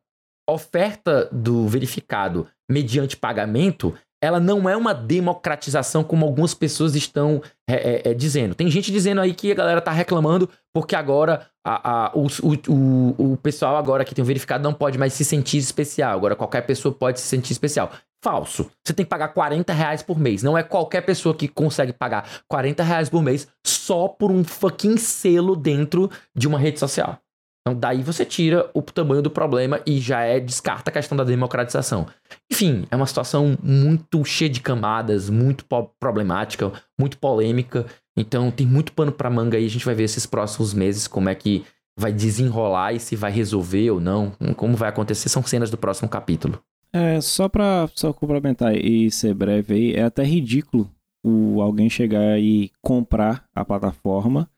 oferta 0.50 1.30
do 1.32 1.68
verificado 1.68 2.48
mediante 2.70 3.16
pagamento 3.16 3.96
ela 4.22 4.40
não 4.40 4.70
é 4.70 4.76
uma 4.76 4.94
democratização 4.94 6.04
como 6.04 6.26
algumas 6.26 6.54
pessoas 6.54 6.96
estão 6.96 7.42
é, 7.70 7.76
é, 7.76 8.12
é, 8.12 8.14
dizendo. 8.14 8.54
Tem 8.54 8.70
gente 8.70 8.92
dizendo 8.92 9.22
aí 9.22 9.34
que 9.34 9.52
a 9.52 9.56
galera 9.56 9.82
tá 9.82 9.92
reclamando 9.92 10.50
porque 10.74 10.96
agora 10.96 11.48
a, 11.66 12.08
a, 12.08 12.12
o, 12.14 12.28
o, 12.68 13.34
o 13.34 13.38
pessoal 13.38 13.78
agora 13.78 14.04
que 14.04 14.14
tem 14.14 14.24
verificado 14.26 14.64
não 14.64 14.74
pode 14.74 14.98
mais 14.98 15.14
se 15.14 15.24
sentir 15.24 15.58
especial. 15.58 16.18
Agora 16.18 16.36
qualquer 16.36 16.62
pessoa 16.62 16.94
pode 16.94 17.20
se 17.20 17.28
sentir 17.28 17.54
especial. 17.54 17.92
Falso. 18.22 18.70
Você 18.86 18.94
tem 18.94 19.06
que 19.06 19.10
pagar 19.10 19.30
40 19.30 19.72
reais 19.72 20.04
por 20.04 20.20
mês. 20.20 20.44
Não 20.44 20.58
é 20.58 20.64
qualquer 20.64 21.02
pessoa 21.02 21.34
que 21.34 21.48
consegue 21.48 21.94
pagar 21.94 22.30
40 22.50 22.84
reais 22.84 23.10
por 23.10 23.24
mês 23.24 23.48
só 23.66 24.10
por 24.10 24.32
um 24.32 24.44
fucking 24.44 24.98
selo 24.98 25.56
dentro 25.56 26.12
de 26.36 26.48
uma 26.48 26.60
rede 26.60 26.80
social. 26.80 27.18
Então, 27.62 27.78
daí 27.78 28.02
você 28.02 28.26
tira 28.26 28.70
o 28.74 28.82
tamanho 28.82 29.22
do 29.22 29.30
problema 29.30 29.82
e 29.86 30.00
já 30.00 30.22
é 30.22 30.40
descarta 30.40 30.90
a 30.90 30.94
questão 30.94 31.18
da 31.18 31.24
democratização. 31.24 32.08
Enfim, 32.52 32.86
é 32.90 32.96
uma 32.96 33.06
situação 33.06 33.58
muito 33.62 34.24
cheia 34.24 34.50
de 34.50 34.62
camadas, 34.62 35.30
muito 35.30 35.66
problemática, 36.00 36.72
muito 37.00 37.18
polêmica. 37.18 37.86
Então, 38.18 38.50
tem 38.50 38.66
muito 38.66 38.94
pano 38.94 39.12
para 39.12 39.30
manga 39.30 39.58
aí. 39.58 39.66
A 39.66 39.70
gente 39.70 39.86
vai 39.86 39.94
ver 39.94 40.04
esses 40.04 40.26
próximos 40.26 40.74
meses 40.74 41.08
como 41.08 41.30
é 41.30 41.36
que 41.36 41.66
vai 41.98 42.14
desenrolar 42.14 42.94
e 42.94 43.00
se 43.00 43.16
vai 43.16 43.32
resolver 43.32 43.92
ou 43.92 44.00
não, 44.00 44.32
como 44.56 44.78
vai 44.78 44.90
acontecer. 44.90 45.28
São 45.28 45.44
cenas 45.44 45.70
do 45.70 45.78
próximo 45.78 46.08
capítulo. 46.08 46.62
É, 46.92 47.22
só 47.22 47.48
pra 47.48 47.88
só 47.94 48.12
complementar 48.12 48.76
e 48.76 49.12
ser 49.12 49.34
breve 49.34 49.74
aí, 49.74 49.94
é 49.94 50.04
até 50.04 50.24
ridículo 50.24 50.90
o 51.24 51.62
alguém 51.62 51.90
chegar 51.90 52.40
e 52.40 52.72
comprar 52.82 53.44
a 53.54 53.64
plataforma 53.64 54.50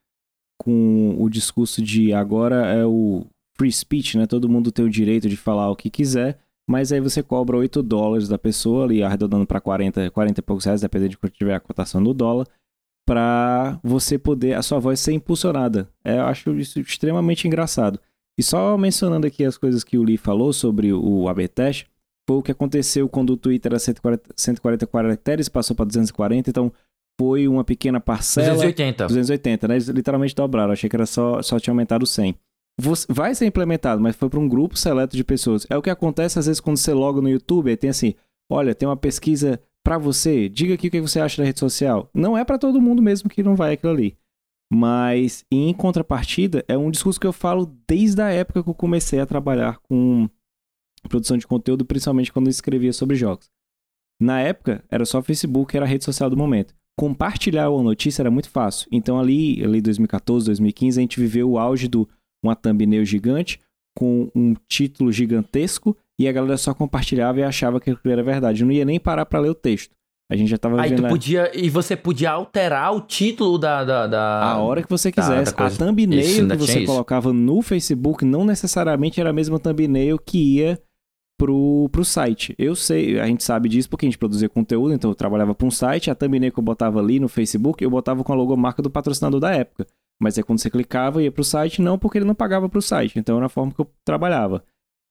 com 0.61 1.15
o 1.17 1.27
discurso 1.27 1.81
de 1.81 2.13
agora 2.13 2.67
é 2.67 2.85
o 2.85 3.25
free 3.57 3.71
speech, 3.71 4.17
né? 4.17 4.27
Todo 4.27 4.47
mundo 4.47 4.71
tem 4.71 4.85
o 4.85 4.89
direito 4.89 5.27
de 5.27 5.35
falar 5.35 5.69
o 5.71 5.75
que 5.75 5.89
quiser, 5.89 6.37
mas 6.69 6.91
aí 6.91 6.99
você 6.99 7.23
cobra 7.23 7.57
8 7.57 7.81
dólares 7.81 8.27
da 8.27 8.37
pessoa 8.37 8.85
ali, 8.85 9.01
arredondando 9.01 9.45
para 9.45 9.59
40, 9.59 10.11
40 10.11 10.39
e 10.39 10.43
poucos 10.43 10.65
reais, 10.65 10.81
dependendo 10.81 11.09
de 11.09 11.17
quanto 11.17 11.33
tiver 11.33 11.55
a 11.55 11.59
cotação 11.59 12.03
do 12.03 12.13
dólar, 12.13 12.45
para 13.07 13.79
você 13.83 14.19
poder, 14.19 14.53
a 14.53 14.61
sua 14.61 14.79
voz 14.79 14.99
ser 14.99 15.13
impulsionada. 15.13 15.89
É, 16.03 16.19
eu 16.19 16.25
acho 16.25 16.51
isso 16.51 16.79
extremamente 16.79 17.47
engraçado. 17.47 17.99
E 18.37 18.43
só 18.43 18.77
mencionando 18.77 19.25
aqui 19.25 19.43
as 19.43 19.57
coisas 19.57 19.83
que 19.83 19.97
o 19.97 20.03
Lee 20.03 20.17
falou 20.17 20.53
sobre 20.53 20.93
o 20.93 21.27
AB 21.27 21.47
test, 21.47 21.87
foi 22.27 22.37
o 22.37 22.43
que 22.43 22.51
aconteceu 22.51 23.09
quando 23.09 23.31
o 23.31 23.37
Twitter 23.37 23.71
era 23.71 23.79
140, 23.79 24.29
140 24.35 24.87
caracteres, 24.87 25.49
passou 25.49 25.75
para 25.75 25.85
240, 25.85 26.49
então 26.49 26.71
foi 27.21 27.47
uma 27.47 27.63
pequena 27.63 27.99
parcela. 27.99 28.55
280. 28.55 29.05
280, 29.05 29.67
né? 29.67 29.75
Eles 29.75 29.87
literalmente 29.87 30.33
dobraram. 30.33 30.73
Achei 30.73 30.89
que 30.89 30.95
era 30.95 31.05
só, 31.05 31.39
só 31.43 31.59
tinha 31.59 31.71
aumentado 31.71 32.07
100. 32.07 32.35
Vai 33.07 33.35
ser 33.35 33.45
implementado, 33.45 34.01
mas 34.01 34.15
foi 34.15 34.27
para 34.27 34.39
um 34.39 34.49
grupo 34.49 34.75
seleto 34.75 35.15
de 35.15 35.23
pessoas. 35.23 35.67
É 35.69 35.77
o 35.77 35.83
que 35.83 35.89
acontece 35.91 36.39
às 36.39 36.47
vezes 36.47 36.59
quando 36.59 36.77
você 36.77 36.91
loga 36.95 37.21
no 37.21 37.29
YouTube, 37.29 37.69
aí 37.69 37.77
tem 37.77 37.91
assim: 37.91 38.15
olha, 38.49 38.73
tem 38.73 38.89
uma 38.89 38.97
pesquisa 38.97 39.61
para 39.85 39.99
você, 39.99 40.49
diga 40.49 40.73
aqui 40.73 40.87
o 40.87 40.91
que 40.91 40.99
você 40.99 41.19
acha 41.19 41.39
da 41.39 41.45
rede 41.45 41.59
social. 41.59 42.09
Não 42.11 42.35
é 42.35 42.43
para 42.43 42.57
todo 42.57 42.81
mundo 42.81 43.03
mesmo 43.03 43.29
que 43.29 43.43
não 43.43 43.55
vai 43.55 43.73
aquilo 43.73 43.93
ali. 43.93 44.17
Mas, 44.73 45.45
em 45.51 45.71
contrapartida, 45.73 46.65
é 46.67 46.75
um 46.75 46.89
discurso 46.89 47.19
que 47.19 47.27
eu 47.27 47.33
falo 47.33 47.77
desde 47.87 48.21
a 48.21 48.31
época 48.31 48.63
que 48.63 48.69
eu 48.69 48.73
comecei 48.73 49.19
a 49.19 49.25
trabalhar 49.27 49.77
com 49.79 50.27
produção 51.07 51.37
de 51.37 51.45
conteúdo, 51.45 51.85
principalmente 51.85 52.31
quando 52.31 52.47
eu 52.47 52.51
escrevia 52.51 52.93
sobre 52.93 53.15
jogos. 53.15 53.49
Na 54.19 54.39
época, 54.39 54.83
era 54.89 55.05
só 55.05 55.21
Facebook, 55.21 55.75
era 55.75 55.85
a 55.85 55.89
rede 55.89 56.05
social 56.05 56.29
do 56.29 56.37
momento 56.37 56.73
compartilhar 56.97 57.69
uma 57.69 57.83
notícia 57.83 58.21
era 58.21 58.31
muito 58.31 58.49
fácil. 58.49 58.87
Então 58.91 59.19
ali, 59.19 59.63
ali 59.63 59.81
2014, 59.81 60.45
2015, 60.47 60.99
a 60.99 61.01
gente 61.01 61.19
viveu 61.19 61.51
o 61.51 61.57
auge 61.57 61.87
do 61.87 62.07
uma 62.43 62.55
thumbnail 62.55 63.05
gigante 63.05 63.59
com 63.97 64.29
um 64.35 64.55
título 64.69 65.11
gigantesco 65.11 65.95
e 66.19 66.27
a 66.27 66.31
galera 66.31 66.57
só 66.57 66.73
compartilhava 66.73 67.39
e 67.39 67.43
achava 67.43 67.79
que 67.79 67.91
aquilo 67.91 68.13
era 68.13 68.23
verdade. 68.23 68.63
Não 68.63 68.71
ia 68.71 68.85
nem 68.85 68.99
parar 68.99 69.25
para 69.25 69.39
ler 69.39 69.49
o 69.49 69.55
texto. 69.55 69.91
A 70.31 70.35
gente 70.35 70.49
já 70.49 70.57
tava 70.57 70.81
Aí 70.81 70.89
vendo. 70.89 71.03
Tu 71.03 71.09
podia, 71.09 71.51
e 71.53 71.69
você 71.69 71.93
podia 71.93 72.31
alterar 72.31 72.95
o 72.95 73.01
título 73.01 73.57
da. 73.57 73.83
da, 73.83 74.07
da 74.07 74.43
a 74.43 74.57
hora 74.59 74.81
que 74.81 74.89
você 74.89 75.11
quisesse. 75.11 75.53
Da, 75.53 75.67
da 75.67 75.75
a 75.75 75.77
thumbnail 75.77 76.47
que 76.47 76.55
você 76.55 76.85
colocava 76.85 77.33
no 77.33 77.61
Facebook 77.61 78.23
não 78.23 78.45
necessariamente 78.45 79.19
era 79.19 79.31
a 79.31 79.33
mesma 79.33 79.59
thumbnail 79.59 80.17
que 80.17 80.55
ia 80.55 80.79
pro, 81.41 81.89
pro 81.91 82.05
site. 82.05 82.53
Eu 82.55 82.75
sei, 82.75 83.19
a 83.19 83.25
gente 83.25 83.43
sabe 83.43 83.67
disso 83.67 83.89
porque 83.89 84.05
a 84.05 84.09
gente 84.09 84.17
produzia 84.19 84.47
conteúdo, 84.47 84.93
então 84.93 85.09
eu 85.09 85.15
trabalhava 85.15 85.55
para 85.55 85.65
um 85.65 85.71
site, 85.71 86.11
a 86.11 86.13
thumbnail 86.13 86.51
que 86.51 86.59
eu 86.59 86.63
botava 86.63 86.99
ali 86.99 87.19
no 87.19 87.27
Facebook, 87.27 87.83
eu 87.83 87.89
botava 87.89 88.23
com 88.23 88.31
a 88.31 88.35
logomarca 88.35 88.79
do 88.79 88.91
patrocinador 88.91 89.39
da 89.39 89.51
época. 89.51 89.87
Mas 90.21 90.37
aí 90.37 90.43
quando 90.43 90.59
você 90.59 90.69
clicava, 90.69 91.23
ia 91.23 91.31
pro 91.31 91.43
site, 91.43 91.81
não 91.81 91.97
porque 91.97 92.19
ele 92.19 92.25
não 92.25 92.35
pagava 92.35 92.69
pro 92.69 92.79
site. 92.79 93.17
Então 93.17 93.37
era 93.37 93.47
a 93.47 93.49
forma 93.49 93.73
que 93.73 93.81
eu 93.81 93.89
trabalhava. 94.05 94.63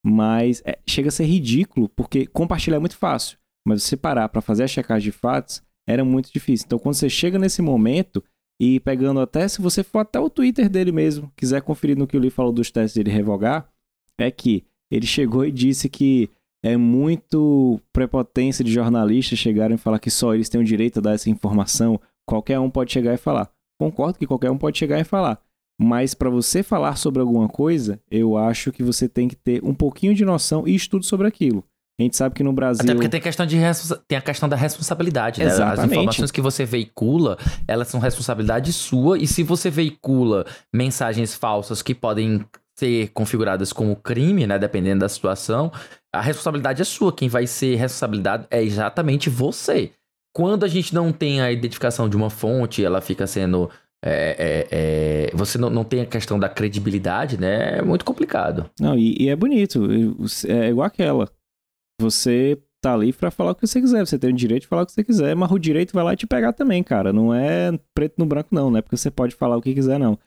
Mas 0.07 0.63
é, 0.65 0.79
chega 0.87 1.09
a 1.09 1.11
ser 1.11 1.25
ridículo, 1.25 1.89
porque 1.89 2.27
compartilhar 2.27 2.77
é 2.77 2.81
muito 2.81 2.97
fácil. 2.97 3.37
Mas 3.67 3.83
você 3.83 3.97
parar 3.97 4.29
para 4.29 4.41
fazer 4.41 4.63
a 4.63 4.69
checagem 4.69 5.11
de 5.11 5.19
fatos 5.19 5.61
era 5.85 6.05
muito 6.05 6.33
difícil. 6.33 6.67
Então 6.67 6.79
quando 6.79 6.95
você 6.95 7.11
chega 7.11 7.41
nesse 7.41 7.61
momento, 7.61 8.23
e 8.63 8.79
pegando 8.79 9.19
até, 9.19 9.49
se 9.49 9.61
você 9.61 9.83
for 9.83 9.99
até 9.99 10.21
o 10.21 10.31
Twitter 10.31 10.69
dele 10.69 10.93
mesmo, 10.93 11.33
quiser 11.37 11.61
conferir 11.61 11.99
no 11.99 12.07
que 12.07 12.17
o 12.17 12.21
Lee 12.21 12.31
falou 12.31 12.53
dos 12.53 12.71
testes 12.71 12.95
dele 12.95 13.11
revogar, 13.11 13.69
é 14.17 14.31
que 14.31 14.65
ele 14.91 15.07
chegou 15.07 15.45
e 15.45 15.53
disse 15.53 15.89
que 15.89 16.29
é 16.63 16.77
muito 16.77 17.81
prepotência 17.93 18.65
de 18.65 18.73
jornalistas 18.73 19.39
chegarem 19.39 19.77
e 19.77 19.79
falar 19.79 19.99
que 19.99 20.11
só 20.11 20.35
eles 20.35 20.49
têm 20.49 20.61
o 20.61 20.65
direito 20.65 20.99
a 20.99 21.03
dar 21.03 21.15
essa 21.15 21.31
informação. 21.31 22.01
Qualquer 22.27 22.59
um 22.59 22.71
pode 22.71 22.93
chegar 22.93 23.15
e 23.15 23.19
falar. 23.19 23.51
Concordo 23.79 24.19
que 24.19 24.27
qualquer 24.27 24.51
um 24.51 24.59
pode 24.59 24.79
chegar 24.79 25.01
e 25.01 25.05
falar. 25.05 25.41
Mas 25.81 26.13
para 26.13 26.29
você 26.29 26.63
falar 26.63 26.97
sobre 26.97 27.23
alguma 27.23 27.49
coisa, 27.49 27.99
eu 28.11 28.37
acho 28.37 28.71
que 28.71 28.83
você 28.83 29.09
tem 29.09 29.27
que 29.27 29.35
ter 29.35 29.65
um 29.65 29.73
pouquinho 29.73 30.15
de 30.15 30.27
noção 30.27 30.69
e 30.69 30.75
estudo 30.75 31.05
sobre 31.07 31.27
aquilo. 31.27 31.65
A 31.99 32.03
gente 32.03 32.17
sabe 32.17 32.35
que 32.35 32.43
no 32.43 32.53
Brasil. 32.53 32.83
Até 32.83 32.95
porque 32.95 33.09
tem 33.09 33.21
a 33.21 33.23
questão, 33.23 33.47
de 33.47 33.57
tem 34.09 34.17
a 34.17 34.23
questão 34.23 34.49
da 34.49 34.57
responsabilidade. 34.57 35.43
Né? 35.43 35.51
As 35.51 35.85
informações 35.85 36.31
que 36.31 36.41
você 36.41 36.65
veicula, 36.65 37.39
elas 37.69 37.89
são 37.89 38.01
responsabilidade 38.01 38.73
sua. 38.73 39.19
E 39.19 39.27
se 39.27 39.43
você 39.43 39.69
veicula 39.69 40.47
mensagens 40.73 41.35
falsas 41.35 41.83
que 41.83 41.95
podem 41.95 42.45
ser 42.81 43.11
configuradas 43.11 43.73
como 43.73 43.95
crime, 43.95 44.47
né, 44.47 44.59
dependendo 44.59 45.01
da 45.01 45.09
situação, 45.09 45.71
a 46.13 46.21
responsabilidade 46.21 46.81
é 46.81 46.85
sua. 46.85 47.13
Quem 47.13 47.29
vai 47.29 47.47
ser 47.47 47.77
responsabilidade 47.77 48.47
é 48.51 48.63
exatamente 48.63 49.29
você. 49.29 49.93
Quando 50.35 50.65
a 50.65 50.69
gente 50.69 50.95
não 50.95 51.13
tem 51.13 51.41
a 51.41 51.53
identificação 51.53 52.09
de 52.09 52.17
uma 52.17 52.31
fonte, 52.31 52.85
ela 52.85 53.01
fica 53.01 53.27
sendo. 53.27 53.71
É, 54.03 54.37
é, 54.39 54.69
é, 55.31 55.37
você 55.37 55.59
não, 55.59 55.69
não 55.69 55.85
tem 55.85 56.01
a 56.01 56.07
questão 56.07 56.39
da 56.39 56.49
credibilidade, 56.49 57.39
né? 57.39 57.79
É 57.79 57.83
muito 57.83 58.05
complicado. 58.05 58.71
Não, 58.81 58.99
e, 58.99 59.15
e 59.21 59.29
é 59.29 59.37
bonito. 59.37 59.87
É 60.49 60.71
igual 60.71 60.87
aquela. 60.87 61.29
Você 62.01 62.59
tá 62.81 62.95
ali 62.95 63.13
para 63.13 63.31
falar 63.31 63.51
o 63.51 63.55
que 63.55 63.67
você 63.67 63.81
quiser. 63.81 64.07
Você 64.07 64.19
tem 64.19 64.31
o 64.31 64.37
direito 64.37 64.63
de 64.63 64.69
falar 64.69 64.83
o 64.83 64.87
que 64.87 64.93
você 64.93 65.05
quiser, 65.05 65.37
mas 65.37 65.51
o 65.51 65.59
direito 65.59 65.93
vai 65.93 66.05
lá 66.05 66.17
te 66.17 66.27
pegar 66.27 66.53
também, 66.53 66.83
cara. 66.83 67.13
Não 67.13 67.35
é 67.35 67.79
preto 67.93 68.15
no 68.17 68.25
branco, 68.25 68.49
não, 68.53 68.71
né? 68.71 68.81
Porque 68.81 68.97
você 68.97 69.11
pode 69.11 69.35
falar 69.35 69.57
o 69.57 69.63
que 69.63 69.75
quiser, 69.75 69.99
não. 69.99 70.19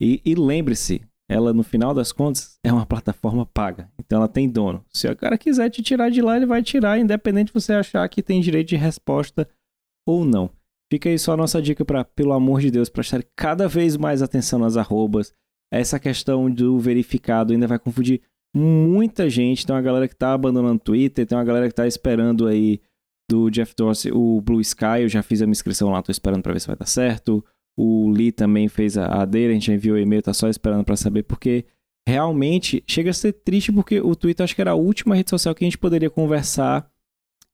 E, 0.00 0.20
e 0.24 0.34
lembre-se, 0.34 1.02
ela 1.32 1.52
no 1.52 1.62
final 1.62 1.94
das 1.94 2.12
contas 2.12 2.58
é 2.62 2.70
uma 2.70 2.84
plataforma 2.84 3.46
paga. 3.46 3.90
Então 3.98 4.18
ela 4.18 4.28
tem 4.28 4.48
dono. 4.48 4.84
Se 4.92 5.08
o 5.08 5.16
cara 5.16 5.38
quiser 5.38 5.70
te 5.70 5.82
tirar 5.82 6.10
de 6.10 6.20
lá, 6.20 6.36
ele 6.36 6.44
vai 6.44 6.62
tirar, 6.62 6.98
independente 6.98 7.46
de 7.46 7.54
você 7.54 7.72
achar 7.72 8.06
que 8.08 8.22
tem 8.22 8.40
direito 8.40 8.68
de 8.68 8.76
resposta 8.76 9.48
ou 10.06 10.24
não. 10.24 10.50
Fica 10.92 11.08
aí 11.08 11.18
só 11.18 11.32
a 11.32 11.36
nossa 11.36 11.62
dica 11.62 11.86
para, 11.86 12.04
pelo 12.04 12.34
amor 12.34 12.60
de 12.60 12.70
Deus, 12.70 12.90
prestar 12.90 13.24
cada 13.34 13.66
vez 13.66 13.96
mais 13.96 14.20
atenção 14.20 14.58
nas 14.58 14.76
arrobas. 14.76 15.32
Essa 15.72 15.98
questão 15.98 16.50
do 16.50 16.78
verificado 16.78 17.54
ainda 17.54 17.66
vai 17.66 17.78
confundir 17.78 18.20
muita 18.54 19.30
gente. 19.30 19.66
Tem 19.66 19.74
uma 19.74 19.80
galera 19.80 20.06
que 20.06 20.14
tá 20.14 20.34
abandonando 20.34 20.74
o 20.74 20.84
Twitter, 20.84 21.26
tem 21.26 21.38
uma 21.38 21.44
galera 21.44 21.66
que 21.66 21.74
tá 21.74 21.86
esperando 21.86 22.46
aí 22.46 22.78
do 23.30 23.48
Jeff 23.48 23.74
Dorsey 23.74 24.12
o 24.12 24.42
Blue 24.42 24.60
Sky. 24.60 25.00
Eu 25.00 25.08
já 25.08 25.22
fiz 25.22 25.40
a 25.40 25.46
minha 25.46 25.52
inscrição 25.52 25.90
lá, 25.90 26.02
tô 26.02 26.12
esperando 26.12 26.42
para 26.42 26.52
ver 26.52 26.60
se 26.60 26.66
vai 26.66 26.76
dar 26.76 26.84
certo. 26.84 27.42
O 27.76 28.10
Lee 28.10 28.32
também 28.32 28.68
fez 28.68 28.96
a, 28.98 29.22
a 29.22 29.24
dele, 29.24 29.52
a 29.52 29.54
gente 29.54 29.72
enviou 29.72 29.98
e-mail, 29.98 30.22
tá 30.22 30.34
só 30.34 30.48
esperando 30.48 30.84
para 30.84 30.96
saber, 30.96 31.22
porque 31.22 31.64
realmente 32.06 32.82
chega 32.86 33.10
a 33.10 33.14
ser 33.14 33.32
triste 33.32 33.72
porque 33.72 34.00
o 34.00 34.14
Twitter 34.14 34.44
acho 34.44 34.54
que 34.54 34.60
era 34.60 34.72
a 34.72 34.76
última 34.76 35.14
rede 35.14 35.30
social 35.30 35.54
que 35.54 35.64
a 35.64 35.66
gente 35.66 35.78
poderia 35.78 36.10
conversar 36.10 36.90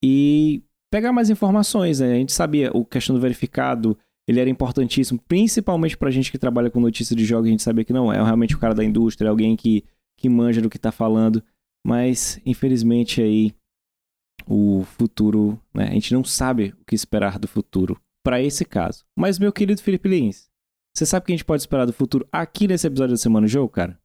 e 0.02 0.62
pegar 0.90 1.12
mais 1.12 1.30
informações, 1.30 2.00
né? 2.00 2.14
A 2.14 2.16
gente 2.16 2.32
sabia 2.32 2.70
o 2.72 2.84
questão 2.84 3.14
do 3.14 3.20
verificado, 3.20 3.96
ele 4.26 4.40
era 4.40 4.50
importantíssimo, 4.50 5.20
principalmente 5.28 5.96
pra 5.96 6.10
gente 6.10 6.32
que 6.32 6.38
trabalha 6.38 6.70
com 6.70 6.80
notícia 6.80 7.14
de 7.14 7.24
jogos, 7.24 7.48
a 7.48 7.50
gente 7.50 7.62
sabia 7.62 7.84
que 7.84 7.92
não 7.92 8.12
é 8.12 8.16
realmente 8.16 8.54
o 8.54 8.58
cara 8.58 8.74
da 8.74 8.84
indústria, 8.84 9.28
é 9.28 9.30
alguém 9.30 9.54
que, 9.54 9.84
que 10.16 10.28
manja 10.28 10.60
do 10.60 10.70
que 10.70 10.78
tá 10.78 10.90
falando, 10.90 11.42
mas 11.86 12.40
infelizmente 12.44 13.20
aí 13.22 13.54
o 14.46 14.82
futuro, 14.84 15.60
né? 15.74 15.88
A 15.88 15.92
gente 15.92 16.12
não 16.14 16.24
sabe 16.24 16.74
o 16.80 16.84
que 16.84 16.94
esperar 16.94 17.38
do 17.38 17.46
futuro 17.46 18.00
para 18.28 18.42
esse 18.42 18.62
caso. 18.62 19.06
Mas, 19.16 19.38
meu 19.38 19.50
querido 19.50 19.80
Felipe 19.80 20.06
Lins, 20.06 20.50
você 20.94 21.06
sabe 21.06 21.22
o 21.22 21.26
que 21.26 21.32
a 21.32 21.36
gente 21.36 21.46
pode 21.46 21.62
esperar 21.62 21.86
do 21.86 21.94
futuro 21.94 22.28
aqui 22.30 22.68
nesse 22.68 22.86
episódio 22.86 23.14
da 23.14 23.16
Semana 23.16 23.46
do 23.46 23.50
Jogo, 23.50 23.70
cara? 23.70 23.98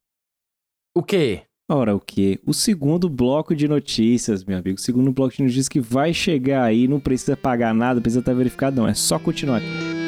O 0.95 1.03
quê? 1.03 1.41
Ora, 1.69 1.93
o 1.93 1.99
quê? 1.99 2.39
O 2.45 2.53
segundo 2.53 3.09
bloco 3.09 3.53
de 3.53 3.67
notícias, 3.67 4.45
meu 4.45 4.57
amigo. 4.57 4.77
O 4.77 4.81
segundo 4.81 5.11
bloco 5.11 5.35
de 5.35 5.43
notícias 5.43 5.67
que 5.67 5.81
vai 5.81 6.13
chegar 6.13 6.63
aí, 6.63 6.87
não 6.87 7.01
precisa 7.01 7.35
pagar 7.35 7.73
nada, 7.73 7.99
precisa 7.99 8.21
estar 8.21 8.33
verificado, 8.33 8.77
não. 8.77 8.87
É 8.87 8.93
só 8.93 9.19
continuar 9.19 9.57
aqui. 9.57 10.02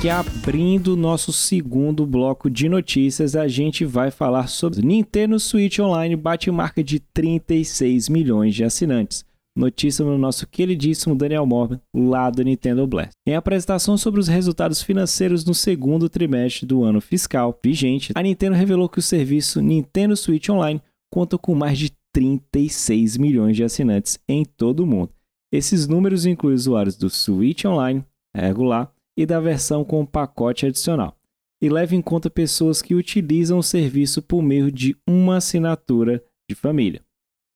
Que 0.00 0.08
abrindo 0.08 0.96
nosso 0.96 1.30
segundo 1.30 2.06
bloco 2.06 2.48
de 2.48 2.70
notícias, 2.70 3.36
a 3.36 3.46
gente 3.46 3.84
vai 3.84 4.10
falar 4.10 4.46
sobre 4.46 4.80
Nintendo 4.80 5.38
Switch 5.38 5.78
Online 5.78 6.16
bate 6.16 6.50
marca 6.50 6.82
de 6.82 7.00
36 7.00 8.08
milhões 8.08 8.54
de 8.54 8.64
assinantes. 8.64 9.26
Notícia 9.54 10.02
no 10.02 10.16
nosso 10.16 10.46
queridíssimo 10.46 11.14
Daniel 11.14 11.44
Morgan, 11.44 11.78
lá 11.94 12.30
do 12.30 12.42
Nintendo 12.42 12.86
Blast. 12.86 13.10
Em 13.28 13.34
apresentação 13.34 13.98
sobre 13.98 14.20
os 14.20 14.26
resultados 14.26 14.80
financeiros 14.80 15.44
no 15.44 15.52
segundo 15.52 16.08
trimestre 16.08 16.64
do 16.64 16.82
ano 16.82 17.02
fiscal 17.02 17.58
vigente, 17.62 18.10
a 18.14 18.22
Nintendo 18.22 18.56
revelou 18.56 18.88
que 18.88 19.00
o 19.00 19.02
serviço 19.02 19.60
Nintendo 19.60 20.16
Switch 20.16 20.48
Online 20.48 20.80
conta 21.12 21.36
com 21.36 21.54
mais 21.54 21.78
de 21.78 21.92
36 22.14 23.18
milhões 23.18 23.54
de 23.54 23.64
assinantes 23.64 24.18
em 24.26 24.46
todo 24.46 24.80
o 24.80 24.86
mundo. 24.86 25.10
Esses 25.52 25.86
números 25.86 26.24
incluem 26.24 26.56
usuários 26.56 26.96
do 26.96 27.10
Switch 27.10 27.66
Online 27.66 28.02
regular 28.34 28.90
e 29.20 29.26
da 29.26 29.38
versão 29.38 29.84
com 29.84 30.06
pacote 30.06 30.64
adicional, 30.64 31.14
e 31.60 31.68
leva 31.68 31.94
em 31.94 32.00
conta 32.00 32.30
pessoas 32.30 32.80
que 32.80 32.94
utilizam 32.94 33.58
o 33.58 33.62
serviço 33.62 34.22
por 34.22 34.40
meio 34.40 34.72
de 34.72 34.96
uma 35.06 35.36
assinatura 35.36 36.24
de 36.48 36.54
família. 36.54 37.04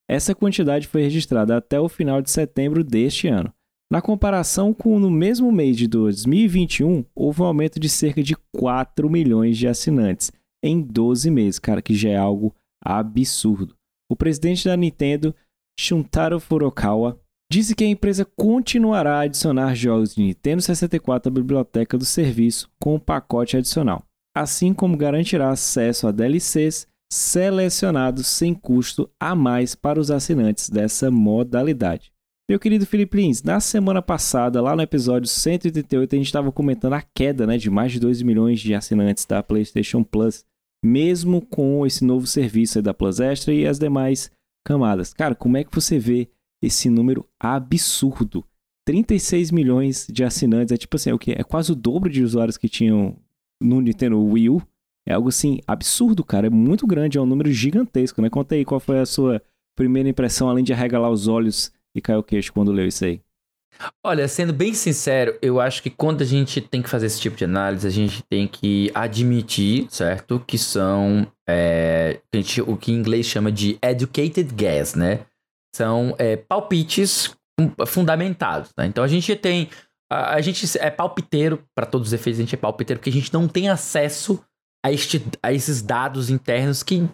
Essa 0.06 0.34
quantidade 0.34 0.86
foi 0.86 1.00
registrada 1.00 1.56
até 1.56 1.80
o 1.80 1.88
final 1.88 2.20
de 2.20 2.30
setembro 2.30 2.84
deste 2.84 3.28
ano. 3.28 3.50
Na 3.90 4.02
comparação 4.02 4.74
com 4.74 4.98
no 4.98 5.10
mesmo 5.10 5.50
mês 5.50 5.78
de 5.78 5.88
2021, 5.88 7.02
houve 7.14 7.40
um 7.40 7.46
aumento 7.46 7.80
de 7.80 7.88
cerca 7.88 8.22
de 8.22 8.36
4 8.52 9.08
milhões 9.08 9.56
de 9.56 9.66
assinantes 9.66 10.30
em 10.62 10.82
12 10.82 11.30
meses, 11.30 11.58
cara, 11.58 11.80
que 11.80 11.94
já 11.94 12.10
é 12.10 12.16
algo 12.16 12.54
absurdo. 12.84 13.74
O 14.10 14.14
presidente 14.14 14.66
da 14.66 14.76
Nintendo, 14.76 15.34
Shuntaro 15.80 16.38
Furukawa, 16.38 17.18
disse 17.54 17.72
que 17.72 17.84
a 17.84 17.88
empresa 17.88 18.24
continuará 18.24 19.18
a 19.18 19.20
adicionar 19.20 19.76
jogos 19.76 20.16
de 20.16 20.22
Nintendo 20.22 20.60
64 20.60 21.30
à 21.30 21.32
biblioteca 21.32 21.96
do 21.96 22.04
serviço 22.04 22.68
com 22.80 22.96
um 22.96 22.98
pacote 22.98 23.56
adicional, 23.56 24.02
assim 24.36 24.74
como 24.74 24.96
garantirá 24.96 25.50
acesso 25.50 26.08
a 26.08 26.10
DLCs 26.10 26.88
selecionados 27.12 28.26
sem 28.26 28.54
custo 28.54 29.08
a 29.20 29.36
mais 29.36 29.76
para 29.76 30.00
os 30.00 30.10
assinantes 30.10 30.68
dessa 30.68 31.12
modalidade. 31.12 32.10
Meu 32.50 32.58
querido 32.58 32.84
Felipe 32.86 33.18
Lins, 33.18 33.40
na 33.44 33.60
semana 33.60 34.02
passada, 34.02 34.60
lá 34.60 34.74
no 34.74 34.82
episódio 34.82 35.28
188, 35.28 36.12
a 36.12 36.18
gente 36.18 36.26
estava 36.26 36.50
comentando 36.50 36.94
a 36.94 37.02
queda 37.02 37.46
né, 37.46 37.56
de 37.56 37.70
mais 37.70 37.92
de 37.92 38.00
2 38.00 38.20
milhões 38.22 38.58
de 38.58 38.74
assinantes 38.74 39.24
da 39.26 39.44
PlayStation 39.44 40.02
Plus, 40.02 40.44
mesmo 40.84 41.40
com 41.40 41.86
esse 41.86 42.04
novo 42.04 42.26
serviço 42.26 42.82
da 42.82 42.92
Plus 42.92 43.20
Extra 43.20 43.54
e 43.54 43.64
as 43.64 43.78
demais 43.78 44.28
camadas. 44.66 45.14
Cara, 45.14 45.36
como 45.36 45.56
é 45.56 45.62
que 45.62 45.72
você 45.72 46.00
vê 46.00 46.28
esse 46.64 46.88
número 46.88 47.26
absurdo? 47.38 48.44
36 48.86 49.50
milhões 49.50 50.06
de 50.10 50.24
assinantes, 50.24 50.72
é 50.72 50.76
tipo 50.76 50.96
assim, 50.96 51.10
é 51.10 51.14
o 51.14 51.18
quê? 51.18 51.34
É 51.36 51.42
quase 51.42 51.72
o 51.72 51.74
dobro 51.74 52.10
de 52.10 52.22
usuários 52.22 52.56
que 52.56 52.68
tinham 52.68 53.16
no 53.60 53.80
Nintendo 53.80 54.22
Wii 54.22 54.50
U. 54.50 54.62
É 55.06 55.14
algo 55.14 55.28
assim 55.28 55.60
absurdo, 55.66 56.24
cara. 56.24 56.46
É 56.46 56.50
muito 56.50 56.86
grande, 56.86 57.18
é 57.18 57.20
um 57.20 57.26
número 57.26 57.50
gigantesco, 57.50 58.20
né? 58.20 58.30
Conta 58.30 58.54
aí 58.54 58.64
qual 58.64 58.80
foi 58.80 59.00
a 59.00 59.06
sua 59.06 59.42
primeira 59.76 60.08
impressão, 60.08 60.48
além 60.48 60.64
de 60.64 60.72
arregalar 60.72 61.10
os 61.10 61.26
olhos 61.28 61.72
e 61.94 62.00
cair 62.00 62.16
o 62.16 62.22
queixo 62.22 62.52
quando 62.52 62.72
leu 62.72 62.86
isso 62.86 63.04
aí. 63.04 63.20
Olha, 64.02 64.28
sendo 64.28 64.52
bem 64.52 64.72
sincero, 64.72 65.36
eu 65.42 65.60
acho 65.60 65.82
que 65.82 65.90
quando 65.90 66.22
a 66.22 66.24
gente 66.24 66.60
tem 66.60 66.80
que 66.80 66.88
fazer 66.88 67.06
esse 67.06 67.20
tipo 67.20 67.36
de 67.36 67.44
análise, 67.44 67.86
a 67.86 67.90
gente 67.90 68.22
tem 68.22 68.46
que 68.46 68.90
admitir, 68.94 69.86
certo? 69.90 70.42
Que 70.46 70.56
são 70.56 71.26
é, 71.48 72.20
o 72.66 72.76
que 72.76 72.92
em 72.92 72.96
inglês 72.96 73.26
chama 73.26 73.50
de 73.50 73.76
educated 73.82 74.54
guess, 74.54 74.94
né? 74.94 75.20
São 75.74 76.14
é, 76.18 76.36
palpites 76.36 77.34
fundamentados, 77.86 78.70
né? 78.78 78.86
Então 78.86 79.02
a 79.02 79.08
gente 79.08 79.34
tem. 79.36 79.68
A, 80.10 80.34
a 80.34 80.40
gente 80.40 80.66
é 80.78 80.90
palpiteiro, 80.90 81.64
para 81.74 81.86
todos 81.86 82.08
os 82.08 82.12
efeitos, 82.12 82.38
a 82.38 82.42
gente 82.42 82.54
é 82.54 82.58
palpiteiro, 82.58 83.00
porque 83.00 83.10
a 83.10 83.12
gente 83.12 83.32
não 83.32 83.48
tem 83.48 83.68
acesso 83.68 84.40
a, 84.84 84.92
este, 84.92 85.24
a 85.42 85.52
esses 85.52 85.82
dados 85.82 86.30
internos 86.30 86.82
que 86.82 87.08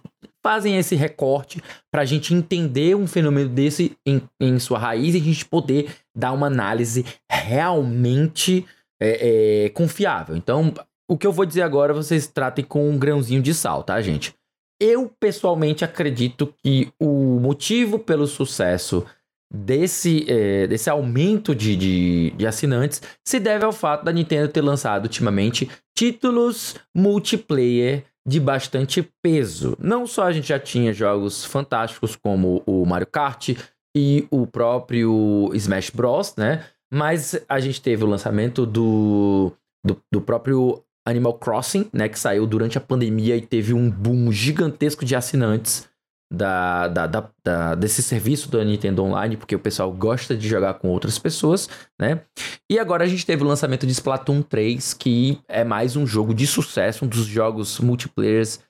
fazem 0.45 0.77
esse 0.77 0.97
recorte 0.97 1.63
para 1.93 2.03
a 2.03 2.05
gente 2.05 2.35
entender 2.35 2.97
um 2.97 3.07
fenômeno 3.07 3.49
desse 3.49 3.97
em, 4.07 4.23
em, 4.41 4.59
sua 4.59 4.79
raiz 4.79 5.15
e 5.15 5.19
a 5.19 5.23
gente 5.23 5.45
poder 5.45 5.95
dar 6.17 6.33
uma 6.33 6.47
análise 6.47 7.05
realmente 7.31 8.67
é, 9.01 9.67
é, 9.67 9.69
confiável. 9.71 10.37
Então, 10.37 10.75
o 11.09 11.17
que 11.17 11.27
eu 11.27 11.33
vou 11.33 11.47
dizer 11.47 11.63
agora 11.63 11.95
vocês 11.95 12.27
tratem 12.27 12.65
com 12.65 12.91
um 12.91 12.99
grãozinho 12.99 13.43
de 13.43 13.55
sal, 13.55 13.83
tá, 13.83 14.01
gente? 14.01 14.35
Eu 14.81 15.11
pessoalmente 15.21 15.85
acredito 15.85 16.55
que 16.63 16.91
o 16.99 17.39
motivo 17.39 17.99
pelo 17.99 18.27
sucesso 18.27 19.05
desse, 19.53 20.25
é, 20.29 20.67
desse 20.67 20.89
aumento 20.89 21.55
de, 21.55 21.77
de, 21.77 22.31
de, 22.31 22.47
assinantes 22.47 23.03
se 23.25 23.41
deve 23.41 23.65
ao 23.65 23.73
fato 23.73 24.05
da 24.05 24.13
Nintendo 24.13 24.49
ter 24.49 24.61
lançado 24.61 25.05
ultimamente 25.05 25.69
títulos 25.97 26.77
multiplayer 26.95 28.05
de 28.27 28.39
bastante 28.39 29.03
peso. 29.23 29.77
Não 29.79 30.07
só 30.07 30.25
a 30.25 30.33
gente 30.33 30.49
já 30.49 30.59
tinha 30.59 30.93
jogos 30.93 31.45
fantásticos 31.45 32.15
como 32.15 32.63
o 32.65 32.87
Mario 32.87 33.07
Kart 33.07 33.51
e 33.97 34.27
o 34.31 34.47
próprio 34.47 35.51
Smash 35.55 35.91
Bros, 35.91 36.37
né? 36.37 36.65
Mas 36.93 37.41
a 37.49 37.61
gente 37.61 37.81
teve 37.81 38.05
o 38.05 38.07
lançamento 38.07 38.67
do, 38.67 39.53
do, 39.85 40.01
do 40.13 40.21
próprio 40.21 40.83
Animal 41.07 41.35
Crossing, 41.35 41.89
né? 41.93 42.09
Que 42.09 42.19
saiu 42.19 42.47
durante 42.47 42.79
a 42.79 42.81
pandemia 42.81 43.37
e 43.37 43.41
teve 43.41 43.75
um 43.75 43.91
boom 43.91 44.31
gigantesco 44.31 45.05
de 45.05 45.17
assinantes 45.17 45.89
da, 46.33 46.87
da, 46.87 47.07
da, 47.07 47.31
da, 47.45 47.75
desse 47.75 48.03
serviço 48.03 48.51
da 48.51 48.65
Nintendo 48.65 49.03
Online, 49.03 49.37
porque 49.37 49.57
o 49.57 49.59
pessoal 49.59 49.93
gosta 49.93 50.37
de 50.37 50.49
jogar 50.49 50.75
com 50.75 50.89
outras 50.89 51.19
pessoas, 51.19 51.69
né? 51.99 52.21
E 52.71 52.79
agora 52.79 53.05
a 53.05 53.09
gente 53.09 53.27
teve 53.27 53.43
o 53.43 53.47
lançamento 53.47 53.87
de 53.87 53.93
Splatoon 53.93 54.43
3, 54.43 54.95
que 54.95 55.41
é 55.49 55.65
mais 55.65 55.97
um 55.97 56.07
jogo 56.07 56.33
de 56.33 56.47
sucesso, 56.47 57.05
um 57.05 57.09
dos 57.09 57.27
jogos 57.27 57.81
multiplayers 57.81 58.61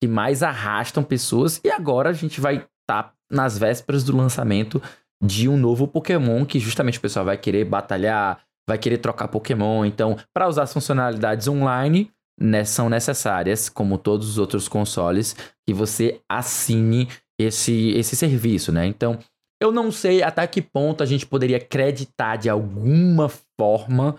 que 0.00 0.06
mais 0.06 0.42
arrastam 0.44 1.02
pessoas. 1.02 1.60
E 1.64 1.70
agora 1.70 2.10
a 2.10 2.12
gente 2.12 2.40
vai 2.40 2.56
estar 2.56 3.02
tá 3.02 3.12
nas 3.30 3.58
vésperas 3.58 4.04
do 4.04 4.16
lançamento 4.16 4.80
de 5.22 5.48
um 5.48 5.56
novo 5.56 5.88
Pokémon, 5.88 6.44
que 6.44 6.60
justamente 6.60 6.98
o 6.98 7.02
pessoal 7.02 7.24
vai 7.24 7.36
querer 7.36 7.64
batalhar, 7.64 8.40
vai 8.68 8.76
querer 8.76 8.98
trocar 8.98 9.28
Pokémon. 9.28 9.84
Então, 9.86 10.16
para 10.32 10.46
usar 10.46 10.64
as 10.64 10.72
funcionalidades 10.72 11.48
online, 11.48 12.10
né, 12.38 12.64
são 12.64 12.90
necessárias, 12.90 13.68
como 13.70 13.96
todos 13.96 14.28
os 14.28 14.38
outros 14.38 14.68
consoles, 14.68 15.34
que 15.66 15.72
você 15.72 16.20
assine 16.30 17.08
esse, 17.40 17.90
esse 17.92 18.14
serviço, 18.14 18.70
né? 18.70 18.86
Então, 18.86 19.18
eu 19.60 19.72
não 19.72 19.90
sei 19.90 20.22
até 20.22 20.46
que 20.46 20.60
ponto 20.60 21.02
a 21.02 21.06
gente 21.06 21.26
poderia 21.26 21.56
acreditar 21.56 22.36
de 22.36 22.48
alguma 22.48 23.28
forma 23.58 24.16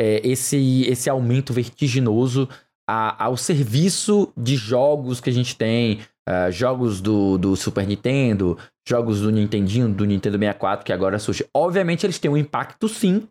é, 0.00 0.26
esse, 0.26 0.82
esse 0.88 1.10
aumento 1.10 1.52
vertiginoso 1.52 2.48
a, 2.90 3.26
ao 3.26 3.36
serviço 3.36 4.32
de 4.36 4.56
jogos 4.56 5.20
que 5.20 5.30
a 5.30 5.32
gente 5.32 5.54
tem, 5.54 6.00
uh, 6.28 6.50
jogos 6.50 7.00
do, 7.00 7.38
do 7.38 7.54
Super 7.54 7.86
Nintendo, 7.86 8.58
jogos 8.86 9.20
do 9.20 9.30
Nintendinho, 9.30 9.88
do 9.88 10.04
Nintendo 10.04 10.36
64 10.36 10.84
que 10.84 10.92
agora 10.92 11.20
surge. 11.20 11.46
Obviamente 11.54 12.04
eles 12.04 12.18
têm 12.18 12.28
um 12.28 12.36
impacto 12.36 12.88
sim, 12.88 13.28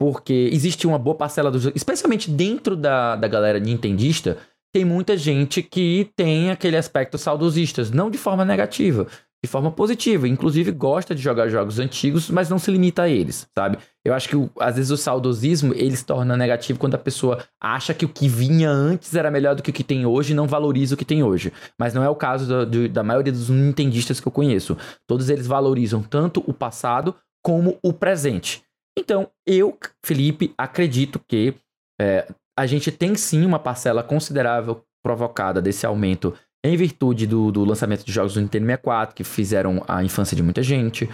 porque 0.00 0.48
existe 0.50 0.86
uma 0.86 0.98
boa 0.98 1.14
parcela 1.14 1.50
dos 1.50 1.66
especialmente 1.74 2.30
dentro 2.30 2.74
da, 2.74 3.14
da 3.14 3.28
galera 3.28 3.58
nintendista, 3.60 4.38
tem 4.74 4.82
muita 4.82 5.14
gente 5.14 5.62
que 5.62 6.10
tem 6.16 6.50
aquele 6.50 6.78
aspecto 6.78 7.18
saudosistas, 7.18 7.90
não 7.90 8.10
de 8.10 8.16
forma 8.16 8.46
negativa, 8.46 9.06
de 9.44 9.50
forma 9.50 9.70
positiva. 9.70 10.28
Inclusive 10.28 10.70
gosta 10.70 11.14
de 11.14 11.20
jogar 11.20 11.48
jogos 11.48 11.78
antigos, 11.78 12.30
mas 12.30 12.48
não 12.48 12.58
se 12.58 12.70
limita 12.70 13.02
a 13.02 13.08
eles, 13.08 13.48
sabe? 13.56 13.78
Eu 14.04 14.14
acho 14.14 14.28
que 14.28 14.36
às 14.60 14.76
vezes 14.76 14.90
o 14.90 14.96
saudosismo 14.96 15.74
ele 15.74 15.96
se 15.96 16.04
torna 16.04 16.36
negativo 16.36 16.78
quando 16.78 16.94
a 16.94 16.98
pessoa 16.98 17.44
acha 17.60 17.92
que 17.92 18.04
o 18.04 18.08
que 18.08 18.28
vinha 18.28 18.70
antes 18.70 19.14
era 19.14 19.30
melhor 19.30 19.54
do 19.54 19.62
que 19.62 19.70
o 19.70 19.72
que 19.72 19.84
tem 19.84 20.06
hoje 20.06 20.32
e 20.32 20.36
não 20.36 20.46
valoriza 20.46 20.94
o 20.94 20.98
que 20.98 21.04
tem 21.04 21.22
hoje. 21.22 21.52
Mas 21.78 21.92
não 21.92 22.04
é 22.04 22.08
o 22.08 22.14
caso 22.14 22.66
do, 22.66 22.88
da 22.88 23.02
maioria 23.02 23.32
dos 23.32 23.48
nintendistas 23.48 24.20
que 24.20 24.28
eu 24.28 24.32
conheço. 24.32 24.76
Todos 25.06 25.28
eles 25.28 25.46
valorizam 25.46 26.02
tanto 26.02 26.42
o 26.46 26.54
passado 26.54 27.14
como 27.42 27.78
o 27.82 27.92
presente. 27.92 28.62
Então, 28.96 29.28
eu, 29.46 29.76
Felipe, 30.04 30.54
acredito 30.56 31.20
que 31.26 31.54
é, 32.00 32.26
a 32.56 32.66
gente 32.66 32.92
tem 32.92 33.14
sim 33.14 33.44
uma 33.44 33.58
parcela 33.58 34.02
considerável 34.02 34.84
provocada 35.02 35.60
desse 35.60 35.84
aumento 35.84 36.34
em 36.64 36.76
virtude 36.76 37.26
do, 37.26 37.50
do 37.50 37.64
lançamento 37.64 38.04
de 38.04 38.12
jogos 38.12 38.34
do 38.34 38.40
Nintendo 38.40 38.66
64, 38.66 39.14
que 39.14 39.24
fizeram 39.24 39.84
a 39.88 40.02
infância 40.04 40.36
de 40.36 40.42
muita 40.42 40.62
gente. 40.62 41.04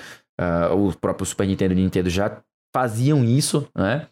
Uh, 0.41 0.89
o 0.89 0.97
próprio 0.97 1.27
Super 1.27 1.47
Nintendo 1.47 1.73
e 1.73 1.77
Nintendo 1.77 2.11
já 2.11 2.41
faziam 2.75 3.25
isso, 3.25 3.69
né? 3.77 4.07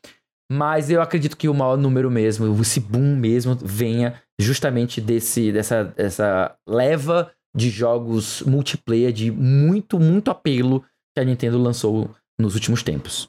Mas 0.51 0.91
eu 0.91 1.03
acredito 1.03 1.37
que 1.37 1.49
o 1.49 1.55
maior 1.55 1.77
número 1.77 2.11
mesmo, 2.11 2.61
esse 2.61 2.81
boom 2.81 3.17
mesmo, 3.17 3.57
venha 3.61 4.21
justamente 4.41 5.01
desse, 5.01 5.51
dessa, 5.51 5.85
dessa 5.85 6.57
leva 6.69 7.33
de 7.55 7.69
jogos 7.69 8.43
multiplayer 8.43 9.13
de 9.13 9.31
muito, 9.31 9.99
muito 9.99 10.31
apelo 10.31 10.85
que 11.15 11.21
a 11.21 11.25
Nintendo 11.25 11.59
lançou 11.59 12.15
nos 12.39 12.55
últimos 12.55 12.83
tempos. 12.83 13.29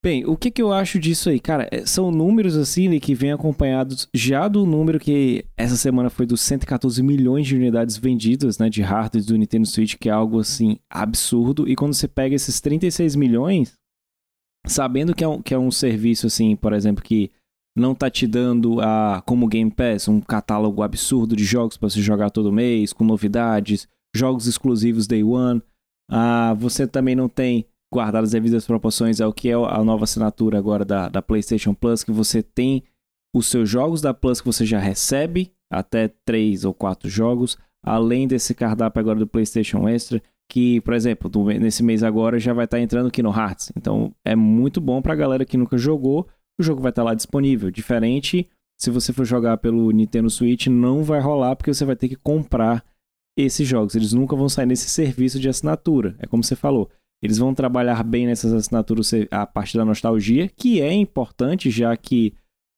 Bem, 0.00 0.24
o 0.24 0.36
que, 0.36 0.50
que 0.50 0.62
eu 0.62 0.72
acho 0.72 0.96
disso 0.98 1.28
aí? 1.28 1.40
Cara, 1.40 1.68
é, 1.72 1.84
são 1.84 2.12
números 2.12 2.56
assim 2.56 2.88
né, 2.88 3.00
que 3.00 3.16
vêm 3.16 3.32
acompanhados 3.32 4.08
já 4.14 4.46
do 4.46 4.64
número 4.64 5.00
que 5.00 5.44
essa 5.56 5.76
semana 5.76 6.08
foi 6.08 6.24
dos 6.24 6.40
114 6.40 7.02
milhões 7.02 7.48
de 7.48 7.56
unidades 7.56 7.96
vendidas 7.96 8.58
né, 8.58 8.70
de 8.70 8.80
hardware 8.80 9.24
do 9.24 9.36
Nintendo 9.36 9.66
Switch, 9.66 9.96
que 9.96 10.08
é 10.08 10.12
algo 10.12 10.38
assim 10.38 10.78
absurdo. 10.88 11.68
E 11.68 11.74
quando 11.74 11.94
você 11.94 12.06
pega 12.06 12.36
esses 12.36 12.60
36 12.60 13.16
milhões, 13.16 13.72
sabendo 14.68 15.12
que 15.14 15.24
é 15.24 15.28
um, 15.28 15.42
que 15.42 15.52
é 15.52 15.58
um 15.58 15.70
serviço 15.70 16.28
assim, 16.28 16.54
por 16.54 16.72
exemplo, 16.72 17.02
que 17.02 17.32
não 17.76 17.92
tá 17.92 18.08
te 18.08 18.26
dando 18.26 18.80
a 18.80 19.20
como 19.26 19.48
Game 19.48 19.70
Pass 19.70 20.06
um 20.06 20.20
catálogo 20.20 20.82
absurdo 20.82 21.34
de 21.34 21.44
jogos 21.44 21.76
para 21.76 21.90
você 21.90 22.00
jogar 22.00 22.30
todo 22.30 22.52
mês, 22.52 22.92
com 22.92 23.04
novidades, 23.04 23.88
jogos 24.14 24.46
exclusivos 24.46 25.08
Day 25.08 25.24
One. 25.24 25.60
Ah, 26.08 26.54
você 26.54 26.86
também 26.86 27.16
não 27.16 27.28
tem 27.28 27.66
guardar 27.92 28.22
as 28.22 28.32
devidas 28.32 28.66
proporções 28.66 29.20
ao 29.20 29.32
que 29.32 29.48
é 29.48 29.54
a 29.54 29.82
nova 29.82 30.04
assinatura 30.04 30.58
agora 30.58 30.84
da, 30.84 31.08
da 31.08 31.22
PlayStation 31.22 31.74
Plus, 31.74 32.04
que 32.04 32.12
você 32.12 32.42
tem 32.42 32.82
os 33.34 33.46
seus 33.46 33.68
jogos 33.68 34.00
da 34.00 34.12
Plus 34.12 34.40
que 34.40 34.46
você 34.46 34.66
já 34.66 34.78
recebe, 34.78 35.52
até 35.70 36.08
três 36.24 36.64
ou 36.64 36.74
quatro 36.74 37.08
jogos, 37.08 37.56
além 37.84 38.26
desse 38.26 38.54
cardápio 38.54 39.00
agora 39.00 39.18
do 39.18 39.26
PlayStation 39.26 39.88
Extra, 39.88 40.22
que, 40.50 40.80
por 40.80 40.94
exemplo, 40.94 41.30
nesse 41.60 41.82
mês 41.82 42.02
agora 42.02 42.38
já 42.38 42.52
vai 42.52 42.64
estar 42.64 42.80
entrando 42.80 43.08
aqui 43.08 43.22
no 43.22 43.30
Hearts. 43.30 43.70
Então 43.76 44.14
é 44.24 44.34
muito 44.34 44.80
bom 44.80 45.02
para 45.02 45.12
a 45.12 45.16
galera 45.16 45.44
que 45.44 45.58
nunca 45.58 45.76
jogou, 45.76 46.26
o 46.58 46.62
jogo 46.62 46.80
vai 46.80 46.90
estar 46.90 47.02
lá 47.02 47.14
disponível. 47.14 47.70
Diferente 47.70 48.48
se 48.80 48.90
você 48.90 49.12
for 49.12 49.24
jogar 49.24 49.58
pelo 49.58 49.90
Nintendo 49.90 50.30
Switch, 50.30 50.68
não 50.68 51.02
vai 51.02 51.20
rolar 51.20 51.56
porque 51.56 51.74
você 51.74 51.84
vai 51.84 51.96
ter 51.96 52.08
que 52.08 52.14
comprar 52.14 52.84
esses 53.36 53.66
jogos. 53.66 53.96
Eles 53.96 54.12
nunca 54.12 54.36
vão 54.36 54.48
sair 54.48 54.66
nesse 54.66 54.88
serviço 54.88 55.40
de 55.40 55.48
assinatura. 55.48 56.14
É 56.20 56.26
como 56.26 56.44
você 56.44 56.54
falou. 56.54 56.88
Eles 57.22 57.38
vão 57.38 57.52
trabalhar 57.52 58.02
bem 58.04 58.26
nessas 58.26 58.52
assinaturas 58.52 59.10
a 59.30 59.46
parte 59.46 59.76
da 59.76 59.84
nostalgia, 59.84 60.48
que 60.48 60.80
é 60.80 60.92
importante, 60.92 61.70
já 61.70 61.96
que, 61.96 62.32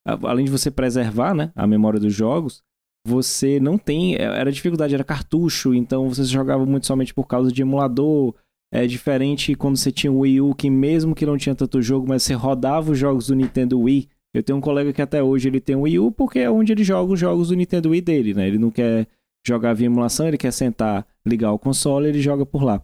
além 0.04 0.46
de 0.46 0.50
você 0.50 0.70
preservar 0.70 1.34
né, 1.34 1.52
a 1.54 1.66
memória 1.66 2.00
dos 2.00 2.14
jogos, 2.14 2.62
você 3.06 3.60
não 3.60 3.78
tem. 3.78 4.14
É, 4.14 4.22
era 4.22 4.52
dificuldade, 4.52 4.94
era 4.94 5.04
cartucho, 5.04 5.74
então 5.74 6.08
você 6.08 6.24
jogava 6.24 6.64
muito 6.64 6.86
somente 6.86 7.14
por 7.14 7.26
causa 7.26 7.52
de 7.52 7.62
emulador. 7.62 8.34
É 8.72 8.86
diferente 8.86 9.54
quando 9.54 9.76
você 9.76 9.90
tinha 9.90 10.12
o 10.12 10.20
Wii 10.20 10.40
U, 10.40 10.54
que 10.54 10.70
mesmo 10.70 11.14
que 11.14 11.26
não 11.26 11.36
tinha 11.36 11.54
tanto 11.54 11.82
jogo, 11.82 12.06
mas 12.08 12.22
você 12.22 12.34
rodava 12.34 12.92
os 12.92 12.98
jogos 12.98 13.26
do 13.26 13.34
Nintendo 13.34 13.80
Wii. 13.80 14.08
Eu 14.32 14.44
tenho 14.44 14.58
um 14.58 14.60
colega 14.60 14.92
que 14.92 15.02
até 15.02 15.20
hoje 15.20 15.48
ele 15.48 15.60
tem 15.60 15.74
o 15.74 15.80
Wii 15.80 15.98
U 15.98 16.12
porque 16.12 16.38
é 16.38 16.50
onde 16.50 16.72
ele 16.72 16.84
joga 16.84 17.12
os 17.12 17.18
jogos 17.18 17.48
do 17.48 17.56
Nintendo 17.56 17.90
Wii 17.90 18.00
dele, 18.00 18.32
né? 18.32 18.46
Ele 18.46 18.58
não 18.58 18.70
quer 18.70 19.08
jogar 19.44 19.74
via 19.74 19.86
emulação, 19.86 20.28
ele 20.28 20.38
quer 20.38 20.52
sentar, 20.52 21.04
ligar 21.26 21.50
o 21.52 21.58
console, 21.58 22.08
ele 22.08 22.20
joga 22.20 22.46
por 22.46 22.62
lá. 22.62 22.80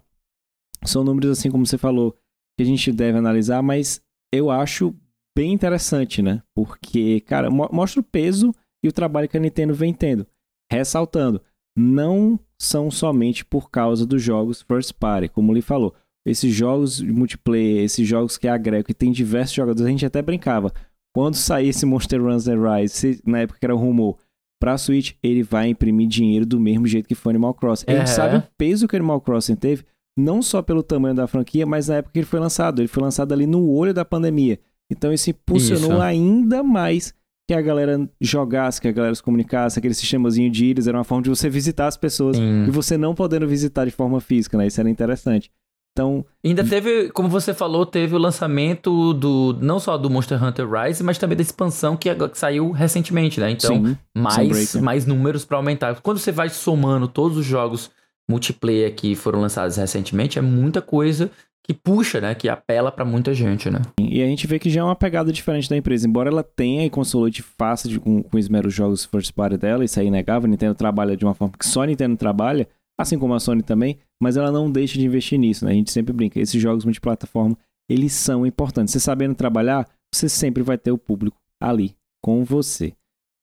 São 0.84 1.04
números, 1.04 1.38
assim 1.38 1.50
como 1.50 1.66
você 1.66 1.78
falou, 1.78 2.16
que 2.56 2.62
a 2.62 2.66
gente 2.66 2.92
deve 2.92 3.18
analisar, 3.18 3.62
mas 3.62 4.00
eu 4.32 4.50
acho 4.50 4.94
bem 5.36 5.52
interessante, 5.52 6.22
né? 6.22 6.42
Porque, 6.54 7.20
cara, 7.20 7.50
mo 7.50 7.68
mostra 7.72 8.00
o 8.00 8.04
peso 8.04 8.54
e 8.82 8.88
o 8.88 8.92
trabalho 8.92 9.28
que 9.28 9.36
a 9.36 9.40
Nintendo 9.40 9.74
vem 9.74 9.92
tendo. 9.92 10.26
Ressaltando, 10.70 11.40
não 11.76 12.40
são 12.58 12.90
somente 12.90 13.44
por 13.44 13.70
causa 13.70 14.06
dos 14.06 14.22
jogos 14.22 14.62
first 14.62 14.92
party, 14.94 15.28
como 15.28 15.52
ele 15.52 15.60
falou. 15.60 15.94
Esses 16.26 16.52
jogos 16.52 16.96
de 16.96 17.12
multiplayer, 17.12 17.84
esses 17.84 18.06
jogos 18.06 18.36
que 18.36 18.48
agregam, 18.48 18.82
que 18.82 18.94
tem 18.94 19.12
diversos 19.12 19.54
jogadores, 19.54 19.86
a 19.86 19.90
gente 19.90 20.06
até 20.06 20.20
brincava. 20.22 20.72
Quando 21.14 21.34
sair 21.34 21.68
esse 21.68 21.86
Monster 21.86 22.20
Hunter 22.20 22.58
Rise, 22.60 23.20
na 23.24 23.40
época 23.40 23.60
que 23.60 23.66
era 23.66 23.74
um 23.74 23.78
rumor, 23.78 24.18
pra 24.58 24.78
Switch, 24.78 25.12
ele 25.22 25.42
vai 25.42 25.68
imprimir 25.68 26.08
dinheiro 26.08 26.46
do 26.46 26.58
mesmo 26.58 26.86
jeito 26.86 27.06
que 27.06 27.14
foi 27.14 27.32
Animal 27.32 27.54
Crossing. 27.54 27.86
A 27.88 27.98
gente 27.98 28.10
sabe 28.10 28.38
o 28.38 28.42
peso 28.56 28.88
que 28.88 28.96
Animal 28.96 29.20
Crossing 29.20 29.54
teve, 29.54 29.84
não 30.16 30.40
só 30.40 30.62
pelo 30.62 30.82
tamanho 30.82 31.14
da 31.14 31.26
franquia, 31.26 31.66
mas 31.66 31.88
na 31.88 31.96
época 31.96 32.12
que 32.14 32.18
ele 32.20 32.26
foi 32.26 32.40
lançado. 32.40 32.80
Ele 32.80 32.88
foi 32.88 33.02
lançado 33.02 33.32
ali 33.32 33.46
no 33.46 33.68
olho 33.70 33.92
da 33.92 34.04
pandemia. 34.04 34.58
Então 34.90 35.12
isso 35.12 35.30
impulsionou 35.30 35.92
isso. 35.92 36.00
ainda 36.00 36.62
mais 36.62 37.14
que 37.48 37.54
a 37.54 37.60
galera 37.60 38.08
jogasse, 38.20 38.80
que 38.80 38.88
a 38.88 38.92
galera 38.92 39.14
se 39.14 39.22
comunicasse, 39.22 39.78
aquele 39.78 39.94
sistemazinho 39.94 40.50
de 40.50 40.64
íris, 40.64 40.88
era 40.88 40.98
uma 40.98 41.04
forma 41.04 41.22
de 41.22 41.28
você 41.28 41.48
visitar 41.48 41.86
as 41.86 41.96
pessoas 41.96 42.36
Sim. 42.36 42.64
e 42.66 42.70
você 42.70 42.96
não 42.96 43.14
podendo 43.14 43.46
visitar 43.46 43.84
de 43.84 43.92
forma 43.92 44.20
física, 44.20 44.58
né? 44.58 44.66
Isso 44.66 44.80
era 44.80 44.90
interessante. 44.90 45.50
Então, 45.92 46.26
ainda 46.44 46.62
teve, 46.62 47.08
como 47.10 47.26
você 47.26 47.54
falou, 47.54 47.86
teve 47.86 48.14
o 48.14 48.18
lançamento 48.18 49.14
do 49.14 49.56
não 49.62 49.80
só 49.80 49.96
do 49.96 50.10
Monster 50.10 50.42
Hunter 50.42 50.68
Rise, 50.70 51.02
mas 51.02 51.16
também 51.16 51.36
da 51.36 51.42
expansão 51.42 51.96
que, 51.96 52.14
que 52.14 52.38
saiu 52.38 52.70
recentemente, 52.70 53.40
né? 53.40 53.50
Então, 53.50 53.82
Sim, 53.82 53.96
mais 54.14 54.74
mais 54.74 55.06
números 55.06 55.46
para 55.46 55.56
aumentar. 55.56 55.98
Quando 56.02 56.18
você 56.18 56.30
vai 56.30 56.50
somando 56.50 57.08
todos 57.08 57.38
os 57.38 57.46
jogos 57.46 57.90
multiplayer 58.28 58.94
que 58.94 59.14
foram 59.14 59.40
lançados 59.40 59.76
recentemente, 59.76 60.38
é 60.38 60.42
muita 60.42 60.82
coisa 60.82 61.30
que 61.66 61.74
puxa, 61.74 62.20
né? 62.20 62.34
Que 62.34 62.48
apela 62.48 62.92
para 62.92 63.04
muita 63.04 63.34
gente, 63.34 63.68
né? 63.68 63.80
E 64.00 64.22
a 64.22 64.26
gente 64.26 64.46
vê 64.46 64.58
que 64.58 64.70
já 64.70 64.80
é 64.80 64.84
uma 64.84 64.94
pegada 64.94 65.32
diferente 65.32 65.68
da 65.68 65.76
empresa. 65.76 66.06
Embora 66.06 66.30
ela 66.30 66.44
tenha 66.44 66.86
e 66.86 66.90
consolide 66.90 67.36
de 67.36 67.42
fácil 67.42 67.90
de, 67.90 67.98
com, 67.98 68.22
com 68.22 68.38
esmero 68.38 68.68
os 68.68 68.74
jogos 68.74 69.04
first 69.04 69.32
party 69.32 69.56
dela, 69.56 69.84
isso 69.84 69.98
é 69.98 70.04
inegável. 70.04 70.46
A 70.46 70.50
Nintendo 70.50 70.76
trabalha 70.76 71.16
de 71.16 71.24
uma 71.24 71.34
forma 71.34 71.54
que 71.58 71.66
só 71.66 71.82
a 71.82 71.86
Nintendo 71.86 72.16
trabalha, 72.16 72.68
assim 72.96 73.18
como 73.18 73.34
a 73.34 73.40
Sony 73.40 73.62
também, 73.62 73.98
mas 74.22 74.36
ela 74.36 74.52
não 74.52 74.70
deixa 74.70 74.96
de 74.96 75.04
investir 75.04 75.38
nisso, 75.40 75.64
né? 75.64 75.72
A 75.72 75.74
gente 75.74 75.90
sempre 75.90 76.12
brinca. 76.12 76.38
Esses 76.38 76.62
jogos 76.62 76.84
multiplataforma, 76.84 77.58
eles 77.88 78.12
são 78.12 78.46
importantes. 78.46 78.92
Você 78.92 79.00
sabendo 79.00 79.34
trabalhar, 79.34 79.88
você 80.14 80.28
sempre 80.28 80.62
vai 80.62 80.78
ter 80.78 80.92
o 80.92 80.98
público 80.98 81.36
ali, 81.60 81.96
com 82.22 82.44
você. 82.44 82.92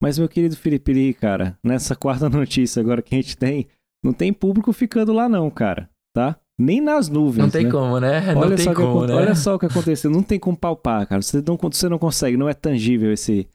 Mas, 0.01 0.17
meu 0.17 0.29
querido 0.29 0.55
Felipe 0.55 0.93
Lee, 0.93 1.13
cara, 1.13 1.57
nessa 1.61 1.93
quarta 1.93 2.27
notícia 2.29 2.79
agora 2.79 3.01
que 3.01 3.15
a 3.15 3.21
gente 3.21 3.37
tem, 3.37 3.67
não 4.03 4.11
tem 4.11 4.33
público 4.33 4.73
ficando 4.73 5.13
lá 5.13 5.29
não, 5.29 5.49
cara, 5.49 5.89
tá? 6.13 6.37
Nem 6.59 6.81
nas 6.81 7.09
nuvens. 7.09 7.43
Não 7.43 7.49
tem 7.49 7.63
né? 7.65 7.71
como, 7.71 7.99
né? 7.99 8.33
Não 8.33 8.41
olha 8.41 8.55
tem 8.55 8.73
como, 8.73 9.01
que, 9.01 9.07
né? 9.07 9.13
Olha 9.15 9.35
só 9.35 9.55
o 9.55 9.59
que 9.59 9.65
aconteceu. 9.65 10.11
Não 10.11 10.21
tem 10.21 10.39
como 10.39 10.55
palpar, 10.55 11.07
cara. 11.07 11.21
Você 11.21 11.41
não, 11.41 11.57
você 11.57 11.89
não 11.89 11.97
consegue, 11.97 12.37
não 12.37 12.47
é 12.47 12.53
tangível 12.53 13.11
esse, 13.11 13.47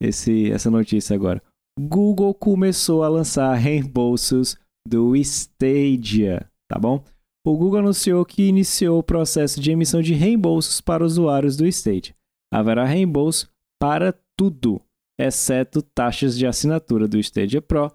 esse, 0.00 0.50
essa 0.50 0.70
notícia 0.70 1.14
agora. 1.14 1.42
Google 1.78 2.32
começou 2.32 3.02
a 3.02 3.08
lançar 3.08 3.52
reembolsos 3.54 4.56
do 4.88 5.14
Stadia, 5.16 6.48
tá 6.70 6.78
bom? 6.78 7.04
O 7.46 7.56
Google 7.56 7.80
anunciou 7.80 8.24
que 8.24 8.48
iniciou 8.48 8.98
o 8.98 9.02
processo 9.02 9.60
de 9.60 9.70
emissão 9.70 10.00
de 10.00 10.14
reembolsos 10.14 10.80
para 10.80 11.04
usuários 11.04 11.56
do 11.56 11.66
Stadia. 11.66 12.14
Haverá 12.52 12.84
reembolso 12.84 13.50
para 13.78 14.14
tudo, 14.36 14.80
exceto 15.20 15.82
taxas 15.82 16.38
de 16.38 16.46
assinatura 16.46 17.06
do 17.06 17.18
Stadia 17.18 17.60
Pro 17.60 17.92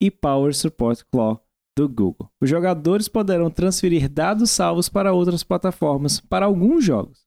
e 0.00 0.10
Power 0.10 0.54
Support 0.54 1.02
Claw 1.10 1.43
do 1.76 1.88
Google. 1.88 2.30
Os 2.40 2.48
jogadores 2.48 3.08
poderão 3.08 3.50
transferir 3.50 4.08
dados 4.08 4.50
salvos 4.50 4.88
para 4.88 5.12
outras 5.12 5.42
plataformas 5.42 6.20
para 6.20 6.46
alguns 6.46 6.84
jogos. 6.84 7.24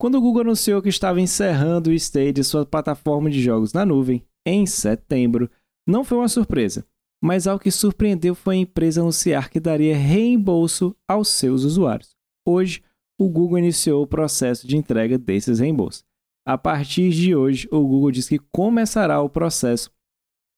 Quando 0.00 0.16
o 0.16 0.20
Google 0.20 0.42
anunciou 0.42 0.82
que 0.82 0.88
estava 0.88 1.20
encerrando 1.20 1.90
o 1.90 1.92
Stadia, 1.92 2.42
sua 2.42 2.66
plataforma 2.66 3.30
de 3.30 3.40
jogos 3.40 3.72
na 3.72 3.86
nuvem, 3.86 4.26
em 4.44 4.66
setembro, 4.66 5.48
não 5.86 6.02
foi 6.02 6.18
uma 6.18 6.28
surpresa, 6.28 6.84
mas 7.22 7.46
algo 7.46 7.62
que 7.62 7.70
surpreendeu 7.70 8.34
foi 8.34 8.56
a 8.56 8.60
empresa 8.60 9.00
anunciar 9.00 9.48
que 9.48 9.60
daria 9.60 9.96
reembolso 9.96 10.96
aos 11.06 11.28
seus 11.28 11.62
usuários. 11.62 12.16
Hoje, 12.44 12.82
o 13.16 13.28
Google 13.28 13.58
iniciou 13.58 14.02
o 14.02 14.06
processo 14.06 14.66
de 14.66 14.76
entrega 14.76 15.16
desses 15.16 15.60
reembolsos. 15.60 16.04
A 16.44 16.58
partir 16.58 17.10
de 17.10 17.36
hoje, 17.36 17.68
o 17.70 17.80
Google 17.86 18.10
diz 18.10 18.28
que 18.28 18.40
começará 18.50 19.20
o 19.20 19.28
processo 19.28 19.92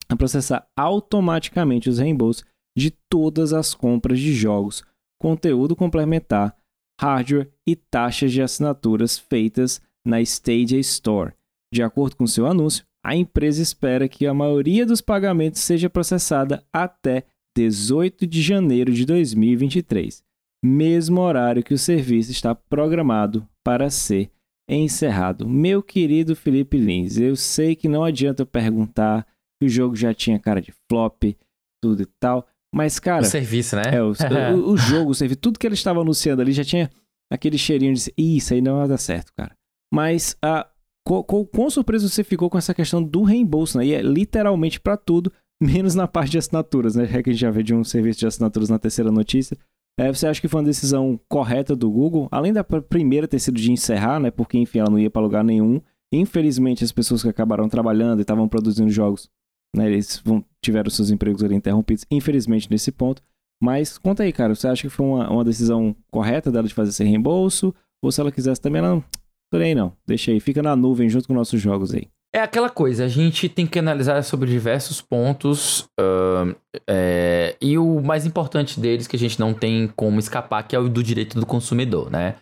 a 0.09 0.17
processar 0.17 0.67
automaticamente 0.75 1.91
os 1.91 1.99
reembolsos 1.99 2.45
de 2.77 2.91
todas 3.09 3.53
as 3.53 3.75
compras 3.75 4.19
de 4.19 4.33
jogos, 4.33 4.83
conteúdo 5.21 5.77
complementar, 5.77 6.57
hardware 7.01 7.51
e 7.67 7.75
taxas 7.77 8.33
de 8.33 8.43
assinaturas 8.43 9.19
feitas 9.19 9.81
na 10.05 10.21
Stadia 10.21 10.79
Store. 10.79 11.33
De 11.73 11.83
acordo 11.83 12.17
com 12.17 12.27
seu 12.27 12.47
anúncio, 12.47 12.85
a 13.05 13.15
empresa 13.15 13.63
espera 13.63 14.09
que 14.09 14.27
a 14.27 14.35
maioria 14.35 14.87
dos 14.87 15.01
pagamentos 15.01 15.61
seja 15.61 15.91
processada 15.91 16.65
até 16.73 17.25
18 17.57 18.27
de 18.27 18.43
janeiro 18.43 18.93
de 18.93 19.05
2023, 19.05 20.25
mesmo 20.65 21.21
horário 21.21 21.63
que 21.63 21.75
o 21.75 21.79
serviço 21.79 22.31
está 22.31 22.55
programado 22.55 23.49
para 23.63 23.91
ser 23.91 24.31
encerrado. 24.69 25.49
Meu 25.49 25.83
querido 25.83 26.35
Felipe 26.35 26.79
Lins, 26.79 27.19
eu 27.19 27.37
sei 27.37 27.77
que 27.77 27.89
não 27.89 28.03
adianta 28.03 28.47
perguntar 28.47 29.27
que 29.61 29.67
o 29.67 29.69
jogo 29.69 29.95
já 29.95 30.15
tinha 30.15 30.39
cara 30.39 30.61
de 30.61 30.73
flop, 30.89 31.37
tudo 31.83 32.03
e 32.03 32.07
tal, 32.19 32.47
mas, 32.75 32.99
cara. 32.99 33.23
O 33.23 33.25
serviço, 33.25 33.77
né? 33.77 33.83
É, 33.93 34.03
o, 34.03 34.09
o, 34.59 34.73
o, 34.73 34.77
jogo, 34.77 35.13
o 35.13 35.15
serviço, 35.15 35.39
tudo 35.41 35.61
que 35.61 35.67
ele 35.67 35.75
estava 35.75 36.01
anunciando 36.01 36.43
ali 36.43 36.53
já 36.53 36.65
tinha 36.65 36.91
aquele 37.31 37.57
cheirinho 37.57 37.95
de. 37.95 38.13
Isso 38.19 38.53
aí 38.53 38.61
não 38.61 38.79
vai 38.79 38.89
dar 38.89 38.99
certo, 38.99 39.33
cara. 39.37 39.57
Mas, 39.93 40.37
a, 40.43 40.67
com, 41.07 41.23
com, 41.23 41.47
com 41.47 41.71
surpresa 41.71 42.09
você 42.09 42.25
ficou 42.25 42.51
com 42.51 42.59
essa 42.59 42.75
questão 42.75 43.01
do 43.01 43.23
reembolso, 43.23 43.79
né? 43.79 43.87
E 43.87 43.95
é 43.95 44.03
literalmente 44.03 44.81
para 44.81 44.97
tudo, 44.97 45.33
menos 45.63 45.95
na 45.95 46.09
parte 46.09 46.33
de 46.33 46.39
assinaturas, 46.39 46.97
né? 46.97 47.05
É 47.05 47.23
que 47.23 47.31
a 47.31 47.33
gente 47.33 47.41
já 47.41 47.51
vê 47.51 47.63
de 47.63 47.73
um 47.73 47.85
serviço 47.85 48.19
de 48.19 48.27
assinaturas 48.27 48.69
na 48.69 48.79
terceira 48.79 49.13
notícia. 49.13 49.57
É, 49.97 50.13
você 50.13 50.27
acha 50.27 50.41
que 50.41 50.49
foi 50.49 50.61
uma 50.61 50.67
decisão 50.67 51.21
correta 51.29 51.77
do 51.77 51.89
Google? 51.89 52.27
Além 52.33 52.53
da 52.53 52.65
primeira 52.65 53.29
ter 53.29 53.39
sido 53.39 53.57
de 53.57 53.71
encerrar, 53.71 54.19
né? 54.19 54.33
Porque, 54.33 54.59
enfim, 54.59 54.81
ela 54.81 54.91
não 54.91 54.99
ia 54.99 55.11
para 55.11 55.23
lugar 55.23 55.45
nenhum. 55.45 55.81
Infelizmente, 56.13 56.83
as 56.83 56.91
pessoas 56.91 57.23
que 57.23 57.29
acabaram 57.29 57.69
trabalhando 57.69 58.19
e 58.19 58.23
estavam 58.23 58.49
produzindo 58.49 58.91
jogos 58.91 59.31
né? 59.75 59.87
Eles 59.87 60.21
vão, 60.25 60.45
tiveram 60.63 60.91
seus 60.91 61.11
empregos 61.11 61.43
ali 61.43 61.55
interrompidos, 61.55 62.05
infelizmente, 62.11 62.71
nesse 62.71 62.93
ponto. 62.93 63.23
Mas 63.63 63.99
conta 63.99 64.23
aí, 64.23 64.33
cara, 64.33 64.55
você 64.55 64.69
acha 64.69 64.83
que 64.83 64.89
foi 64.89 65.07
uma, 65.07 65.31
uma 65.31 65.45
decisão 65.45 65.95
correta 66.11 66.51
dela 66.51 66.67
de 66.67 66.75
fazer 66.75 66.91
esse 66.91 67.05
reembolso? 67.05 67.75
Ou 68.03 68.13
se 68.13 68.21
ela 68.21 68.33
quisesse 68.33 68.61
também, 68.61 68.81
ela 68.81 68.97
não, 68.97 69.05
porém 69.51 69.75
não, 69.75 69.93
deixa 70.07 70.31
aí, 70.31 70.41
fica 70.41 70.63
na 70.63 70.77
nuvem 70.77 71.09
junto 71.09 71.27
com 71.27 71.35
nossos 71.35 71.61
jogos 71.61 71.95
aí. 71.95 72.09
É 72.35 72.41
aquela 72.41 72.69
coisa, 72.69 73.05
a 73.05 73.09
gente 73.09 73.49
tem 73.49 73.65
que 73.65 73.79
analisar 73.79 74.21
sobre 74.25 74.51
diversos 74.51 75.01
pontos 75.01 75.89
uh, 76.01 76.53
é, 76.85 77.55
e 77.61 77.79
o 77.79 78.03
mais 78.03 78.27
importante 78.27 78.81
deles 78.81 79.07
que 79.07 79.15
a 79.15 79.19
gente 79.19 79.39
não 79.39 79.55
tem 79.55 79.89
como 79.95 80.19
escapar, 80.19 80.65
que 80.65 80.75
é 80.75 80.79
o 80.79 80.89
do 80.89 81.01
direito 81.01 81.39
do 81.39 81.47
consumidor, 81.47 82.11
né? 82.11 82.35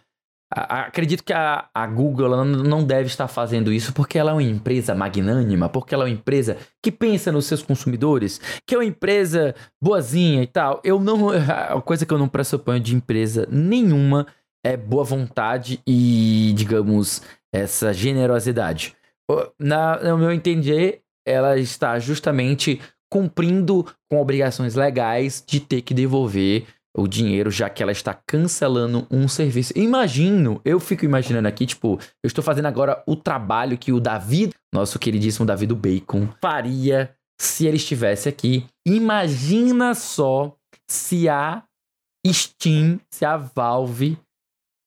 Acredito 0.55 1.25
que 1.25 1.33
a, 1.33 1.69
a 1.75 1.87
Google 1.87 2.45
não 2.45 2.85
deve 2.85 3.07
estar 3.07 3.27
fazendo 3.27 3.73
isso 3.73 3.93
porque 3.93 4.19
ela 4.19 4.33
é 4.33 4.35
uma 4.35 4.43
empresa 4.43 4.95
magnânima, 4.95 5.69
porque 5.69 5.95
ela 5.95 6.05
é 6.05 6.07
uma 6.07 6.13
empresa 6.13 6.59
que 6.83 6.93
pensa 6.93 7.33
nos 7.33 7.47
seus 7.47 7.63
consumidores, 7.63 8.41
que 8.67 8.75
é 8.75 8.79
uma 8.79 8.85
empresa 8.85 9.55
boazinha 9.83 10.43
e 10.43 10.47
tal. 10.47 10.81
Eu 10.85 11.01
não. 11.01 11.31
A 11.33 11.81
coisa 11.81 12.05
que 12.05 12.13
eu 12.13 12.19
não 12.19 12.29
pressuponho 12.29 12.81
de 12.81 12.95
empresa 12.95 13.49
nenhuma 13.51 14.27
é 14.65 14.77
boa 14.77 15.05
vontade 15.05 15.81
e, 15.87 16.53
digamos, 16.55 17.23
essa 17.53 17.93
generosidade. 17.93 18.95
Na, 19.59 19.99
no 20.03 20.19
meu 20.19 20.33
entender, 20.33 21.01
ela 21.27 21.57
está 21.59 21.99
justamente 21.99 22.81
cumprindo 23.11 23.87
com 24.11 24.21
obrigações 24.21 24.75
legais 24.75 25.43
de 25.47 25.61
ter 25.61 25.83
que 25.83 25.95
devolver 25.95 26.67
o 26.97 27.09
dinheiro, 27.09 27.51
já 27.51 27.71
que 27.71 27.83
ela 27.83 27.93
está 27.93 28.13
cancelando 28.13 29.07
um 29.11 29.27
serviço. 29.27 29.73
Imagino, 29.77 30.61
eu 30.65 30.79
fico 30.79 31.05
imaginando 31.05 31.49
aqui, 31.49 31.67
tipo, 31.67 31.99
eu 32.23 32.27
estou 32.27 32.45
fazendo 32.45 32.67
agora 32.67 33.03
o 33.07 33.17
trabalho 33.17 33.79
que 33.79 33.93
o 33.93 34.01
Davi, 34.01 34.53
nosso 34.73 34.99
queridíssimo 34.99 35.47
Davi 35.47 35.67
do 35.67 35.77
Bacon, 35.77 36.29
faria 36.41 37.15
se 37.41 37.67
ele 37.67 37.77
estivesse 37.77 38.29
aqui. 38.29 38.67
Imagina 38.87 39.95
só 39.95 40.55
se 40.89 41.29
a 41.29 41.63
Steam, 42.27 43.01
se 43.11 43.25
a 43.25 43.37
Valve 43.37 44.19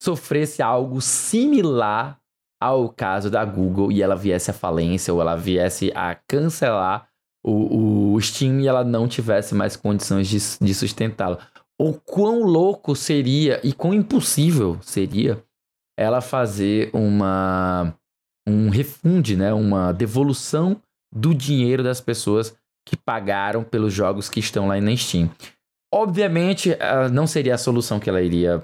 sofresse 0.01 0.61
algo 0.61 1.01
similar 1.01 2.19
ao 2.61 2.89
caso 2.89 3.29
da 3.29 3.43
Google 3.43 3.91
e 3.91 4.01
ela 4.01 4.15
viesse 4.15 4.51
à 4.51 4.53
falência 4.53 5.13
ou 5.13 5.19
ela 5.19 5.35
viesse 5.35 5.91
a 5.95 6.15
cancelar 6.27 7.09
o, 7.43 8.13
o 8.13 8.21
Steam 8.21 8.61
e 8.61 8.67
ela 8.67 8.83
não 8.83 9.07
tivesse 9.07 9.53
mais 9.53 9.75
condições 9.75 10.27
de, 10.27 10.37
de 10.65 10.73
sustentá-lo 10.73 11.37
o 11.79 11.93
quão 11.93 12.43
louco 12.43 12.95
seria 12.95 13.59
e 13.63 13.73
quão 13.73 13.93
impossível 13.93 14.77
seria 14.81 15.43
ela 15.97 16.21
fazer 16.21 16.89
uma 16.93 17.93
um 18.47 18.69
refunde, 18.69 19.35
né, 19.35 19.51
uma 19.53 19.91
devolução 19.91 20.79
do 21.11 21.33
dinheiro 21.33 21.81
das 21.81 21.99
pessoas 21.99 22.55
que 22.87 22.95
pagaram 22.95 23.63
pelos 23.63 23.91
jogos 23.91 24.29
que 24.29 24.39
estão 24.39 24.67
lá 24.67 24.79
na 24.79 24.95
Steam. 24.95 25.31
Obviamente, 25.91 26.77
não 27.11 27.25
seria 27.25 27.55
a 27.55 27.57
solução 27.57 27.99
que 27.99 28.09
ela 28.09 28.21
iria 28.21 28.63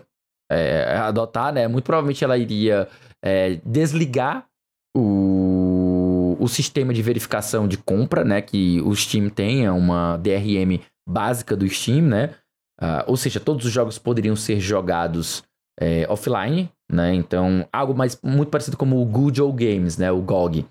é, 0.51 0.97
adotar, 0.97 1.53
né? 1.53 1.67
Muito 1.67 1.85
provavelmente 1.85 2.23
ela 2.23 2.37
iria 2.37 2.87
é, 3.23 3.55
desligar 3.65 4.45
o, 4.95 6.35
o 6.39 6.47
sistema 6.47 6.93
de 6.93 7.01
verificação 7.01 7.67
de 7.67 7.77
compra, 7.77 8.25
né? 8.25 8.41
Que 8.41 8.81
o 8.81 8.93
Steam 8.93 9.29
tenha 9.29 9.73
uma 9.73 10.17
DRM 10.17 10.81
básica 11.07 11.55
do 11.55 11.67
Steam, 11.67 12.01
né? 12.01 12.35
Uh, 12.81 13.05
ou 13.05 13.17
seja, 13.17 13.39
todos 13.39 13.65
os 13.65 13.71
jogos 13.71 13.99
poderiam 13.99 14.35
ser 14.35 14.59
jogados 14.59 15.43
é, 15.79 16.05
offline, 16.09 16.69
né? 16.91 17.13
Então, 17.13 17.67
algo 17.71 17.93
mais 17.93 18.19
muito 18.23 18.49
parecido 18.49 18.77
como 18.77 19.01
o 19.01 19.05
Good 19.05 19.41
Old 19.41 19.63
Games, 19.63 19.97
né? 19.97 20.11
O 20.11 20.21
GOG. 20.21 20.65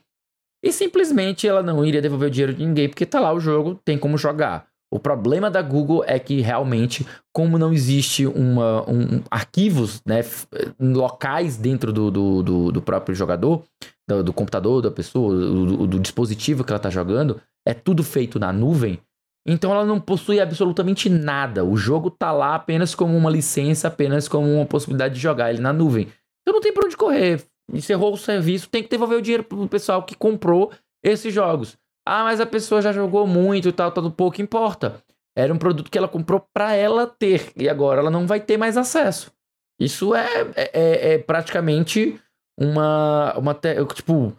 E 0.62 0.72
simplesmente 0.72 1.48
ela 1.48 1.62
não 1.62 1.84
iria 1.84 2.02
devolver 2.02 2.28
o 2.28 2.30
dinheiro 2.30 2.54
de 2.54 2.64
ninguém, 2.64 2.88
porque 2.88 3.06
tá 3.06 3.18
lá 3.18 3.32
o 3.32 3.40
jogo, 3.40 3.80
tem 3.84 3.96
como 3.98 4.18
jogar. 4.18 4.68
O 4.92 4.98
problema 4.98 5.48
da 5.48 5.62
Google 5.62 6.04
é 6.04 6.18
que 6.18 6.40
realmente, 6.40 7.06
como 7.32 7.56
não 7.56 7.72
existe 7.72 8.26
uma, 8.26 8.82
um, 8.90 9.22
arquivos 9.30 10.02
né, 10.04 10.20
locais 10.80 11.56
dentro 11.56 11.92
do, 11.92 12.10
do, 12.10 12.42
do, 12.42 12.72
do 12.72 12.82
próprio 12.82 13.14
jogador, 13.14 13.62
do, 14.08 14.24
do, 14.24 14.32
computador 14.32 14.82
da 14.82 14.90
pessoa, 14.90 15.32
do, 15.32 15.86
do 15.86 16.00
dispositivo 16.00 16.64
que 16.64 16.72
ela 16.72 16.78
está 16.78 16.90
jogando, 16.90 17.40
é 17.64 17.72
tudo 17.72 18.02
feito 18.02 18.40
na 18.40 18.52
nuvem. 18.52 18.98
Então 19.46 19.72
ela 19.72 19.84
não 19.84 20.00
possui 20.00 20.40
absolutamente 20.40 21.08
nada. 21.08 21.64
O 21.64 21.76
jogo 21.76 22.10
tá 22.10 22.30
lá 22.30 22.54
apenas 22.54 22.94
como 22.94 23.16
uma 23.16 23.30
licença, 23.30 23.88
apenas 23.88 24.28
como 24.28 24.46
uma 24.46 24.66
possibilidade 24.66 25.14
de 25.14 25.20
jogar 25.20 25.50
ele 25.50 25.60
na 25.60 25.72
nuvem. 25.72 26.08
Então 26.42 26.54
não 26.54 26.60
tem 26.60 26.72
pra 26.72 26.86
onde 26.86 26.96
correr. 26.96 27.42
Encerrou 27.72 28.12
o 28.12 28.18
serviço, 28.18 28.68
tem 28.68 28.82
que 28.82 28.88
devolver 28.88 29.18
o 29.18 29.22
dinheiro 29.22 29.44
pro 29.44 29.68
pessoal 29.68 30.02
que 30.02 30.14
comprou 30.14 30.72
esses 31.02 31.32
jogos. 31.32 31.78
Ah, 32.06 32.24
mas 32.24 32.40
a 32.40 32.46
pessoa 32.46 32.82
já 32.82 32.92
jogou 32.92 33.26
muito 33.26 33.68
e 33.68 33.72
tal, 33.72 33.92
tudo 33.92 34.10
pouco 34.10 34.42
importa. 34.42 35.02
Era 35.36 35.52
um 35.54 35.58
produto 35.58 35.90
que 35.90 35.96
ela 35.96 36.08
comprou 36.08 36.44
para 36.52 36.74
ela 36.74 37.06
ter 37.06 37.52
e 37.56 37.68
agora 37.68 38.00
ela 38.00 38.10
não 38.10 38.26
vai 38.26 38.40
ter 38.40 38.56
mais 38.56 38.76
acesso. 38.76 39.32
Isso 39.80 40.14
é, 40.14 40.26
é, 40.56 40.70
é, 40.72 41.14
é 41.14 41.18
praticamente 41.18 42.20
uma, 42.58 43.34
uma 43.38 43.54
tipo 43.94 44.36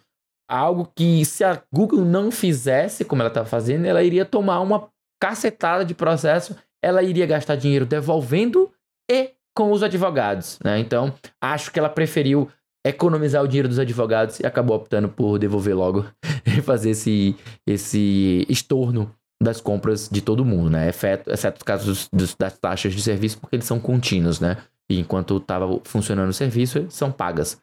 algo 0.48 0.92
que 0.94 1.24
se 1.24 1.44
a 1.44 1.64
Google 1.74 2.02
não 2.02 2.30
fizesse 2.30 3.06
como 3.06 3.22
ela 3.22 3.30
estava 3.30 3.48
fazendo, 3.48 3.86
ela 3.86 4.04
iria 4.04 4.26
tomar 4.26 4.60
uma 4.60 4.91
cacetada 5.22 5.86
de 5.86 5.94
processo, 5.94 6.56
ela 6.84 7.04
iria 7.04 7.28
gastar 7.28 7.56
dinheiro 7.56 7.86
devolvendo 7.86 8.72
e 9.10 9.32
com 9.56 9.72
os 9.72 9.84
advogados, 9.84 10.58
né? 10.64 10.80
Então, 10.80 11.14
acho 11.40 11.72
que 11.72 11.78
ela 11.78 11.90
preferiu 11.90 12.50
economizar 12.86 13.44
o 13.44 13.48
dinheiro 13.48 13.68
dos 13.68 13.78
advogados 13.78 14.40
e 14.40 14.46
acabou 14.46 14.76
optando 14.76 15.08
por 15.08 15.38
devolver 15.38 15.76
logo 15.76 16.06
e 16.46 16.62
fazer 16.62 16.92
esse, 16.92 17.36
esse 17.68 18.46
estorno 18.50 19.14
das 19.42 19.62
compras 19.62 20.10
de 20.10 20.22
todo 20.22 20.46
mundo, 20.46 20.70
né? 20.72 20.90
Exceto, 20.90 21.32
exceto 21.32 21.58
os 21.58 21.64
casos 21.64 22.10
dos, 22.12 22.36
das 22.36 22.58
taxas 22.58 22.94
de 22.94 23.02
serviço, 23.02 23.40
porque 23.40 23.56
eles 23.56 23.66
são 23.66 23.80
contínuos, 23.80 24.40
né? 24.40 24.58
E 24.90 25.00
enquanto 25.00 25.38
estava 25.38 25.80
funcionando 25.84 26.30
o 26.30 26.34
serviço, 26.34 26.88
são 26.90 27.12
pagas. 27.12 27.62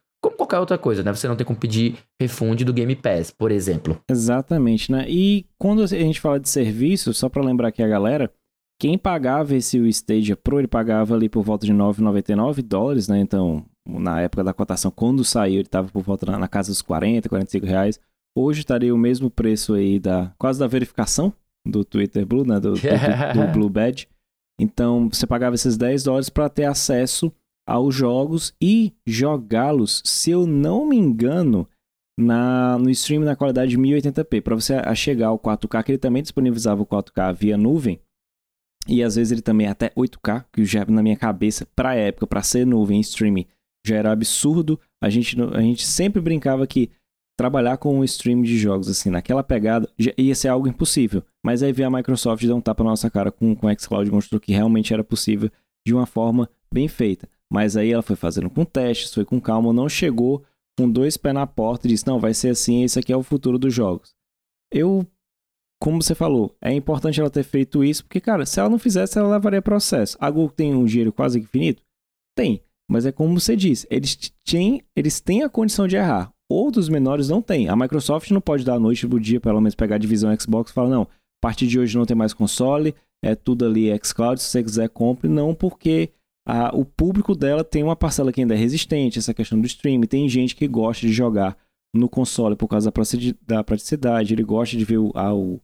Qualquer 0.49 0.61
outra 0.61 0.79
coisa, 0.79 1.03
né? 1.03 1.13
Você 1.13 1.29
não 1.29 1.37
tem 1.37 1.47
como 1.47 1.59
pedir 1.59 1.99
refund 2.19 2.65
do 2.65 2.73
Game 2.73 2.97
Pass, 2.97 3.31
por 3.31 3.53
exemplo. 3.53 4.01
Exatamente, 4.11 4.91
né? 4.91 5.05
E 5.07 5.45
quando 5.59 5.83
a 5.83 5.87
gente 5.87 6.23
fala 6.23 6.41
de 6.41 6.49
serviço, 6.49 7.13
só 7.13 7.29
para 7.29 7.45
lembrar 7.45 7.69
aqui 7.69 7.83
a 7.83 7.87
galera, 7.87 8.33
quem 8.81 8.97
pagava 8.97 9.55
esse 9.55 9.79
Stadia 9.89 10.35
Pro, 10.39 10.59
ele 10.59 10.67
pagava 10.67 11.15
ali 11.15 11.29
por 11.29 11.43
volta 11.43 11.67
de 11.67 11.75
9,99 11.75 12.63
dólares, 12.63 13.09
né? 13.09 13.21
Então, 13.21 13.63
na 13.87 14.23
época 14.23 14.43
da 14.43 14.55
cotação, 14.55 14.91
quando 14.91 15.23
saiu, 15.23 15.57
ele 15.57 15.63
estava 15.63 15.91
por 15.91 16.03
volta 16.03 16.25
na, 16.39 16.49
casa 16.49 16.71
dos 16.71 16.81
40, 16.81 17.29
45 17.29 17.67
reais. 17.67 18.01
Hoje 18.35 18.61
estaria 18.61 18.95
o 18.95 18.99
mesmo 18.99 19.31
preço 19.31 19.75
aí 19.75 19.99
da 19.99 20.33
quase 20.39 20.59
da 20.59 20.67
verificação 20.67 21.31
do 21.67 21.85
Twitter 21.85 22.25
Blue, 22.25 22.47
né? 22.47 22.59
Do, 22.59 22.73
do, 22.73 22.81
do, 22.81 23.47
do 23.47 23.53
Blue 23.53 23.69
Badge. 23.69 24.09
Então, 24.59 25.11
você 25.11 25.27
pagava 25.27 25.57
esses 25.57 25.77
10 25.77 26.05
dólares 26.05 26.31
para 26.31 26.49
ter 26.49 26.65
acesso 26.65 27.31
aos 27.69 27.95
jogos 27.95 28.55
e 28.59 28.95
jogá-los, 29.07 30.01
se 30.03 30.31
eu 30.31 30.47
não 30.47 30.89
me 30.89 30.97
engano, 30.97 31.69
na, 32.19 32.79
no 32.79 32.89
stream 32.89 33.23
na 33.23 33.37
qualidade 33.37 33.73
de 33.73 33.79
1080p. 33.79 34.41
Para 34.41 34.55
você 34.55 34.75
chegar 34.97 35.29
ao 35.29 35.39
4K, 35.39 35.85
que 35.85 35.93
ele 35.93 35.99
também 35.99 36.23
disponibilizava 36.23 36.81
o 36.81 36.87
4K 36.87 37.35
via 37.35 37.59
nuvem. 37.59 38.01
E 38.89 39.03
às 39.03 39.17
vezes 39.17 39.33
ele 39.33 39.43
também 39.43 39.67
até 39.67 39.91
8K, 39.91 40.47
que 40.51 40.65
já 40.65 40.83
na 40.87 41.03
minha 41.03 41.17
cabeça, 41.17 41.69
para 41.77 41.95
época, 41.95 42.27
para 42.27 42.43
ser 42.43 42.67
nuvem 42.67 43.01
streaming, 43.01 43.45
já 43.87 43.97
era 43.97 44.11
absurdo. 44.11 44.81
A 45.03 45.11
gente, 45.11 45.37
a 45.39 45.61
gente 45.61 45.87
sempre 45.87 46.23
brincava 46.23 46.67
que 46.67 46.91
trabalhar 47.39 47.77
com 47.77 47.99
um 47.99 48.03
stream 48.03 48.41
de 48.41 48.57
jogos 48.57 48.89
assim, 48.89 49.11
naquela 49.11 49.45
pegada, 49.45 49.89
ia 50.17 50.35
ser 50.35 50.49
algo 50.49 50.67
impossível. 50.67 51.23
Mas 51.45 51.63
aí 51.63 51.73
veio 51.73 51.89
a 51.89 51.91
Microsoft 51.91 52.45
dar 52.47 52.55
um 52.55 52.63
tapa 52.63 52.83
na 52.83 52.91
nossa 52.91 53.11
cara 53.11 53.31
com, 53.31 53.55
com 53.55 53.67
o 53.67 53.79
xCloud 53.79 54.11
mostrou 54.11 54.41
que 54.41 54.53
realmente 54.53 54.95
era 54.95 55.05
possível 55.05 55.51
de 55.87 55.95
uma 55.95 56.07
forma 56.07 56.49
bem 56.73 56.89
feita. 56.89 57.29
Mas 57.53 57.77
aí 57.77 57.93
ela 57.93 58.03
foi 58.03 58.17
fazendo 58.17 58.51
com 58.51 58.65
testes, 58.65 59.15
foi 59.15 59.25
com 59.25 59.41
calma, 59.41 59.73
não 59.73 59.89
chegou 59.89 60.45
com 60.79 60.89
dois 60.89 61.17
pés 61.17 61.35
na 61.35 61.47
porta 61.47 61.87
e 61.87 61.91
disse: 61.91 62.07
não, 62.07 62.21
vai 62.21 62.35
ser 62.35 62.51
assim, 62.51 62.85
esse 62.85 62.99
aqui 62.99 63.13
é 63.13 63.17
o 63.17 63.23
futuro 63.23 63.59
dos 63.59 63.75
jogos. 63.75 64.15
Eu, 64.73 65.07
como 65.83 66.03
você 66.03 66.15
falou, 66.15 66.55
é 66.61 66.73
importante 66.73 67.21
ela 67.21 67.31
ter 67.31 67.43
feito 67.43 67.83
isso, 67.83 68.05
porque, 68.05 68.21
cara, 68.21 68.45
se 68.45 68.61
ela 68.61 68.69
não 68.69 68.79
fizesse, 68.79 69.19
ela 69.19 69.35
levaria 69.35 69.63
processo. 69.63 70.17
A 70.21 70.31
Google 70.31 70.51
tem 70.51 70.75
um 70.75 70.85
dinheiro 70.85 71.13
quase 71.13 71.39
infinito? 71.39 71.83
Tem. 72.37 72.63
Mas 72.91 73.05
é 73.05 73.13
como 73.13 73.39
você 73.39 73.55
disse, 73.55 73.87
eles 73.91 74.17
têm, 74.45 74.83
eles 74.97 75.21
têm 75.21 75.43
a 75.43 75.49
condição 75.49 75.87
de 75.87 75.97
errar. 75.97 76.33
Outros 76.51 76.89
menores 76.89 77.29
não 77.29 77.43
têm. 77.43 77.69
A 77.69 77.77
Microsoft 77.77 78.31
não 78.31 78.41
pode 78.41 78.65
dar 78.65 78.75
a 78.75 78.81
noite 78.81 79.07
pro 79.07 79.21
dia, 79.21 79.41
pelo 79.41 79.61
menos 79.61 79.75
pegar 79.75 79.97
a 79.97 79.99
divisão 79.99 80.35
Xbox 80.39 80.71
e 80.71 80.75
falar, 80.75 80.89
não, 80.89 81.03
a 81.03 81.41
partir 81.43 81.67
de 81.67 81.79
hoje 81.79 81.99
não 81.99 82.07
tem 82.07 82.17
mais 82.17 82.33
console, 82.33 82.95
é 83.23 83.35
tudo 83.35 83.67
ali 83.67 83.91
xCloud, 84.03 84.41
se 84.41 84.49
você 84.49 84.63
quiser 84.63 84.89
compre. 84.89 85.29
Não, 85.29 85.55
porque 85.55 86.11
a, 86.49 86.75
o 86.75 86.83
público 86.83 87.35
dela 87.35 87.63
tem 87.63 87.83
uma 87.83 87.95
parcela 87.95 88.33
que 88.33 88.41
ainda 88.41 88.55
é 88.55 88.57
resistente, 88.57 89.19
essa 89.19 89.35
questão 89.35 89.61
do 89.61 89.67
streaming. 89.67 90.07
Tem 90.07 90.27
gente 90.27 90.57
que 90.57 90.67
gosta 90.67 91.07
de 91.07 91.13
jogar 91.13 91.55
no 91.95 92.09
console 92.09 92.57
por 92.57 92.69
causa 92.69 92.91
da 93.47 93.63
praticidade, 93.63 94.33
ele 94.33 94.43
gosta 94.43 94.75
de 94.75 94.85
ver 94.85 94.97
o, 94.97 95.13
a, 95.15 95.35
o, 95.35 95.61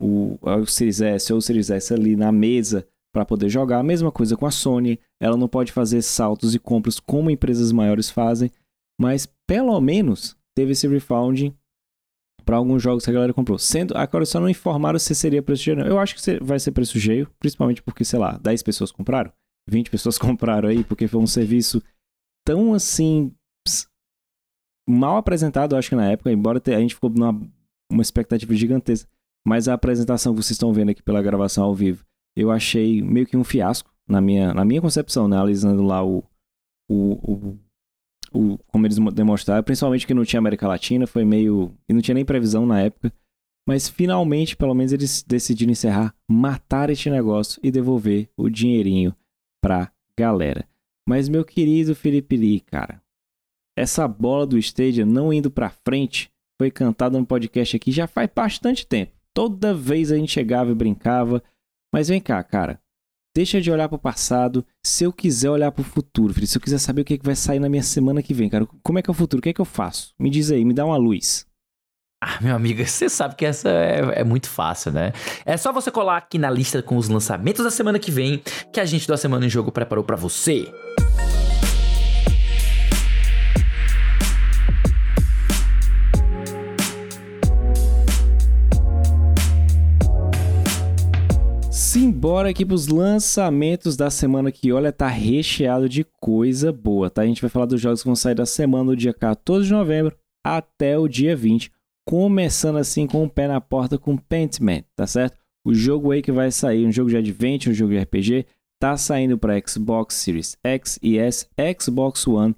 o, 0.00 0.38
o 0.40 0.66
Series 0.66 1.02
S 1.02 1.30
ou 1.30 1.38
o 1.38 1.42
Series 1.42 1.68
S 1.68 1.92
ali 1.92 2.16
na 2.16 2.32
mesa 2.32 2.86
para 3.12 3.26
poder 3.26 3.50
jogar. 3.50 3.80
A 3.80 3.82
mesma 3.82 4.10
coisa 4.10 4.34
com 4.34 4.46
a 4.46 4.50
Sony, 4.50 4.98
ela 5.20 5.36
não 5.36 5.46
pode 5.46 5.72
fazer 5.72 6.00
saltos 6.00 6.54
e 6.54 6.58
compras 6.58 6.98
como 6.98 7.30
empresas 7.30 7.70
maiores 7.70 8.08
fazem, 8.08 8.50
mas 8.98 9.28
pelo 9.46 9.78
menos 9.78 10.34
teve 10.56 10.72
esse 10.72 10.88
refounding 10.88 11.54
para 12.46 12.56
alguns 12.56 12.82
jogos 12.82 13.04
que 13.04 13.10
a 13.10 13.14
galera 13.14 13.34
comprou. 13.34 13.58
Sendo, 13.58 13.94
agora 13.94 14.24
só 14.24 14.40
não 14.40 14.48
informaram 14.48 14.98
se 14.98 15.14
seria 15.14 15.42
preço 15.42 15.64
cheio. 15.64 15.80
Eu 15.80 15.98
acho 15.98 16.14
que 16.14 16.42
vai 16.42 16.58
ser 16.58 16.72
preço 16.72 16.98
cheio, 16.98 17.28
principalmente 17.38 17.82
porque, 17.82 18.04
sei 18.06 18.18
lá, 18.18 18.38
10 18.38 18.62
pessoas 18.62 18.90
compraram. 18.90 19.30
20 19.68 19.90
pessoas 19.90 20.16
compraram 20.18 20.68
aí, 20.68 20.84
porque 20.84 21.08
foi 21.08 21.20
um 21.20 21.26
serviço 21.26 21.82
tão 22.44 22.74
assim. 22.74 23.32
mal 24.88 25.16
apresentado, 25.16 25.76
acho 25.76 25.90
que 25.90 25.96
na 25.96 26.10
época, 26.10 26.32
embora 26.32 26.62
a 26.64 26.80
gente 26.80 26.94
ficou 26.94 27.10
numa 27.10 27.40
uma 27.90 28.02
expectativa 28.02 28.54
gigantesca. 28.54 29.08
Mas 29.46 29.68
a 29.68 29.74
apresentação 29.74 30.32
que 30.32 30.42
vocês 30.42 30.52
estão 30.52 30.72
vendo 30.72 30.90
aqui 30.90 31.02
pela 31.02 31.22
gravação 31.22 31.64
ao 31.64 31.74
vivo, 31.74 32.04
eu 32.34 32.50
achei 32.50 33.02
meio 33.02 33.26
que 33.26 33.36
um 33.36 33.44
fiasco, 33.44 33.92
na 34.08 34.20
minha, 34.20 34.54
na 34.54 34.64
minha 34.64 34.80
concepção, 34.80 35.28
né? 35.28 35.36
Analisando 35.36 35.82
lá 35.82 36.02
o, 36.02 36.24
o, 36.88 37.32
o 37.32 37.58
o, 38.34 38.58
como 38.66 38.84
eles 38.84 38.98
demonstraram, 39.14 39.62
principalmente 39.62 40.06
que 40.06 40.12
não 40.12 40.24
tinha 40.24 40.40
América 40.40 40.66
Latina, 40.66 41.06
foi 41.06 41.24
meio. 41.24 41.72
e 41.88 41.92
não 41.92 42.00
tinha 42.00 42.16
nem 42.16 42.24
previsão 42.24 42.66
na 42.66 42.80
época. 42.80 43.12
Mas 43.66 43.88
finalmente, 43.88 44.56
pelo 44.56 44.74
menos, 44.74 44.92
eles 44.92 45.22
decidiram 45.22 45.72
encerrar, 45.72 46.14
matar 46.28 46.90
este 46.90 47.08
negócio 47.08 47.60
e 47.62 47.70
devolver 47.70 48.28
o 48.36 48.50
dinheirinho 48.50 49.14
pra 49.64 49.90
galera. 50.18 50.68
Mas, 51.08 51.26
meu 51.26 51.42
querido 51.42 51.94
Felipe 51.94 52.36
Lee, 52.36 52.60
cara, 52.60 53.00
essa 53.74 54.06
bola 54.06 54.46
do 54.46 54.58
Stadia 54.58 55.06
não 55.06 55.32
indo 55.32 55.50
pra 55.50 55.70
frente 55.70 56.30
foi 56.60 56.70
cantada 56.70 57.18
no 57.18 57.24
podcast 57.24 57.74
aqui 57.74 57.90
já 57.90 58.06
faz 58.06 58.28
bastante 58.34 58.86
tempo. 58.86 59.12
Toda 59.32 59.72
vez 59.72 60.12
a 60.12 60.16
gente 60.16 60.32
chegava 60.32 60.70
e 60.70 60.74
brincava. 60.74 61.42
Mas 61.90 62.08
vem 62.08 62.20
cá, 62.20 62.44
cara. 62.44 62.78
Deixa 63.34 63.58
de 63.58 63.70
olhar 63.70 63.88
para 63.88 63.96
o 63.96 63.98
passado. 63.98 64.66
Se 64.84 65.04
eu 65.04 65.12
quiser 65.12 65.48
olhar 65.48 65.72
para 65.72 65.80
o 65.80 65.84
futuro, 65.84 66.34
se 66.46 66.58
eu 66.58 66.60
quiser 66.60 66.78
saber 66.78 67.00
o 67.00 67.04
que, 67.04 67.14
é 67.14 67.18
que 67.18 67.24
vai 67.24 67.34
sair 67.34 67.58
na 67.58 67.68
minha 67.68 67.82
semana 67.82 68.22
que 68.22 68.34
vem, 68.34 68.50
cara, 68.50 68.66
como 68.82 68.98
é 68.98 69.02
que 69.02 69.08
é 69.08 69.12
o 69.12 69.14
futuro? 69.14 69.40
O 69.40 69.42
que 69.42 69.48
é 69.48 69.54
que 69.54 69.60
eu 69.62 69.64
faço? 69.64 70.14
Me 70.18 70.28
diz 70.28 70.50
aí, 70.50 70.62
me 70.62 70.74
dá 70.74 70.84
uma 70.84 70.98
luz. 70.98 71.46
Ah, 72.26 72.38
meu 72.40 72.56
amigo, 72.56 72.82
você 72.88 73.06
sabe 73.10 73.34
que 73.34 73.44
essa 73.44 73.68
é, 73.68 74.20
é, 74.20 74.24
muito 74.24 74.48
fácil, 74.48 74.90
né? 74.90 75.12
É 75.44 75.58
só 75.58 75.70
você 75.70 75.90
colar 75.90 76.16
aqui 76.16 76.38
na 76.38 76.48
lista 76.48 76.82
com 76.82 76.96
os 76.96 77.06
lançamentos 77.06 77.62
da 77.62 77.70
semana 77.70 77.98
que 77.98 78.10
vem 78.10 78.42
que 78.72 78.80
a 78.80 78.84
gente 78.86 79.06
da 79.06 79.18
Semana 79.18 79.44
em 79.44 79.50
Jogo 79.50 79.70
preparou 79.70 80.02
para 80.02 80.16
você. 80.16 80.66
Simbora 91.70 92.48
aqui 92.48 92.64
pros 92.64 92.88
lançamentos 92.88 93.98
da 93.98 94.08
semana 94.08 94.50
que, 94.50 94.72
olha, 94.72 94.90
tá 94.90 95.08
recheado 95.08 95.90
de 95.90 96.06
coisa 96.18 96.72
boa, 96.72 97.10
tá? 97.10 97.20
A 97.20 97.26
gente 97.26 97.42
vai 97.42 97.50
falar 97.50 97.66
dos 97.66 97.82
jogos 97.82 98.00
que 98.00 98.08
vão 98.08 98.16
sair 98.16 98.34
da 98.34 98.46
semana 98.46 98.86
do 98.86 98.96
dia 98.96 99.12
14 99.12 99.66
de 99.66 99.72
novembro 99.74 100.16
até 100.42 100.98
o 100.98 101.06
dia 101.08 101.36
20, 101.36 101.72
começando 102.06 102.76
assim 102.76 103.06
com 103.06 103.24
o 103.24 103.30
pé 103.30 103.48
na 103.48 103.60
porta 103.60 103.98
com 103.98 104.16
Pentman, 104.16 104.84
tá 104.94 105.06
certo? 105.06 105.38
O 105.66 105.74
jogo 105.74 106.10
aí 106.10 106.20
que 106.20 106.32
vai 106.32 106.50
sair, 106.50 106.86
um 106.86 106.92
jogo 106.92 107.10
de 107.10 107.16
adventure, 107.16 107.70
um 107.70 107.74
jogo 107.74 107.92
de 107.92 107.98
RPG, 107.98 108.46
tá 108.78 108.96
saindo 108.96 109.38
para 109.38 109.60
Xbox 109.66 110.16
Series 110.16 110.56
X 110.62 110.98
e 111.02 111.16
S, 111.18 111.46
Xbox 111.80 112.26
One 112.26 112.54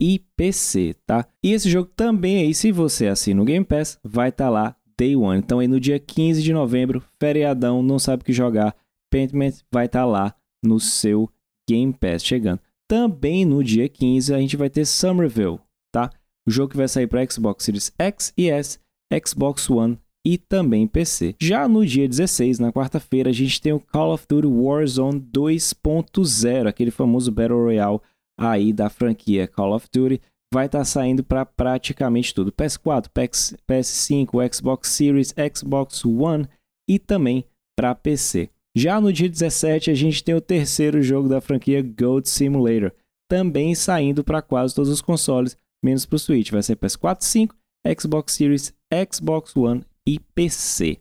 e 0.00 0.18
PC, 0.36 0.94
tá? 1.06 1.26
E 1.42 1.52
esse 1.52 1.70
jogo 1.70 1.90
também 1.96 2.38
aí, 2.38 2.54
se 2.54 2.70
você 2.70 3.06
assina 3.06 3.40
o 3.40 3.44
Game 3.44 3.64
Pass, 3.64 3.98
vai 4.04 4.28
estar 4.28 4.44
tá 4.44 4.50
lá 4.50 4.76
Day 4.98 5.16
One. 5.16 5.38
Então 5.38 5.58
aí 5.58 5.68
no 5.68 5.80
dia 5.80 5.98
15 5.98 6.42
de 6.42 6.52
novembro, 6.52 7.02
feriadão, 7.18 7.82
não 7.82 7.98
sabe 7.98 8.22
o 8.22 8.24
que 8.24 8.32
jogar, 8.32 8.76
Pentiment 9.10 9.54
vai 9.72 9.86
estar 9.86 10.00
tá 10.00 10.06
lá 10.06 10.34
no 10.62 10.78
seu 10.78 11.30
Game 11.68 11.92
Pass 11.92 12.22
chegando. 12.22 12.60
Também 12.88 13.44
no 13.44 13.62
dia 13.64 13.88
15 13.88 14.34
a 14.34 14.38
gente 14.38 14.56
vai 14.56 14.68
ter 14.68 14.84
Somerville, 14.84 15.60
tá? 15.92 16.10
O 16.46 16.50
jogo 16.50 16.72
que 16.72 16.76
vai 16.76 16.88
sair 16.88 17.06
para 17.06 17.24
Xbox 17.30 17.64
Series 17.64 17.92
X 17.98 18.32
e 18.36 18.50
S, 18.50 18.78
Xbox 19.24 19.68
One 19.68 19.98
e 20.24 20.36
também 20.36 20.86
PC. 20.86 21.34
Já 21.40 21.66
no 21.66 21.84
dia 21.84 22.08
16, 22.08 22.58
na 22.58 22.72
quarta-feira, 22.72 23.30
a 23.30 23.32
gente 23.32 23.60
tem 23.60 23.72
o 23.72 23.80
Call 23.80 24.12
of 24.12 24.26
Duty 24.28 24.46
Warzone 24.46 25.20
2.0, 25.20 26.66
aquele 26.66 26.90
famoso 26.90 27.32
Battle 27.32 27.62
Royale 27.62 28.00
aí 28.38 28.72
da 28.72 28.88
franquia 28.88 29.46
Call 29.46 29.74
of 29.74 29.86
Duty 29.92 30.20
vai 30.52 30.66
estar 30.66 30.80
tá 30.80 30.84
saindo 30.84 31.22
para 31.22 31.46
praticamente 31.46 32.34
tudo: 32.34 32.52
PS4, 32.52 33.08
PS, 33.08 33.56
PS5, 33.68 34.54
Xbox 34.54 34.88
Series, 34.88 35.34
Xbox 35.54 36.04
One 36.04 36.48
e 36.88 36.98
também 36.98 37.44
para 37.76 37.94
PC. 37.94 38.50
Já 38.76 39.00
no 39.00 39.12
dia 39.12 39.28
17, 39.28 39.90
a 39.90 39.94
gente 39.94 40.22
tem 40.22 40.34
o 40.34 40.40
terceiro 40.40 41.02
jogo 41.02 41.28
da 41.28 41.40
franquia 41.40 41.82
Gold 41.82 42.28
Simulator, 42.28 42.92
também 43.28 43.74
saindo 43.74 44.22
para 44.22 44.42
quase 44.42 44.74
todos 44.74 44.90
os 44.90 45.00
consoles, 45.00 45.56
menos 45.84 46.06
para 46.06 46.16
o 46.16 46.18
Switch. 46.18 46.50
Vai 46.50 46.62
ser 46.62 46.76
PS4, 46.76 47.22
5, 47.22 47.56
Xbox 47.86 48.32
Series, 48.32 48.74
Xbox 49.10 49.56
One 49.56 49.84
e 50.06 50.18
PC. 50.34 50.98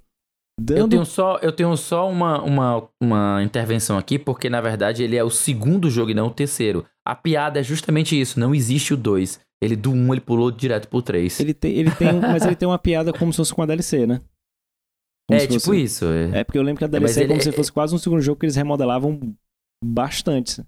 Dando... 0.59 0.79
Eu 0.79 0.89
tenho 0.89 1.05
só, 1.05 1.37
eu 1.37 1.51
tenho 1.51 1.77
só 1.77 2.09
uma, 2.09 2.41
uma, 2.41 2.89
uma 3.01 3.43
intervenção 3.43 3.97
aqui, 3.97 4.19
porque 4.19 4.49
na 4.49 4.59
verdade 4.59 5.03
ele 5.03 5.15
é 5.15 5.23
o 5.23 5.29
segundo 5.29 5.89
jogo 5.89 6.11
e 6.11 6.13
não 6.13 6.27
o 6.27 6.33
terceiro. 6.33 6.85
A 7.07 7.15
piada 7.15 7.59
é 7.59 7.63
justamente 7.63 8.19
isso, 8.19 8.39
não 8.39 8.53
existe 8.53 8.93
o 8.93 8.97
2. 8.97 9.39
Ele 9.61 9.75
do 9.75 9.91
1 9.91 9.95
um, 9.95 10.13
ele 10.13 10.21
pulou 10.21 10.51
direto 10.51 10.87
pro 10.87 11.01
3. 11.01 11.39
Ele 11.39 11.53
tem, 11.53 11.73
ele 11.73 11.91
tem, 11.91 12.13
mas 12.13 12.45
ele 12.45 12.55
tem 12.55 12.67
uma 12.67 12.79
piada 12.79 13.11
como 13.11 13.31
se 13.31 13.37
fosse 13.37 13.53
com 13.53 13.61
a 13.61 13.65
DLC, 13.65 14.05
né? 14.05 14.21
Como 15.29 15.39
é, 15.39 15.47
tipo 15.47 15.59
fosse... 15.59 15.81
isso. 15.81 16.05
É. 16.05 16.39
é. 16.39 16.43
porque 16.43 16.57
eu 16.57 16.63
lembro 16.63 16.79
que 16.79 16.85
a 16.85 16.87
DLC 16.87 17.21
é, 17.21 17.23
é 17.23 17.27
como 17.27 17.41
se 17.41 17.51
fosse 17.51 17.71
quase 17.71 17.93
um 17.93 17.97
segundo 17.97 18.21
jogo 18.21 18.39
que 18.39 18.45
eles 18.45 18.55
remodelavam 18.55 19.19
bastante. 19.83 20.63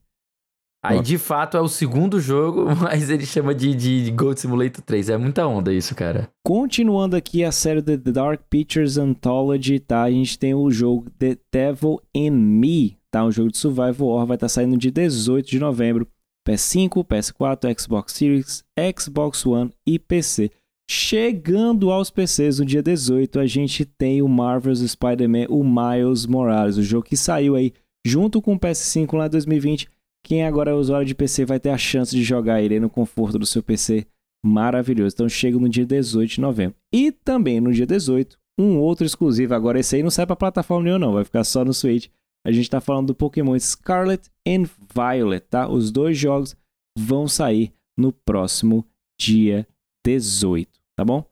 Aí, 0.83 0.99
de 0.99 1.19
fato, 1.19 1.57
é 1.57 1.61
o 1.61 1.67
segundo 1.67 2.19
jogo, 2.19 2.65
mas 2.75 3.09
ele 3.09 3.25
chama 3.25 3.53
de, 3.53 3.75
de 3.75 4.11
Gold 4.11 4.39
Simulator 4.39 4.81
3. 4.81 5.09
É 5.09 5.17
muita 5.17 5.45
onda 5.45 5.71
isso, 5.71 5.93
cara. 5.93 6.27
Continuando 6.43 7.15
aqui 7.15 7.43
a 7.43 7.51
série 7.51 7.83
The 7.83 7.97
Dark 7.97 8.41
Pictures 8.49 8.97
Anthology, 8.97 9.79
tá? 9.79 10.03
A 10.03 10.11
gente 10.11 10.39
tem 10.39 10.55
o 10.55 10.71
jogo 10.71 11.07
The 11.19 11.37
Devil 11.51 12.01
in 12.15 12.31
Me, 12.31 12.97
tá? 13.11 13.23
Um 13.23 13.31
jogo 13.31 13.51
de 13.51 13.59
survival 13.59 14.07
horror, 14.07 14.25
vai 14.25 14.35
estar 14.35 14.45
tá 14.45 14.49
saindo 14.49 14.75
de 14.75 14.89
18 14.89 15.47
de 15.47 15.59
novembro. 15.59 16.07
PS5, 16.47 17.05
PS4, 17.05 17.79
Xbox 17.79 18.13
Series, 18.13 18.63
Xbox 18.97 19.45
One 19.45 19.71
e 19.85 19.99
PC. 19.99 20.49
Chegando 20.89 21.91
aos 21.91 22.09
PCs 22.09 22.57
no 22.57 22.65
dia 22.65 22.81
18, 22.81 23.39
a 23.39 23.45
gente 23.45 23.85
tem 23.85 24.23
o 24.23 24.27
Marvel's 24.27 24.79
Spider-Man, 24.79 25.45
o 25.47 25.63
Miles 25.63 26.25
Morales, 26.25 26.77
o 26.77 26.83
jogo 26.83 27.05
que 27.05 27.15
saiu 27.15 27.55
aí 27.55 27.71
junto 28.05 28.41
com 28.41 28.55
o 28.55 28.59
PS5 28.59 29.15
lá 29.15 29.27
em 29.27 29.29
2020 29.29 29.87
quem 30.23 30.43
agora 30.45 30.71
é 30.71 30.73
usuário 30.73 31.05
de 31.05 31.15
PC 31.15 31.45
vai 31.45 31.59
ter 31.59 31.69
a 31.69 31.77
chance 31.77 32.15
de 32.15 32.23
jogar 32.23 32.61
ele 32.61 32.79
no 32.79 32.89
conforto 32.89 33.37
do 33.37 33.45
seu 33.45 33.61
PC. 33.61 34.05
Maravilhoso. 34.45 35.15
Então 35.15 35.29
chega 35.29 35.57
no 35.57 35.69
dia 35.69 35.85
18 35.85 36.29
de 36.29 36.41
novembro. 36.41 36.75
E 36.93 37.11
também 37.11 37.59
no 37.59 37.71
dia 37.71 37.85
18, 37.85 38.37
um 38.59 38.77
outro 38.77 39.05
exclusivo. 39.05 39.53
Agora 39.53 39.79
esse 39.79 39.95
aí 39.95 40.03
não 40.03 40.09
sai 40.09 40.25
para 40.25 40.35
plataforma 40.35 40.83
nenhuma 40.83 40.99
não, 40.99 41.13
vai 41.13 41.23
ficar 41.23 41.43
só 41.43 41.65
no 41.65 41.73
Switch. 41.73 42.07
A 42.45 42.51
gente 42.51 42.63
está 42.63 42.81
falando 42.81 43.07
do 43.07 43.15
Pokémon 43.15 43.57
Scarlet 43.59 44.29
and 44.47 44.63
Violet, 44.93 45.45
tá? 45.47 45.69
Os 45.69 45.91
dois 45.91 46.17
jogos 46.17 46.55
vão 46.97 47.27
sair 47.27 47.71
no 47.97 48.11
próximo 48.11 48.85
dia 49.19 49.67
18, 50.03 50.67
tá 50.97 51.05
bom? 51.05 51.23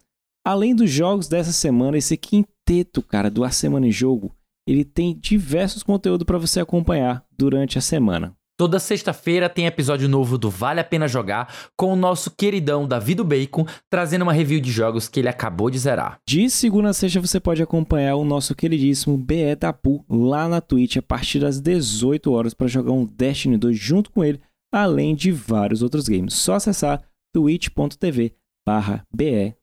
Além 0.45 0.75
dos 0.75 0.89
jogos 0.89 1.27
dessa 1.27 1.51
semana, 1.51 1.97
esse 1.97 2.15
quinteto, 2.15 3.01
cara, 3.01 3.29
do 3.29 3.43
A 3.43 3.49
Semana 3.49 3.87
em 3.87 3.91
Jogo, 3.91 4.35
ele 4.67 4.85
tem 4.85 5.17
diversos 5.17 5.81
conteúdos 5.81 6.25
para 6.25 6.37
você 6.37 6.59
acompanhar 6.59 7.25
durante 7.35 7.77
a 7.77 7.81
semana. 7.81 8.35
Toda 8.60 8.78
sexta-feira 8.78 9.47
tem 9.47 9.68
episódio 9.68 10.10
novo 10.10 10.38
do 10.38 10.49
Vale 10.49 10.82
a 10.82 10.84
Pena 10.84 11.07
Jogar 11.07 11.49
com 11.78 11.93
o 11.93 11.95
nosso 11.95 12.30
queridão 12.30 12.86
Davi 12.86 13.16
do 13.16 13.24
Bacon, 13.24 13.66
trazendo 13.89 14.24
uma 14.24 14.34
review 14.34 14.60
de 14.60 14.70
jogos 14.70 15.07
que 15.07 15.22
ele 15.22 15.30
acabou 15.30 15.70
de 15.70 15.80
zerar. 15.80 16.20
De 16.28 16.49
segunda 16.49 16.89
a 16.89 16.93
sexta 16.93 17.22
você 17.22 17.39
pode 17.39 17.64
acompanhar 17.64 18.18
o 18.18 18.26
nosso 18.26 18.53
queridíssimo 18.53 19.16
BE 19.16 19.55
Tapu 19.57 20.03
lá 20.10 20.49
na 20.49 20.60
Twitch 20.60 20.97
a 20.97 21.01
partir 21.01 21.39
das 21.39 21.62
18 21.62 22.30
horas 22.34 22.53
para 22.53 22.68
jogar 22.68 22.91
um 22.91 23.05
Destiny 23.05 23.55
2 23.55 23.80
junto 23.80 24.12
com 24.12 24.26
ele, 24.26 24.41
além 24.74 25.16
de 25.16 25.32
vários 25.32 25.82
outros 25.82 26.10
games. 26.10 26.34
Só 26.34 26.55
acessar 26.55 27.01
twitch.tv 27.34 28.34
barra 28.68 29.05
BE 29.10 29.55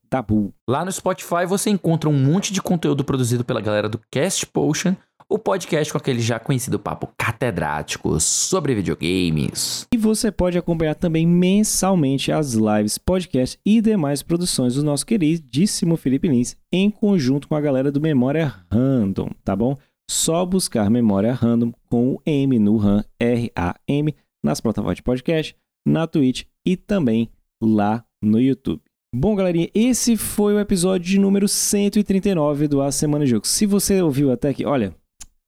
Lá 0.67 0.85
no 0.85 0.91
Spotify 0.91 1.45
você 1.45 1.69
encontra 1.69 2.09
um 2.09 2.13
monte 2.13 2.53
de 2.53 2.61
conteúdo 2.61 3.03
produzido 3.03 3.43
pela 3.43 3.59
galera 3.59 3.89
do 3.89 3.99
Cast 4.09 4.45
Potion 4.45 4.95
o 5.29 5.37
podcast 5.37 5.91
com 5.91 5.97
aquele 5.97 6.21
já 6.21 6.39
conhecido 6.39 6.79
papo 6.79 7.09
catedrático 7.17 8.17
sobre 8.19 8.73
videogames. 8.73 9.85
E 9.93 9.97
você 9.97 10.31
pode 10.31 10.57
acompanhar 10.57 10.95
também 10.95 11.27
mensalmente 11.27 12.31
as 12.31 12.53
lives, 12.53 12.97
podcasts 12.97 13.59
e 13.65 13.81
demais 13.81 14.23
produções 14.23 14.75
do 14.75 14.83
nosso 14.83 15.05
queridíssimo 15.05 15.97
Felipe 15.97 16.29
Lins 16.29 16.55
em 16.71 16.89
conjunto 16.89 17.47
com 17.47 17.55
a 17.55 17.61
galera 17.61 17.91
do 17.91 17.99
Memória 17.99 18.55
Random, 18.71 19.29
tá 19.43 19.53
bom? 19.55 19.77
Só 20.09 20.45
buscar 20.45 20.89
Memória 20.89 21.33
Random 21.33 21.73
com 21.89 22.13
o 22.13 22.21
M 22.25 22.57
no 22.57 22.77
RAM, 22.77 23.03
R-A-M, 23.19 24.15
nas 24.41 24.61
plataformas 24.61 24.95
de 24.95 25.03
podcast, 25.03 25.53
na 25.85 26.07
Twitch 26.07 26.43
e 26.65 26.77
também 26.77 27.29
lá 27.61 28.05
no 28.23 28.39
YouTube. 28.39 28.81
Bom, 29.13 29.35
galerinha, 29.35 29.69
esse 29.73 30.15
foi 30.15 30.53
o 30.53 30.59
episódio 30.59 31.05
de 31.05 31.19
número 31.19 31.49
139 31.49 32.69
do 32.69 32.81
A 32.81 32.91
Semana 32.93 33.25
de 33.25 33.31
Jogos. 33.31 33.49
Se 33.49 33.65
você 33.65 34.01
ouviu 34.01 34.31
até 34.31 34.49
aqui, 34.49 34.65
olha, 34.65 34.95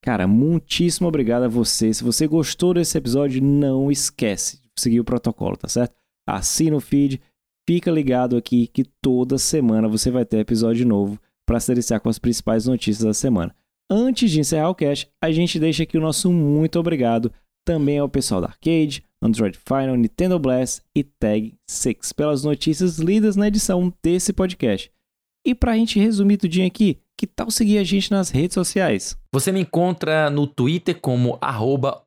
Cara, 0.02 0.28
muitíssimo 0.28 1.08
obrigado 1.08 1.44
a 1.44 1.48
você. 1.48 1.94
Se 1.94 2.04
você 2.04 2.26
gostou 2.28 2.74
desse 2.74 2.98
episódio, 2.98 3.42
não 3.44 3.92
esquece 3.92 4.62
de 4.62 4.70
seguir 4.78 5.00
o 5.00 5.06
protocolo, 5.06 5.58
tá 5.58 5.68
certo? 5.68 5.94
Assina 6.28 6.78
o 6.78 6.80
feed, 6.80 7.22
fica 7.68 7.92
ligado 7.92 8.38
aqui 8.38 8.68
que 8.68 8.84
toda 9.02 9.38
semana 9.38 9.88
você 9.88 10.10
vai 10.10 10.26
ter 10.26 10.38
episódio 10.38 10.88
novo 10.88 11.20
para 11.46 11.60
se 11.60 11.68
deliciar 11.68 12.00
com 12.00 12.10
as 12.10 12.20
principais 12.20 12.66
notícias 12.66 13.06
da 13.06 13.14
semana. 13.14 13.54
Antes 13.92 14.32
de 14.32 14.40
encerrar 14.40 14.70
o 14.70 14.76
cast, 14.76 15.10
a 15.22 15.32
gente 15.32 15.60
deixa 15.60 15.84
aqui 15.84 15.98
o 15.98 16.02
nosso 16.02 16.32
muito 16.32 16.80
obrigado 16.80 17.32
também 17.66 17.98
ao 17.98 18.08
pessoal 18.08 18.40
da 18.40 18.48
Arcade, 18.48 19.04
Android 19.22 19.58
Final, 19.58 19.96
Nintendo 19.96 20.40
Blast 20.40 20.82
e 20.96 21.04
Tag 21.04 21.56
6 21.68 22.14
pelas 22.14 22.44
notícias 22.44 23.00
lidas 23.00 23.36
na 23.36 23.48
edição 23.48 23.94
desse 24.02 24.32
podcast. 24.32 24.92
E 25.46 25.54
para 25.54 25.72
a 25.74 25.76
gente 25.76 26.00
resumir 26.00 26.38
tudinho 26.38 26.68
aqui, 26.68 27.00
que 27.20 27.28
tal 27.28 27.52
seguir 27.52 27.80
a 27.80 27.84
gente 27.84 28.10
nas 28.10 28.30
redes 28.30 28.54
sociais? 28.54 29.18
Você 29.34 29.52
me 29.52 29.60
encontra 29.60 30.30
no 30.30 30.48
Twitter 30.48 30.98
como 31.02 31.38
arroba 31.42 32.02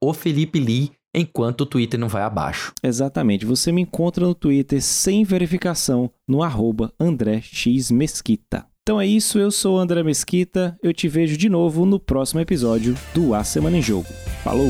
enquanto 1.15 1.61
o 1.61 1.67
Twitter 1.67 2.01
não 2.01 2.09
vai 2.09 2.23
abaixo. 2.23 2.73
Exatamente. 2.83 3.45
Você 3.45 3.71
me 3.71 3.83
encontra 3.83 4.25
no 4.25 4.35
Twitter 4.35 4.81
sem 4.81 5.23
verificação 5.23 6.11
no 6.27 6.43
arroba 6.43 6.95
Mesquita. 7.93 8.65
Então 8.83 8.99
é 8.99 9.07
isso, 9.07 9.39
eu 9.39 9.51
sou 9.51 9.77
o 9.77 9.79
André 9.79 10.03
Mesquita. 10.03 10.79
Eu 10.83 10.95
te 10.95 11.09
vejo 11.09 11.37
de 11.37 11.51
novo 11.51 11.85
no 11.85 12.01
próximo 12.01 12.41
episódio 12.41 12.97
do 13.13 13.35
A 13.35 13.45
Semana 13.45 13.77
em 13.77 13.83
Jogo. 13.83 14.09
Falou! 14.43 14.69